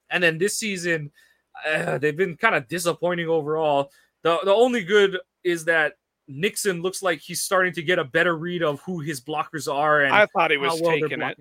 and 0.10 0.24
then 0.24 0.38
this 0.38 0.58
season 0.58 1.12
uh, 1.68 1.98
they've 1.98 2.16
been 2.16 2.38
kind 2.38 2.56
of 2.56 2.68
disappointing 2.68 3.28
overall. 3.28 3.92
The 4.24 4.38
the 4.44 4.54
only 4.54 4.84
good 4.84 5.18
is 5.44 5.66
that 5.66 5.94
Nixon 6.30 6.82
looks 6.82 7.02
like 7.02 7.20
he's 7.20 7.42
starting 7.42 7.74
to 7.74 7.82
get 7.82 7.98
a 8.00 8.04
better 8.04 8.38
read 8.38 8.62
of 8.62 8.80
who 8.82 9.00
his 9.00 9.20
blockers 9.20 9.72
are. 9.72 10.02
And 10.02 10.14
I 10.14 10.28
thought 10.28 10.52
he 10.52 10.58
was 10.58 10.80
well 10.80 10.92
taking 10.92 11.22
it. 11.22 11.38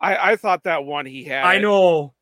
I, 0.00 0.32
I 0.32 0.36
thought 0.36 0.64
that 0.64 0.84
one 0.84 1.06
he 1.06 1.24
had. 1.24 1.44
I 1.44 1.58
know. 1.58 2.14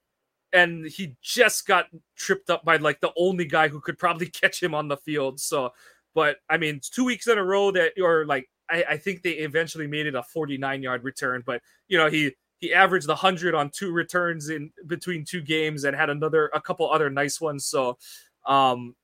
And 0.53 0.87
he 0.87 1.17
just 1.21 1.67
got 1.67 1.87
tripped 2.17 2.49
up 2.49 2.65
by 2.65 2.77
like 2.77 3.01
the 3.01 3.13
only 3.17 3.45
guy 3.45 3.67
who 3.67 3.81
could 3.81 3.99
probably 3.99 4.27
catch 4.41 4.63
him 4.63 4.75
on 4.75 4.87
the 4.87 4.97
field. 4.97 5.41
So, 5.41 5.73
but 6.15 6.37
I 6.49 6.57
mean, 6.57 6.81
two 6.81 7.05
weeks 7.05 7.27
in 7.27 7.37
a 7.37 7.45
row 7.45 7.73
that, 7.73 7.95
or 8.01 8.25
like, 8.25 8.49
I, 8.71 8.85
I 8.91 8.97
think 8.97 9.23
they 9.23 9.33
eventually 9.33 9.89
made 9.89 10.07
it 10.07 10.15
a 10.15 10.23
49 10.23 10.83
yard 10.83 11.03
return, 11.03 11.43
but 11.45 11.61
you 11.89 11.99
know, 11.99 12.09
he, 12.09 12.33
he 12.61 12.73
averaged 12.73 13.09
100 13.09 13.55
on 13.55 13.71
two 13.71 13.91
returns 13.91 14.49
in 14.49 14.71
between 14.87 15.25
two 15.25 15.43
games 15.43 15.83
and 15.83 15.97
had 15.97 16.09
another, 16.09 16.51
a 16.55 16.61
couple 16.61 16.91
other 16.91 17.11
nice 17.11 17.41
ones. 17.41 17.67
So, 17.67 17.99
um, 18.47 18.95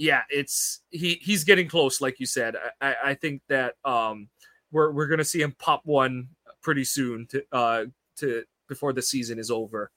yeah, 0.00 0.22
it's 0.30 0.80
he 0.88 1.20
he's 1.20 1.44
getting 1.44 1.68
close, 1.68 2.00
like 2.00 2.18
you 2.18 2.24
said. 2.24 2.56
I, 2.80 2.96
I 3.04 3.14
think 3.14 3.42
that 3.48 3.74
um 3.84 4.30
we're 4.72 4.92
we're 4.92 5.06
gonna 5.06 5.24
see 5.24 5.42
him 5.42 5.54
pop 5.58 5.82
one 5.84 6.28
pretty 6.62 6.84
soon 6.84 7.26
to 7.26 7.44
uh 7.52 7.84
to 8.16 8.44
before 8.66 8.94
the 8.94 9.02
season 9.02 9.38
is 9.38 9.50
over. 9.50 9.90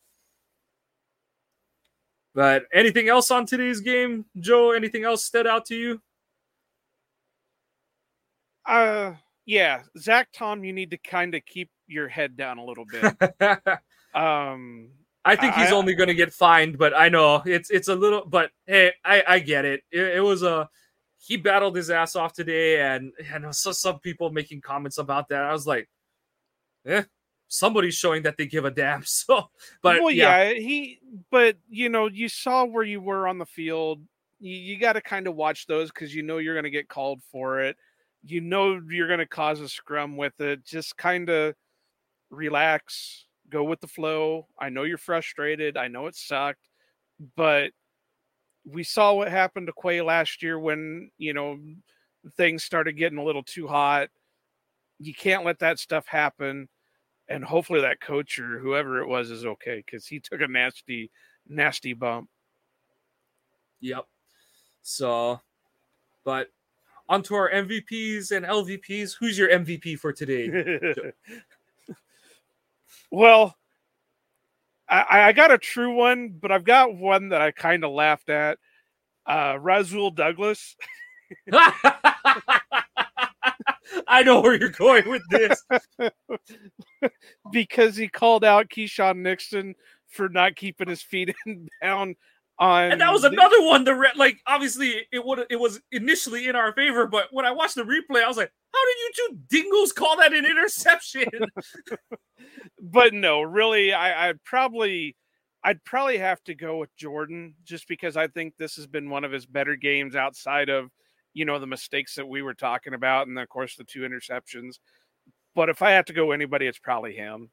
But 2.36 2.66
anything 2.74 3.08
else 3.08 3.32
on 3.32 3.45
today's 3.45 3.80
game, 3.80 4.26
Joe? 4.39 4.72
Anything 4.72 5.06
else 5.06 5.24
stood 5.24 5.47
out 5.47 5.66
to 5.68 5.76
you? 5.76 6.01
Uh 8.68 9.14
yeah, 9.45 9.84
Zach 9.97 10.28
Tom, 10.34 10.66
you 10.66 10.74
need 10.74 10.91
to 10.91 10.97
kind 10.97 11.34
of 11.34 11.45
keep 11.45 11.70
your 11.88 12.10
head 12.10 12.36
down 12.36 12.58
a 12.58 12.66
little 12.66 12.86
bit. 12.86 13.16
um 14.14 14.89
I 15.26 15.36
think 15.36 15.53
he's 15.55 15.71
I, 15.71 15.76
only 15.76 15.93
going 15.95 16.07
to 16.07 16.13
get 16.13 16.34
fined, 16.34 16.78
but 16.78 16.93
I 16.95 17.09
know 17.09 17.41
it's 17.45 17.69
it's 17.69 17.88
a 17.88 17.95
little. 17.95 18.26
But 18.26 18.51
hey, 18.65 18.91
I 19.05 19.24
I 19.28 19.39
get 19.39 19.65
it. 19.65 19.84
It, 19.91 20.17
it 20.17 20.19
was 20.19 20.43
a 20.43 20.69
he 21.17 21.38
battled 21.38 21.76
his 21.76 21.89
ass 21.89 22.15
off 22.15 22.34
today, 22.34 22.82
and 22.82 23.13
and 23.32 23.45
I 23.45 23.51
saw 23.51 23.71
some 23.71 23.99
people 23.99 24.32
making 24.32 24.61
comments 24.61 24.97
about 24.97 25.30
that. 25.30 25.43
I 25.43 25.53
was 25.53 25.65
like, 25.65 25.89
eh, 26.86 27.03
somebody's 27.47 27.95
showing 27.95 28.24
that 28.24 28.36
they 28.38 28.47
give 28.47 28.65
a 28.65 28.71
damn. 28.71 29.03
So, 29.05 29.49
but 29.82 30.01
well, 30.01 30.11
yeah, 30.11 30.49
yeah 30.49 30.59
he. 30.59 30.99
But 31.32 31.57
you 31.69 31.88
know, 31.88 32.07
you 32.07 32.28
saw 32.28 32.65
where 32.65 32.84
you 32.84 32.99
were 32.99 33.28
on 33.28 33.38
the 33.38 33.45
field. 33.45 34.01
You, 34.41 34.55
you 34.55 34.78
got 34.78 34.93
to 34.93 35.01
kind 35.01 35.28
of 35.28 35.36
watch 35.36 35.67
those 35.67 35.89
because 35.89 36.13
you 36.13 36.24
know 36.24 36.39
you're 36.39 36.55
going 36.55 36.65
to 36.65 36.69
get 36.69 36.89
called 36.89 37.21
for 37.32 37.61
it. 37.61 37.78
You 38.26 38.41
know 38.41 38.82
you're 38.89 39.07
going 39.07 39.19
to 39.19 39.26
cause 39.26 39.61
a 39.61 39.69
scrum 39.69 40.17
with 40.17 40.39
it. 40.41 40.65
Just 40.65 40.97
kind 40.97 41.30
of 41.30 41.55
relax 42.30 43.26
go 43.54 43.64
with 43.64 43.80
the 43.80 43.88
flow. 43.88 44.47
I 44.60 44.70
know 44.70 44.84
you're 44.84 44.97
frustrated. 44.97 45.78
I 45.78 45.88
know 45.88 46.08
it 46.08 46.16
sucked, 46.16 46.68
but 47.36 47.72
we 48.66 48.84
saw 48.84 49.14
what 49.14 49.30
happened 49.30 49.68
to 49.68 49.74
Quay 49.74 50.01
last 50.01 50.41
year 50.41 50.58
when, 50.58 51.12
you 51.18 51.34
know, 51.34 51.60
things 52.36 52.64
started 52.64 52.93
getting 52.93 53.20
a 53.20 53.24
little 53.24 53.43
too 53.43 53.68
hot. 53.68 54.10
You 54.99 55.14
can't 55.14 55.45
let 55.45 55.60
that 55.60 55.80
stuff 55.80 56.08
happen. 56.08 56.68
And 57.30 57.43
hopefully 57.43 57.82
that 57.82 58.01
coach 58.01 58.39
or 58.39 58.60
whoever 58.60 58.99
it 58.99 59.08
was 59.08 59.30
is 59.30 59.45
okay 59.45 59.84
because 59.86 60.08
he 60.08 60.20
took 60.20 60.41
a 60.41 60.47
nasty, 60.47 61.12
nasty 61.47 61.93
bump. 61.93 62.30
Yep. 63.80 64.06
So, 64.82 65.39
but 66.26 66.49
onto 67.10 67.36
our 67.36 67.49
MVPs 67.51 68.32
and 68.32 68.45
LVPs. 68.45 69.16
Who's 69.20 69.38
your 69.38 69.49
MVP 69.49 69.99
for 69.99 70.14
today? 70.14 70.49
Well, 73.14 73.55
I, 74.89 75.28
I 75.28 75.34
got 75.34 75.51
a 75.51 75.59
true 75.59 75.93
one, 75.93 76.30
but 76.41 76.51
I've 76.51 76.64
got 76.64 76.95
one 76.95 77.30
that 77.30 77.43
I 77.43 77.51
kind 77.51 77.84
of 77.84 77.91
laughed 77.91 78.32
at. 78.32 78.57
Uh, 79.24 79.55
Rasul 79.61 80.09
Douglas. 80.09 80.76
I 84.07 84.24
know 84.26 84.41
where 84.41 84.55
you're 84.55 84.70
going 84.70 85.07
with 85.07 85.22
this. 85.30 85.64
because 87.51 87.95
he 87.95 88.07
called 88.07 88.43
out 88.43 88.70
Keisean 88.70 89.18
Nixon 89.18 89.76
for 90.07 90.28
not 90.28 90.55
keeping 90.55 90.89
his 90.89 91.03
feet 91.03 91.36
in 91.45 91.70
bound 91.84 92.16
on 92.57 92.91
and 92.91 93.01
that 93.01 93.11
was 93.11 93.24
another 93.24 93.64
one 93.64 93.84
the 93.84 93.95
re- 93.95 94.11
like 94.16 94.38
obviously 94.45 95.07
it 95.11 95.26
would 95.26 95.43
it 95.49 95.55
was 95.55 95.82
initially 95.91 96.47
in 96.47 96.55
our 96.55 96.72
favor 96.74 97.07
but 97.07 97.26
when 97.32 97.47
i 97.47 97.51
watched 97.51 97.74
the 97.74 97.82
replay 97.82 98.24
i 98.24 98.28
was 98.28 98.38
like 98.38 98.51
how 98.74 98.86
did 98.86 98.97
you 98.99 99.11
two 99.15 99.38
dingoes 99.49 99.91
call 99.91 100.17
that 100.17 100.34
an 100.34 100.45
interception? 100.45 101.30
But 102.82 103.13
no 103.13 103.41
really 103.41 103.93
i 103.93 104.30
i'd 104.30 104.43
probably 104.43 105.15
i'd 105.63 105.84
probably 105.86 106.17
have 106.17 106.43
to 106.43 106.53
go 106.53 106.78
with 106.78 106.95
jordan 106.97 107.55
just 107.63 107.88
because 107.88 108.17
i 108.17 108.28
think 108.28 108.53
this 108.57 108.76
has 108.76 108.86
been 108.86 109.09
one 109.09 109.24
of 109.24 109.32
his 109.32 109.45
better 109.45 109.76
games 109.76 110.15
outside 110.15 110.69
of 110.69 110.89
you 111.34 111.45
know 111.45 111.59
the 111.59 111.67
mistakes 111.67 112.15
that 112.15 112.28
we 112.28 112.41
were 112.41 112.53
talking 112.53 112.93
about 112.93 113.28
and 113.28 113.39
of 113.39 113.49
course 113.49 113.76
the 113.76 113.84
two 113.84 114.01
interceptions. 114.01 114.80
But 115.55 115.69
if 115.69 115.82
i 115.82 115.91
have 115.91 116.05
to 116.05 116.13
go 116.13 116.32
anybody 116.32 116.67
it's 116.67 116.80
probably 116.80 117.15
him. 117.15 117.49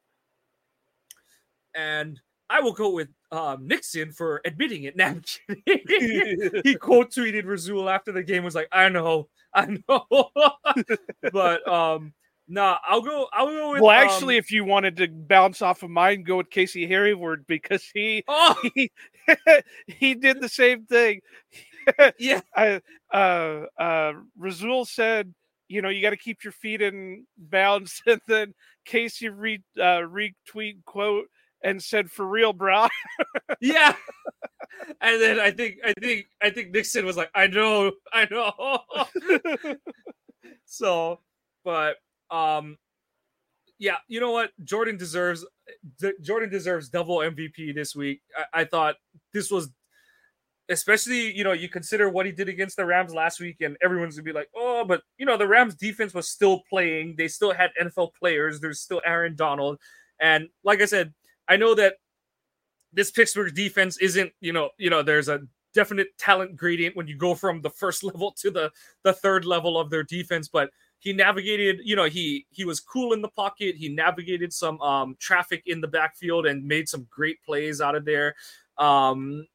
And 1.75 2.21
I 2.51 2.61
will 2.61 2.73
go 2.73 2.91
with 2.91 3.09
um, 3.31 3.67
Nixon 3.67 4.13
for 4.13 4.41
admitting 4.45 4.85
it. 4.85 4.97
Now 5.01 5.15
he 6.65 6.75
quote 6.75 7.13
tweeted 7.13 7.47
Rasul 7.47 7.89
after 7.89 8.13
the 8.13 8.23
game 8.23 8.45
was 8.45 8.55
like, 8.55 8.69
"I 8.73 8.89
know, 8.89 9.29
I 9.55 9.79
know," 9.89 10.31
but 11.33 11.67
um, 11.67 12.13
nah, 12.49 12.79
I'll 12.87 13.01
go. 13.01 13.29
I'll 13.33 13.47
go 13.47 13.73
with. 13.73 13.83
Well, 13.83 13.93
actually, 13.93 14.35
um, 14.35 14.41
if 14.41 14.51
you 14.51 14.65
wanted 14.65 14.97
to 14.97 15.09
bounce 15.09 15.63
off 15.63 15.83
of 15.83 15.91
mine, 15.91 16.25
go 16.25 16.39
with 16.39 16.51
Casey 16.51 16.87
Hayward 16.87 17.47
because 17.47 17.89
he 17.95 18.25
oh! 18.29 18.57
he, 18.75 18.91
he 19.87 20.15
did 20.15 20.41
the 20.41 20.49
same 20.49 20.85
thing. 20.85 21.21
yeah, 22.19 22.41
I, 22.55 22.81
uh, 23.13 23.67
uh, 23.79 24.13
Rasul 24.37 24.85
said 24.85 25.33
you 25.69 25.81
know, 25.81 25.89
you 25.89 26.03
got 26.03 26.11
to 26.11 26.17
keep 26.17 26.43
your 26.43 26.53
feet 26.53 26.83
in 26.83 27.25
bounds. 27.39 28.03
And 28.07 28.21
then 28.27 28.55
Casey 28.85 29.29
re, 29.29 29.63
uh, 29.79 30.03
retweet 30.03 30.85
quote 30.85 31.27
and 31.63 31.83
said, 31.83 32.11
"For 32.11 32.27
real, 32.27 32.53
bro." 32.53 32.89
yeah. 33.61 33.95
And 35.01 35.21
then 35.21 35.39
I 35.41 35.51
think 35.51 35.79
I 35.85 35.93
think 36.01 36.27
I 36.43 36.51
think 36.51 36.71
Nixon 36.71 37.07
was 37.07 37.17
like, 37.17 37.31
"I 37.35 37.47
know, 37.47 37.93
I 38.13 38.27
know." 38.31 38.81
so, 40.65 41.21
but 41.65 41.97
um, 42.31 42.77
yeah, 43.79 43.97
you 44.09 44.21
know 44.21 44.33
what? 44.33 44.51
Jordan 44.65 44.97
deserves 44.97 45.45
Jordan 46.23 46.51
deserves 46.51 46.89
double 46.89 47.19
MVP 47.19 47.75
this 47.75 47.95
week. 47.95 48.21
I, 48.37 48.61
I 48.61 48.65
thought 48.65 48.97
this 49.33 49.51
was 49.51 49.71
especially 50.71 51.37
you 51.37 51.45
know 51.45 51.53
you 51.53 51.69
consider 51.69 52.09
what 52.09 52.27
he 52.27 52.33
did 52.33 52.49
against 52.49 52.77
the 52.77 52.87
Rams 52.87 53.13
last 53.13 53.41
week, 53.41 53.57
and 53.61 53.77
everyone's 53.83 54.17
gonna 54.17 54.25
be 54.25 54.33
like, 54.33 54.49
oh, 54.57 54.85
but 54.85 55.03
you 55.19 55.27
know 55.27 55.37
the 55.37 55.49
Rams 55.49 55.75
defense 55.75 56.15
was 56.15 56.29
still 56.29 56.63
playing. 56.71 57.17
They 57.19 57.29
still 57.29 57.53
had 57.53 57.71
NFL 57.81 58.11
players. 58.19 58.61
There's 58.61 58.81
still 58.81 59.03
Aaron 59.05 59.35
Donald, 59.35 59.79
and 60.21 60.49
like 60.65 60.81
I 60.81 60.87
said, 60.87 61.13
I 61.51 61.57
know 61.57 61.75
that 61.75 61.97
this 62.93 63.11
Pittsburgh 63.11 63.55
defense 63.55 63.99
isn't 63.99 64.33
you 64.41 64.53
know 64.53 64.71
you 64.79 64.89
know 64.91 65.03
there's 65.03 65.29
a 65.29 65.41
definite 65.75 66.09
talent 66.19 66.57
gradient 66.57 66.97
when 66.97 67.07
you 67.07 67.17
go 67.17 67.35
from 67.35 67.61
the 67.61 67.71
first 67.71 68.03
level 68.11 68.33
to 68.39 68.51
the 68.51 68.71
the 69.05 69.13
third 69.13 69.45
level 69.45 69.79
of 69.79 69.91
their 69.91 70.03
defense, 70.05 70.49
but 70.49 70.71
he 71.01 71.13
navigated 71.13 71.81
you 71.85 71.97
know 71.97 72.05
he 72.05 72.47
he 72.51 72.65
was 72.65 72.81
cool 72.81 73.13
in 73.13 73.23
the 73.23 73.29
pocket 73.29 73.75
he 73.77 73.89
navigated 73.89 74.53
some 74.53 74.81
um 74.81 75.17
traffic 75.19 75.63
in 75.67 75.81
the 75.81 75.89
backfield 75.89 76.47
and 76.47 76.65
made 76.67 76.89
some 76.89 77.07
great 77.11 77.43
plays 77.43 77.81
out 77.81 77.95
of 77.95 78.05
there 78.05 78.35
um 78.77 79.47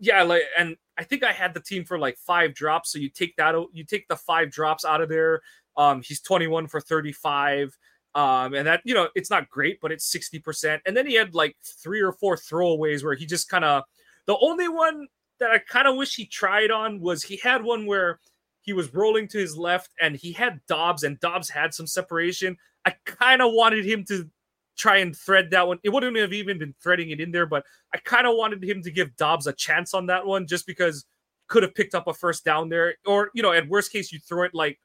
yeah, 0.00 0.22
like, 0.22 0.42
and 0.58 0.76
I 0.98 1.04
think 1.04 1.22
I 1.22 1.32
had 1.32 1.52
the 1.54 1.60
team 1.60 1.84
for 1.84 1.98
like 1.98 2.16
five 2.16 2.54
drops. 2.54 2.90
So 2.90 2.98
you 2.98 3.10
take 3.10 3.36
that, 3.36 3.54
you 3.72 3.84
take 3.84 4.08
the 4.08 4.16
five 4.16 4.50
drops 4.50 4.84
out 4.84 5.02
of 5.02 5.08
there. 5.10 5.42
Um, 5.76 6.02
he's 6.02 6.20
21 6.22 6.66
for 6.66 6.80
35. 6.80 7.76
Um, 8.14 8.54
and 8.54 8.66
that, 8.66 8.80
you 8.84 8.94
know, 8.94 9.08
it's 9.14 9.30
not 9.30 9.48
great, 9.48 9.80
but 9.80 9.92
it's 9.92 10.12
60%. 10.12 10.80
And 10.84 10.96
then 10.96 11.06
he 11.06 11.14
had 11.14 11.34
like 11.34 11.56
three 11.62 12.00
or 12.00 12.12
four 12.12 12.36
throwaways 12.36 13.04
where 13.04 13.14
he 13.14 13.26
just 13.26 13.48
kind 13.48 13.64
of, 13.64 13.84
the 14.26 14.36
only 14.40 14.68
one 14.68 15.06
that 15.38 15.50
I 15.50 15.58
kind 15.58 15.88
of 15.88 15.96
wish 15.96 16.16
he 16.16 16.26
tried 16.26 16.70
on 16.70 17.00
was 17.00 17.22
he 17.22 17.36
had 17.36 17.62
one 17.62 17.86
where 17.86 18.18
he 18.62 18.72
was 18.72 18.92
rolling 18.92 19.28
to 19.28 19.38
his 19.38 19.56
left 19.56 19.90
and 20.00 20.16
he 20.16 20.32
had 20.32 20.60
Doubs 20.66 21.02
and 21.02 21.18
Doubs 21.20 21.48
had 21.48 21.72
some 21.72 21.86
separation. 21.86 22.56
I 22.84 22.94
kind 23.04 23.42
of 23.42 23.52
wanted 23.52 23.84
him 23.84 24.04
to 24.08 24.28
try 24.76 24.98
and 24.98 25.16
thread 25.16 25.50
that 25.50 25.66
one. 25.66 25.78
It 25.82 25.90
wouldn't 25.90 26.16
have 26.16 26.32
even 26.32 26.58
been 26.58 26.74
threading 26.82 27.10
it 27.10 27.20
in 27.20 27.30
there, 27.30 27.46
but 27.46 27.64
I 27.94 27.98
kind 27.98 28.26
of 28.26 28.36
wanted 28.36 28.62
him 28.64 28.82
to 28.82 28.90
give 28.90 29.16
Doubs 29.16 29.46
a 29.46 29.52
chance 29.52 29.94
on 29.94 30.06
that 30.06 30.26
one 30.26 30.46
just 30.46 30.66
because 30.66 31.04
could 31.48 31.62
have 31.62 31.74
picked 31.74 31.94
up 31.94 32.06
a 32.06 32.14
first 32.14 32.44
down 32.44 32.68
there. 32.68 32.94
Or, 33.06 33.30
you 33.34 33.42
know, 33.42 33.52
at 33.52 33.68
worst 33.68 33.92
case, 33.92 34.12
you 34.12 34.18
throw 34.18 34.44
it 34.44 34.54
like 34.54 34.78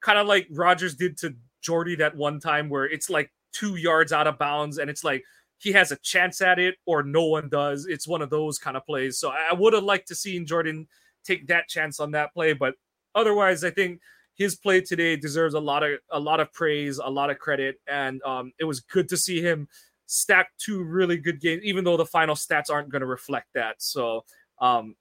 kind 0.00 0.18
of 0.18 0.26
like 0.26 0.46
Rodgers 0.50 0.94
did 0.94 1.18
to 1.18 1.34
Jordy 1.62 1.96
that 1.96 2.16
one 2.16 2.40
time 2.40 2.68
where 2.68 2.84
it's 2.84 3.10
like 3.10 3.30
two 3.52 3.76
yards 3.76 4.12
out 4.12 4.26
of 4.26 4.38
bounds 4.38 4.78
and 4.78 4.88
it's 4.88 5.04
like 5.04 5.24
he 5.58 5.72
has 5.72 5.90
a 5.90 5.96
chance 5.96 6.40
at 6.40 6.58
it 6.58 6.76
or 6.86 7.02
no 7.02 7.24
one 7.24 7.48
does. 7.48 7.86
It's 7.86 8.06
one 8.06 8.22
of 8.22 8.30
those 8.30 8.58
kind 8.58 8.76
of 8.76 8.86
plays. 8.86 9.18
So 9.18 9.30
I 9.30 9.52
would 9.52 9.72
have 9.72 9.82
liked 9.82 10.08
to 10.08 10.14
see 10.14 10.42
Jordan 10.44 10.86
take 11.24 11.48
that 11.48 11.68
chance 11.68 11.98
on 12.00 12.12
that 12.12 12.32
play, 12.32 12.52
but 12.52 12.74
otherwise, 13.14 13.64
I 13.64 13.70
think 13.70 14.00
his 14.34 14.54
play 14.54 14.80
today 14.80 15.16
deserves 15.16 15.54
a 15.54 15.60
lot 15.60 15.82
of 15.82 15.98
a 16.10 16.20
lot 16.20 16.40
of 16.40 16.52
praise, 16.52 16.98
a 16.98 17.10
lot 17.10 17.28
of 17.28 17.38
credit, 17.38 17.76
and 17.88 18.22
um, 18.22 18.52
it 18.58 18.64
was 18.64 18.80
good 18.80 19.08
to 19.08 19.16
see 19.16 19.42
him 19.42 19.68
stack 20.06 20.50
two 20.58 20.82
really 20.82 21.18
good 21.18 21.40
games, 21.40 21.62
even 21.64 21.84
though 21.84 21.96
the 21.96 22.06
final 22.06 22.34
stats 22.34 22.70
aren't 22.70 22.88
going 22.88 23.00
to 23.00 23.06
reflect 23.06 23.48
that. 23.54 23.74
So, 23.78 24.24
um, 24.60 24.94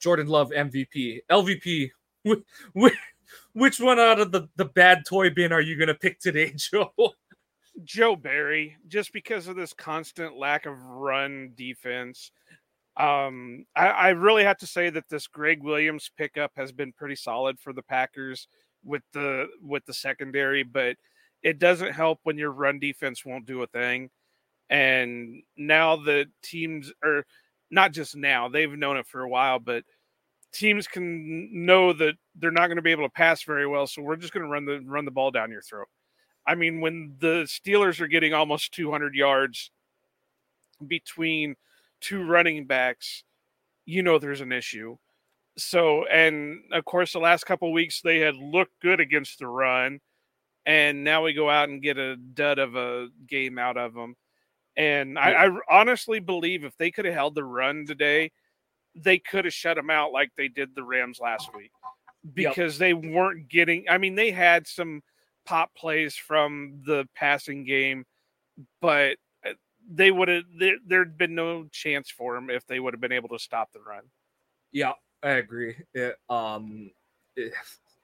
Jordan 0.00 0.26
Love 0.26 0.50
MVP, 0.50 1.20
LVP. 1.30 1.90
which 3.52 3.80
one 3.80 3.98
out 3.98 4.20
of 4.20 4.32
the, 4.32 4.48
the 4.56 4.64
bad 4.64 5.04
toy 5.06 5.30
bin 5.30 5.52
are 5.52 5.60
you 5.60 5.76
going 5.76 5.88
to 5.88 5.94
pick 5.94 6.18
today, 6.20 6.52
Joe? 6.56 6.92
Joe 7.84 8.16
Barry, 8.16 8.76
just 8.88 9.12
because 9.12 9.48
of 9.48 9.56
this 9.56 9.72
constant 9.72 10.36
lack 10.36 10.66
of 10.66 10.82
run 10.82 11.52
defense. 11.54 12.32
Um, 12.96 13.64
I, 13.74 13.86
I 13.88 14.08
really 14.10 14.44
have 14.44 14.58
to 14.58 14.66
say 14.66 14.90
that 14.90 15.08
this 15.08 15.26
Greg 15.26 15.62
Williams 15.62 16.10
pickup 16.16 16.52
has 16.56 16.72
been 16.72 16.92
pretty 16.92 17.16
solid 17.16 17.58
for 17.58 17.72
the 17.72 17.82
Packers 17.82 18.48
with 18.84 19.02
the 19.12 19.46
with 19.62 19.84
the 19.86 19.94
secondary, 19.94 20.62
but 20.62 20.96
it 21.42 21.58
doesn't 21.58 21.92
help 21.92 22.20
when 22.24 22.36
your 22.36 22.50
run 22.50 22.78
defense 22.78 23.24
won't 23.24 23.46
do 23.46 23.62
a 23.62 23.66
thing. 23.66 24.10
And 24.68 25.42
now 25.56 25.96
the 25.96 26.26
teams 26.42 26.92
are 27.02 27.24
not 27.70 27.92
just 27.92 28.16
now, 28.16 28.48
they've 28.48 28.70
known 28.70 28.96
it 28.96 29.06
for 29.06 29.22
a 29.22 29.28
while, 29.28 29.58
but 29.58 29.84
teams 30.52 30.86
can 30.86 31.48
know 31.52 31.92
that 31.92 32.14
they're 32.34 32.50
not 32.50 32.66
going 32.66 32.76
to 32.76 32.82
be 32.82 32.92
able 32.92 33.06
to 33.06 33.12
pass 33.12 33.42
very 33.42 33.66
well, 33.66 33.86
so 33.86 34.02
we're 34.02 34.16
just 34.16 34.32
going 34.32 34.44
to 34.44 34.50
run 34.50 34.64
the 34.64 34.80
run 34.86 35.04
the 35.04 35.10
ball 35.10 35.30
down 35.30 35.50
your 35.50 35.62
throat. 35.62 35.88
I 36.46 36.54
mean, 36.54 36.80
when 36.80 37.16
the 37.18 37.44
Steelers 37.44 38.00
are 38.00 38.08
getting 38.08 38.34
almost 38.34 38.72
200 38.72 39.14
yards 39.14 39.70
between 40.86 41.54
two 42.00 42.26
running 42.26 42.66
backs, 42.66 43.24
you 43.84 44.02
know 44.02 44.18
there's 44.18 44.40
an 44.40 44.52
issue. 44.52 44.96
So, 45.58 46.06
and 46.06 46.60
of 46.72 46.84
course, 46.84 47.12
the 47.12 47.18
last 47.18 47.44
couple 47.44 47.72
weeks 47.72 48.00
they 48.00 48.18
had 48.18 48.36
looked 48.36 48.80
good 48.80 49.00
against 49.00 49.38
the 49.38 49.46
run, 49.46 50.00
and 50.64 51.04
now 51.04 51.22
we 51.24 51.32
go 51.32 51.50
out 51.50 51.68
and 51.68 51.82
get 51.82 51.98
a 51.98 52.16
dud 52.16 52.58
of 52.58 52.76
a 52.76 53.08
game 53.28 53.58
out 53.58 53.76
of 53.76 53.94
them. 53.94 54.16
And 54.76 55.14
yeah. 55.14 55.20
I, 55.20 55.46
I 55.46 55.80
honestly 55.80 56.20
believe 56.20 56.64
if 56.64 56.76
they 56.78 56.90
could 56.90 57.04
have 57.04 57.14
held 57.14 57.34
the 57.34 57.44
run 57.44 57.84
today, 57.86 58.30
they 58.94 59.18
could 59.18 59.44
have 59.44 59.54
shut 59.54 59.76
them 59.76 59.90
out 59.90 60.12
like 60.12 60.30
they 60.36 60.48
did 60.48 60.74
the 60.74 60.82
Rams 60.82 61.20
last 61.20 61.54
week 61.54 61.72
because 62.34 62.74
yep. 62.74 62.78
they 62.78 62.94
weren't 62.94 63.48
getting. 63.48 63.84
I 63.88 63.98
mean, 63.98 64.14
they 64.14 64.30
had 64.30 64.66
some 64.66 65.02
pop 65.46 65.74
plays 65.74 66.14
from 66.14 66.82
the 66.86 67.08
passing 67.14 67.64
game, 67.64 68.04
but 68.80 69.16
they 69.92 70.10
would 70.10 70.28
have 70.28 70.44
there, 70.58 70.76
there'd 70.86 71.18
been 71.18 71.34
no 71.34 71.66
chance 71.72 72.10
for 72.10 72.34
them 72.34 72.50
if 72.50 72.66
they 72.66 72.80
would 72.80 72.94
have 72.94 73.00
been 73.00 73.12
able 73.12 73.28
to 73.30 73.38
stop 73.38 73.72
the 73.72 73.80
run. 73.80 74.02
Yeah, 74.72 74.92
I 75.22 75.30
agree. 75.30 75.76
It, 75.94 76.16
um, 76.28 76.90
it, 77.36 77.52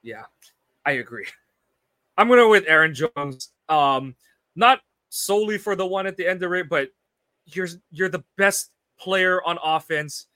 yeah, 0.02 0.24
I 0.84 0.92
agree. 0.92 1.26
I'm 2.16 2.28
gonna 2.28 2.48
with 2.48 2.64
Aaron 2.66 2.94
Jones. 2.94 3.52
Um, 3.68 4.14
not 4.54 4.80
solely 5.10 5.58
for 5.58 5.76
the 5.76 5.86
one 5.86 6.06
at 6.06 6.16
the 6.16 6.26
end 6.26 6.42
of 6.42 6.52
it, 6.52 6.68
but 6.68 6.90
you're 7.46 7.68
you're 7.90 8.08
the 8.08 8.24
best 8.36 8.70
player 8.98 9.42
on 9.44 9.58
offense, 9.62 10.26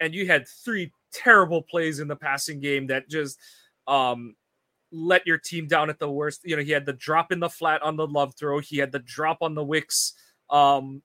and 0.00 0.14
you 0.14 0.26
had 0.26 0.46
three 0.46 0.92
terrible 1.12 1.62
plays 1.62 2.00
in 2.00 2.08
the 2.08 2.16
passing 2.16 2.60
game 2.60 2.86
that 2.88 3.08
just 3.08 3.38
um 3.86 4.34
let 4.90 5.26
your 5.26 5.38
team 5.38 5.66
down 5.66 5.90
at 5.90 5.98
the 5.98 6.10
worst. 6.10 6.40
You 6.44 6.56
know, 6.56 6.62
he 6.62 6.70
had 6.70 6.86
the 6.86 6.94
drop 6.94 7.30
in 7.32 7.40
the 7.40 7.48
flat 7.48 7.82
on 7.82 7.96
the 7.96 8.06
love 8.06 8.34
throw, 8.34 8.58
he 8.58 8.78
had 8.78 8.92
the 8.92 8.98
drop 9.00 9.38
on 9.42 9.54
the 9.54 9.64
Wicks 9.64 10.14
um, 10.50 11.02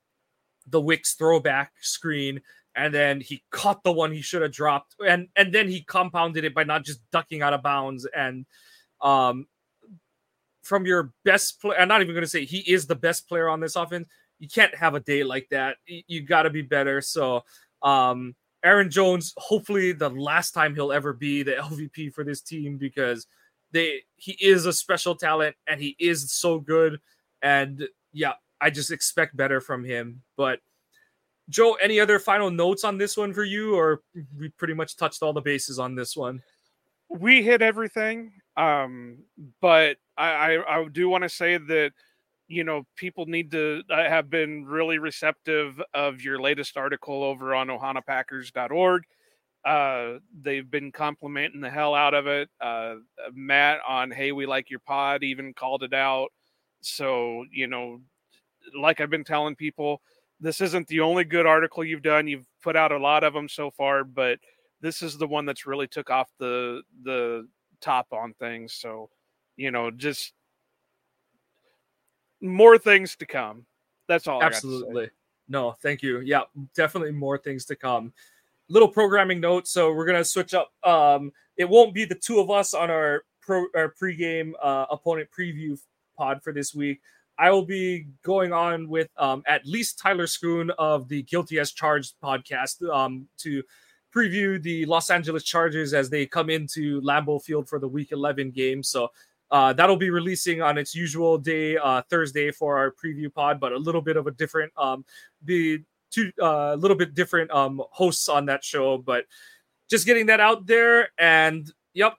the 0.67 0.81
Wicks 0.81 1.15
throwback 1.15 1.71
screen, 1.81 2.41
and 2.75 2.93
then 2.93 3.21
he 3.21 3.43
caught 3.51 3.83
the 3.83 3.91
one 3.91 4.11
he 4.11 4.21
should 4.21 4.41
have 4.41 4.51
dropped, 4.51 4.95
and 5.05 5.27
and 5.35 5.53
then 5.53 5.67
he 5.67 5.81
compounded 5.81 6.45
it 6.45 6.53
by 6.53 6.63
not 6.63 6.83
just 6.83 7.01
ducking 7.11 7.41
out 7.41 7.53
of 7.53 7.63
bounds. 7.63 8.07
And 8.15 8.45
um, 9.01 9.47
from 10.63 10.85
your 10.85 11.13
best 11.25 11.61
player, 11.61 11.79
I'm 11.79 11.87
not 11.87 12.01
even 12.01 12.13
going 12.13 12.23
to 12.23 12.29
say 12.29 12.45
he 12.45 12.59
is 12.59 12.87
the 12.87 12.95
best 12.95 13.27
player 13.27 13.49
on 13.49 13.59
this 13.59 13.75
offense. 13.75 14.07
You 14.39 14.47
can't 14.47 14.75
have 14.75 14.95
a 14.95 14.99
day 14.99 15.23
like 15.23 15.47
that. 15.51 15.77
You, 15.85 16.03
you 16.07 16.21
got 16.21 16.43
to 16.43 16.49
be 16.49 16.61
better. 16.61 17.01
So, 17.01 17.43
um, 17.81 18.35
Aaron 18.63 18.89
Jones, 18.89 19.33
hopefully 19.37 19.91
the 19.91 20.09
last 20.09 20.51
time 20.51 20.73
he'll 20.73 20.91
ever 20.93 21.13
be 21.13 21.43
the 21.43 21.51
LVP 21.59 22.13
for 22.13 22.23
this 22.23 22.41
team 22.41 22.77
because 22.77 23.27
they 23.71 24.01
he 24.15 24.33
is 24.33 24.65
a 24.65 24.73
special 24.73 25.15
talent 25.15 25.55
and 25.67 25.81
he 25.81 25.95
is 25.99 26.31
so 26.31 26.59
good. 26.59 26.99
And 27.41 27.87
yeah, 28.13 28.33
I 28.61 28.69
just 28.69 28.91
expect 28.91 29.35
better 29.35 29.59
from 29.59 29.83
him. 29.83 30.21
But 30.37 30.59
Joe, 31.49 31.73
any 31.81 31.99
other 31.99 32.19
final 32.19 32.49
notes 32.49 32.85
on 32.85 32.97
this 32.97 33.17
one 33.17 33.33
for 33.33 33.43
you, 33.43 33.75
or 33.75 34.01
we 34.37 34.49
pretty 34.49 34.73
much 34.73 34.95
touched 34.95 35.21
all 35.21 35.33
the 35.33 35.41
bases 35.41 35.77
on 35.77 35.95
this 35.95 36.15
one? 36.15 36.41
We 37.09 37.43
hit 37.43 37.61
everything, 37.61 38.31
um, 38.55 39.17
but 39.59 39.97
I, 40.17 40.55
I, 40.55 40.79
I 40.79 40.87
do 40.87 41.09
want 41.09 41.23
to 41.23 41.29
say 41.29 41.57
that 41.57 41.91
you 42.47 42.63
know 42.63 42.83
people 42.95 43.25
need 43.25 43.51
to 43.51 43.81
uh, 43.89 44.03
have 44.09 44.29
been 44.29 44.65
really 44.65 44.97
receptive 44.97 45.81
of 45.93 46.21
your 46.21 46.39
latest 46.39 46.77
article 46.77 47.23
over 47.23 47.55
on 47.55 47.67
ohanapackers.org. 47.67 49.03
Uh, 49.65 50.19
they've 50.41 50.69
been 50.69 50.91
complimenting 50.91 51.61
the 51.61 51.69
hell 51.69 51.95
out 51.95 52.13
of 52.13 52.27
it. 52.27 52.49
Uh, 52.59 52.95
Matt 53.33 53.79
on 53.87 54.11
Hey 54.11 54.31
We 54.33 54.45
Like 54.45 54.69
Your 54.69 54.81
Pod 54.81 55.23
even 55.23 55.53
called 55.53 55.83
it 55.83 55.93
out. 55.93 56.29
So 56.81 57.45
you 57.51 57.67
know 57.67 58.01
like 58.75 59.01
I've 59.01 59.09
been 59.09 59.23
telling 59.23 59.55
people, 59.55 60.01
this 60.39 60.61
isn't 60.61 60.87
the 60.87 60.99
only 60.99 61.23
good 61.23 61.45
article 61.45 61.83
you've 61.83 62.01
done. 62.01 62.27
You've 62.27 62.45
put 62.61 62.75
out 62.75 62.91
a 62.91 62.97
lot 62.97 63.23
of 63.23 63.33
them 63.33 63.47
so 63.49 63.71
far, 63.71 64.03
but 64.03 64.39
this 64.81 65.01
is 65.01 65.17
the 65.17 65.27
one 65.27 65.45
that's 65.45 65.65
really 65.65 65.87
took 65.87 66.09
off 66.09 66.29
the 66.39 66.81
the 67.03 67.47
top 67.81 68.07
on 68.11 68.33
things. 68.39 68.73
So, 68.73 69.09
you 69.55 69.71
know, 69.71 69.91
just 69.91 70.33
more 72.43 72.77
things 72.77 73.15
to 73.15 73.25
come. 73.25 73.65
That's 74.07 74.27
all. 74.27 74.43
Absolutely. 74.43 75.09
No, 75.47 75.71
thank 75.71 76.03
you. 76.03 76.19
Yeah, 76.19 76.41
definitely 76.75 77.11
more 77.11 77.37
things 77.37 77.65
to 77.65 77.75
come. 77.75 78.13
Little 78.69 78.87
programming 78.87 79.39
note. 79.39 79.67
So 79.67 79.93
we're 79.93 80.05
gonna 80.05 80.25
switch 80.25 80.53
up. 80.53 80.71
Um, 80.83 81.31
it 81.57 81.67
won't 81.67 81.93
be 81.93 82.05
the 82.05 82.15
two 82.15 82.39
of 82.39 82.49
us 82.51 82.73
on 82.73 82.89
our 82.91 83.23
pro 83.41 83.65
our 83.75 83.93
pregame 83.99 84.51
uh, 84.61 84.85
opponent 84.91 85.29
preview 85.37 85.79
pod 86.17 86.43
for 86.43 86.53
this 86.53 86.73
week. 86.73 87.01
I 87.37 87.49
will 87.49 87.65
be 87.65 88.07
going 88.23 88.53
on 88.53 88.87
with 88.87 89.09
um, 89.17 89.43
at 89.47 89.65
least 89.65 89.97
Tyler 89.97 90.27
Schoon 90.27 90.69
of 90.77 91.07
the 91.07 91.23
Guilty 91.23 91.59
as 91.59 91.71
Charged 91.71 92.13
podcast 92.23 92.87
um, 92.89 93.27
to 93.39 93.63
preview 94.13 94.61
the 94.61 94.85
Los 94.85 95.09
Angeles 95.09 95.43
Chargers 95.43 95.93
as 95.93 96.09
they 96.09 96.27
come 96.27 96.49
into 96.49 97.01
Lambeau 97.01 97.41
Field 97.41 97.67
for 97.67 97.79
the 97.79 97.87
Week 97.87 98.11
11 98.11 98.51
game. 98.51 98.83
So 98.83 99.09
uh, 99.53 99.71
that'll 99.71 99.95
be 99.95 100.09
releasing 100.09 100.63
on 100.63 100.79
its 100.79 100.95
usual 100.95 101.37
day, 101.37 101.77
uh, 101.77 102.01
Thursday, 102.09 102.49
for 102.49 102.75
our 102.75 102.91
preview 102.91 103.31
pod, 103.31 103.59
but 103.59 103.71
a 103.71 103.77
little 103.77 104.01
bit 104.01 104.17
of 104.17 104.25
a 104.25 104.31
different. 104.31 104.73
Um, 104.75 105.05
the 105.43 105.83
two 106.09 106.31
uh, 106.41 106.71
a 106.73 106.75
little 106.75 106.97
bit 106.97 107.13
different 107.13 107.51
um, 107.51 107.79
hosts 107.91 108.27
on 108.27 108.47
that 108.47 108.63
show, 108.63 108.97
but 108.97 109.25
just 109.91 110.07
getting 110.07 110.25
that 110.25 110.39
out 110.39 110.65
there. 110.65 111.09
And 111.19 111.71
yep, 111.93 112.15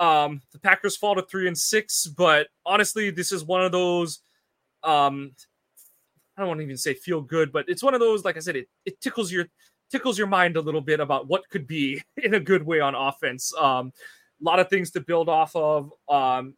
um, 0.00 0.42
the 0.50 0.58
Packers 0.58 0.96
fall 0.96 1.14
to 1.14 1.22
three 1.22 1.46
and 1.46 1.56
six, 1.56 2.08
but 2.08 2.48
honestly, 2.66 3.10
this 3.10 3.30
is 3.30 3.44
one 3.44 3.62
of 3.62 3.70
those. 3.70 4.20
Um, 4.82 5.36
I 6.36 6.40
don't 6.40 6.48
want 6.48 6.58
to 6.58 6.64
even 6.64 6.76
say 6.76 6.94
feel 6.94 7.20
good, 7.20 7.52
but 7.52 7.68
it's 7.68 7.84
one 7.84 7.94
of 7.94 8.00
those. 8.00 8.24
Like 8.24 8.36
I 8.36 8.40
said, 8.40 8.56
it 8.56 8.68
it 8.84 9.00
tickles 9.00 9.30
your 9.30 9.46
tickles 9.92 10.18
your 10.18 10.26
mind 10.26 10.56
a 10.56 10.60
little 10.60 10.80
bit 10.80 10.98
about 10.98 11.28
what 11.28 11.48
could 11.48 11.68
be 11.68 12.02
in 12.16 12.34
a 12.34 12.40
good 12.40 12.66
way 12.66 12.80
on 12.80 12.96
offense. 12.96 13.54
Um, 13.56 13.92
a 14.40 14.44
lot 14.44 14.58
of 14.58 14.68
things 14.68 14.90
to 14.90 15.00
build 15.00 15.28
off 15.28 15.54
of. 15.54 15.92
Um, 16.08 16.56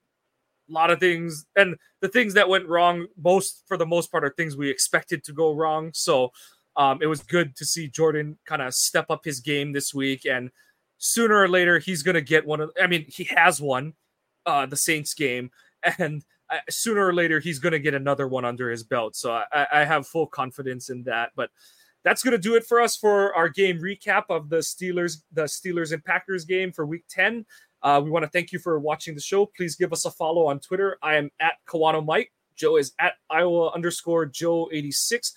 a 0.69 0.73
lot 0.73 0.91
of 0.91 1.01
things, 1.01 1.47
and 1.57 1.77
the 2.01 2.09
things 2.09 2.35
that 2.35 2.49
went 2.49 2.69
wrong, 2.69 3.07
most 3.23 3.63
for 3.67 3.77
the 3.77 3.87
most 3.87 4.11
part, 4.11 4.25
are 4.25 4.35
things 4.37 4.57
we 4.57 4.71
expected 4.71 5.25
to 5.25 5.33
go 5.33 5.55
wrong. 5.55 5.91
So 5.95 6.31
um, 6.77 7.01
it 7.03 7.07
was 7.07 7.23
good 7.23 7.57
to 7.57 7.65
see 7.65 7.89
Jordan 7.89 8.39
kind 8.47 8.63
of 8.63 8.75
step 8.75 9.07
up 9.11 9.25
his 9.25 9.41
game 9.41 9.73
this 9.73 9.95
week, 9.95 10.25
and 10.25 10.51
sooner 10.99 11.37
or 11.37 11.49
later 11.49 11.79
he's 11.79 12.03
going 12.03 12.15
to 12.15 12.23
get 12.23 12.47
one 12.47 12.61
of. 12.61 12.71
I 12.81 12.87
mean, 12.87 13.05
he 13.09 13.25
has 13.25 13.61
one, 13.61 13.95
uh, 14.47 14.67
the 14.67 14.77
Saints 14.77 15.15
game, 15.15 15.51
and 15.99 16.25
uh, 16.51 16.59
sooner 16.69 17.07
or 17.07 17.15
later 17.15 17.41
he's 17.41 17.59
going 17.59 17.73
to 17.73 17.79
get 17.79 17.95
another 17.95 18.29
one 18.29 18.45
under 18.45 18.71
his 18.71 18.83
belt. 18.83 19.17
So 19.17 19.33
I, 19.33 19.67
I 19.73 19.85
have 19.85 20.07
full 20.07 20.27
confidence 20.27 20.91
in 20.91 21.05
that. 21.05 21.31
But 21.37 21.51
that's 22.05 22.23
going 22.23 22.33
to 22.33 22.39
do 22.39 22.55
it 22.55 22.67
for 22.67 22.81
us 22.81 22.97
for 22.97 23.35
our 23.35 23.49
game 23.49 23.81
recap 23.81 24.25
of 24.29 24.51
the 24.51 24.59
Steelers, 24.59 25.23
the 25.33 25.45
Steelers 25.45 25.93
and 25.93 26.05
Packers 26.05 26.45
game 26.45 26.71
for 26.71 26.85
Week 26.85 27.05
Ten. 27.09 27.47
Uh, 27.85 28.01
we 28.03 28.11
want 28.11 28.25
to 28.25 28.31
thank 28.31 28.51
you 28.51 28.59
for 28.59 28.79
watching 28.81 29.15
the 29.15 29.21
show. 29.21 29.47
Please 29.47 29.77
give 29.77 29.93
us 29.93 30.07
a 30.07 30.11
follow 30.11 30.47
on 30.47 30.59
Twitter. 30.59 30.97
I 31.03 31.17
am 31.17 31.31
at 31.39 31.53
Kawano 31.69 32.05
Mike. 32.05 32.33
Joe 32.57 32.77
is 32.77 32.93
at 32.99 33.15
Iowa 33.31 33.71
underscore 33.73 34.27
Joe 34.27 34.69
eighty 34.73 34.91
six. 34.91 35.35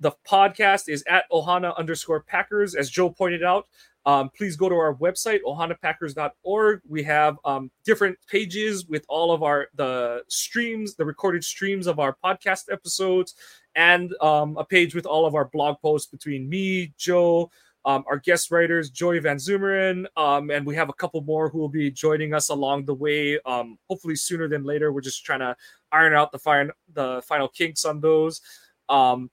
The 0.00 0.12
podcast 0.28 0.88
is 0.88 1.04
at 1.08 1.24
Ohana 1.30 1.76
underscore 1.78 2.20
Packers. 2.20 2.74
As 2.74 2.90
Joe 2.90 3.10
pointed 3.10 3.44
out, 3.44 3.68
um, 4.06 4.30
please 4.36 4.56
go 4.56 4.68
to 4.68 4.74
our 4.74 4.94
website 4.94 5.40
ohanapackers.org 5.46 6.80
we 6.86 7.02
have 7.02 7.38
um, 7.44 7.70
different 7.84 8.18
pages 8.28 8.86
with 8.86 9.04
all 9.08 9.32
of 9.32 9.42
our 9.42 9.68
the 9.74 10.22
streams 10.28 10.94
the 10.94 11.04
recorded 11.04 11.42
streams 11.42 11.86
of 11.86 11.98
our 11.98 12.16
podcast 12.22 12.64
episodes 12.70 13.34
and 13.76 14.14
um, 14.20 14.56
a 14.58 14.64
page 14.64 14.94
with 14.94 15.06
all 15.06 15.26
of 15.26 15.34
our 15.34 15.46
blog 15.46 15.80
posts 15.80 16.10
between 16.10 16.48
me 16.48 16.92
joe 16.98 17.50
um, 17.84 18.04
our 18.08 18.18
guest 18.18 18.50
writers 18.50 18.90
joey 18.90 19.18
van 19.18 19.36
zumeren 19.36 20.06
um, 20.16 20.50
and 20.50 20.66
we 20.66 20.74
have 20.74 20.88
a 20.88 20.94
couple 20.94 21.20
more 21.22 21.48
who 21.48 21.58
will 21.58 21.68
be 21.68 21.90
joining 21.90 22.34
us 22.34 22.48
along 22.48 22.84
the 22.84 22.94
way 22.94 23.38
um, 23.46 23.78
hopefully 23.88 24.16
sooner 24.16 24.48
than 24.48 24.64
later 24.64 24.92
we're 24.92 25.00
just 25.00 25.24
trying 25.24 25.40
to 25.40 25.56
iron 25.92 26.14
out 26.14 26.32
the, 26.32 26.70
the 26.92 27.22
final 27.26 27.48
kinks 27.48 27.84
on 27.84 28.00
those 28.00 28.40
um, 28.88 29.30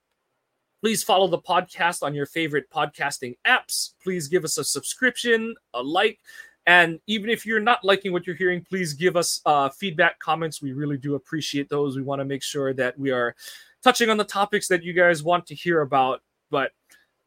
Please 0.82 1.04
follow 1.04 1.28
the 1.28 1.38
podcast 1.38 2.02
on 2.02 2.16
your 2.16 2.26
favorite 2.26 2.68
podcasting 2.72 3.38
apps. 3.46 3.92
Please 4.04 4.28
give 4.28 4.44
us 4.44 4.58
a 4.58 4.64
subscription, 4.64 5.54
a 5.76 5.84
like, 5.84 6.18
and 6.66 7.00
even 7.06 7.30
if 7.30 7.46
you're 7.46 7.60
not 7.60 7.84
liking 7.84 8.12
what 8.12 8.26
you're 8.26 8.36
hearing, 8.36 8.66
please 8.68 8.94
give 8.96 9.16
us 9.16 9.42
uh, 9.46 9.70
feedback, 9.70 10.18
comments. 10.18 10.60
We 10.60 10.74
really 10.74 10.98
do 10.98 11.14
appreciate 11.14 11.70
those. 11.70 11.96
We 11.96 12.02
want 12.02 12.20
to 12.20 12.26
make 12.26 12.42
sure 12.42 12.74
that 12.74 12.98
we 12.98 13.12
are 13.12 13.36
touching 13.84 14.10
on 14.10 14.18
the 14.18 14.24
topics 14.24 14.68
that 14.70 14.84
you 14.84 14.94
guys 14.94 15.22
want 15.22 15.46
to 15.48 15.56
hear 15.56 15.82
about. 15.82 16.22
But 16.50 16.72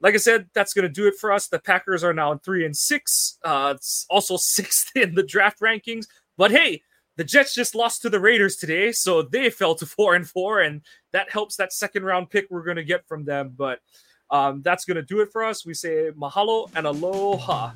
like 0.01 0.15
I 0.15 0.19
said, 0.19 0.49
that's 0.55 0.75
going 0.75 0.85
to 0.85 0.89
do 0.89 1.07
it 1.07 1.15
for 1.19 1.33
us. 1.33 1.49
The 1.49 1.59
Packers 1.59 2.05
are 2.05 2.13
now 2.13 2.37
three 2.37 2.65
and 2.65 2.77
six. 2.77 3.39
Uh, 3.45 3.75
it's 3.77 4.07
also 4.11 4.37
sixth 4.41 4.91
in 4.97 5.15
the 5.15 5.23
draft 5.23 5.61
rankings. 5.61 6.07
But 6.37 6.51
hey, 6.51 6.83
the 7.17 7.25
Jets 7.25 7.55
just 7.55 7.75
lost 7.75 8.03
to 8.03 8.11
the 8.11 8.21
Raiders 8.21 8.57
today, 8.57 8.93
so 8.93 9.23
they 9.23 9.51
fell 9.51 9.75
to 9.77 9.87
four 9.87 10.15
and 10.15 10.29
four, 10.29 10.61
and 10.61 10.83
that 11.13 11.31
helps 11.31 11.57
that 11.57 11.73
second 11.73 12.05
round 12.05 12.31
pick 12.31 12.47
we're 12.51 12.65
going 12.65 12.77
to 12.77 12.85
get 12.85 13.07
from 13.07 13.25
them. 13.25 13.55
But 13.57 13.81
um, 14.31 14.63
that's 14.63 14.85
going 14.85 14.97
to 14.97 15.03
do 15.03 15.21
it 15.21 15.31
for 15.33 15.45
us. 15.45 15.65
We 15.65 15.75
say 15.75 16.11
mahalo 16.11 16.71
and 16.75 16.87
aloha. 16.87 17.73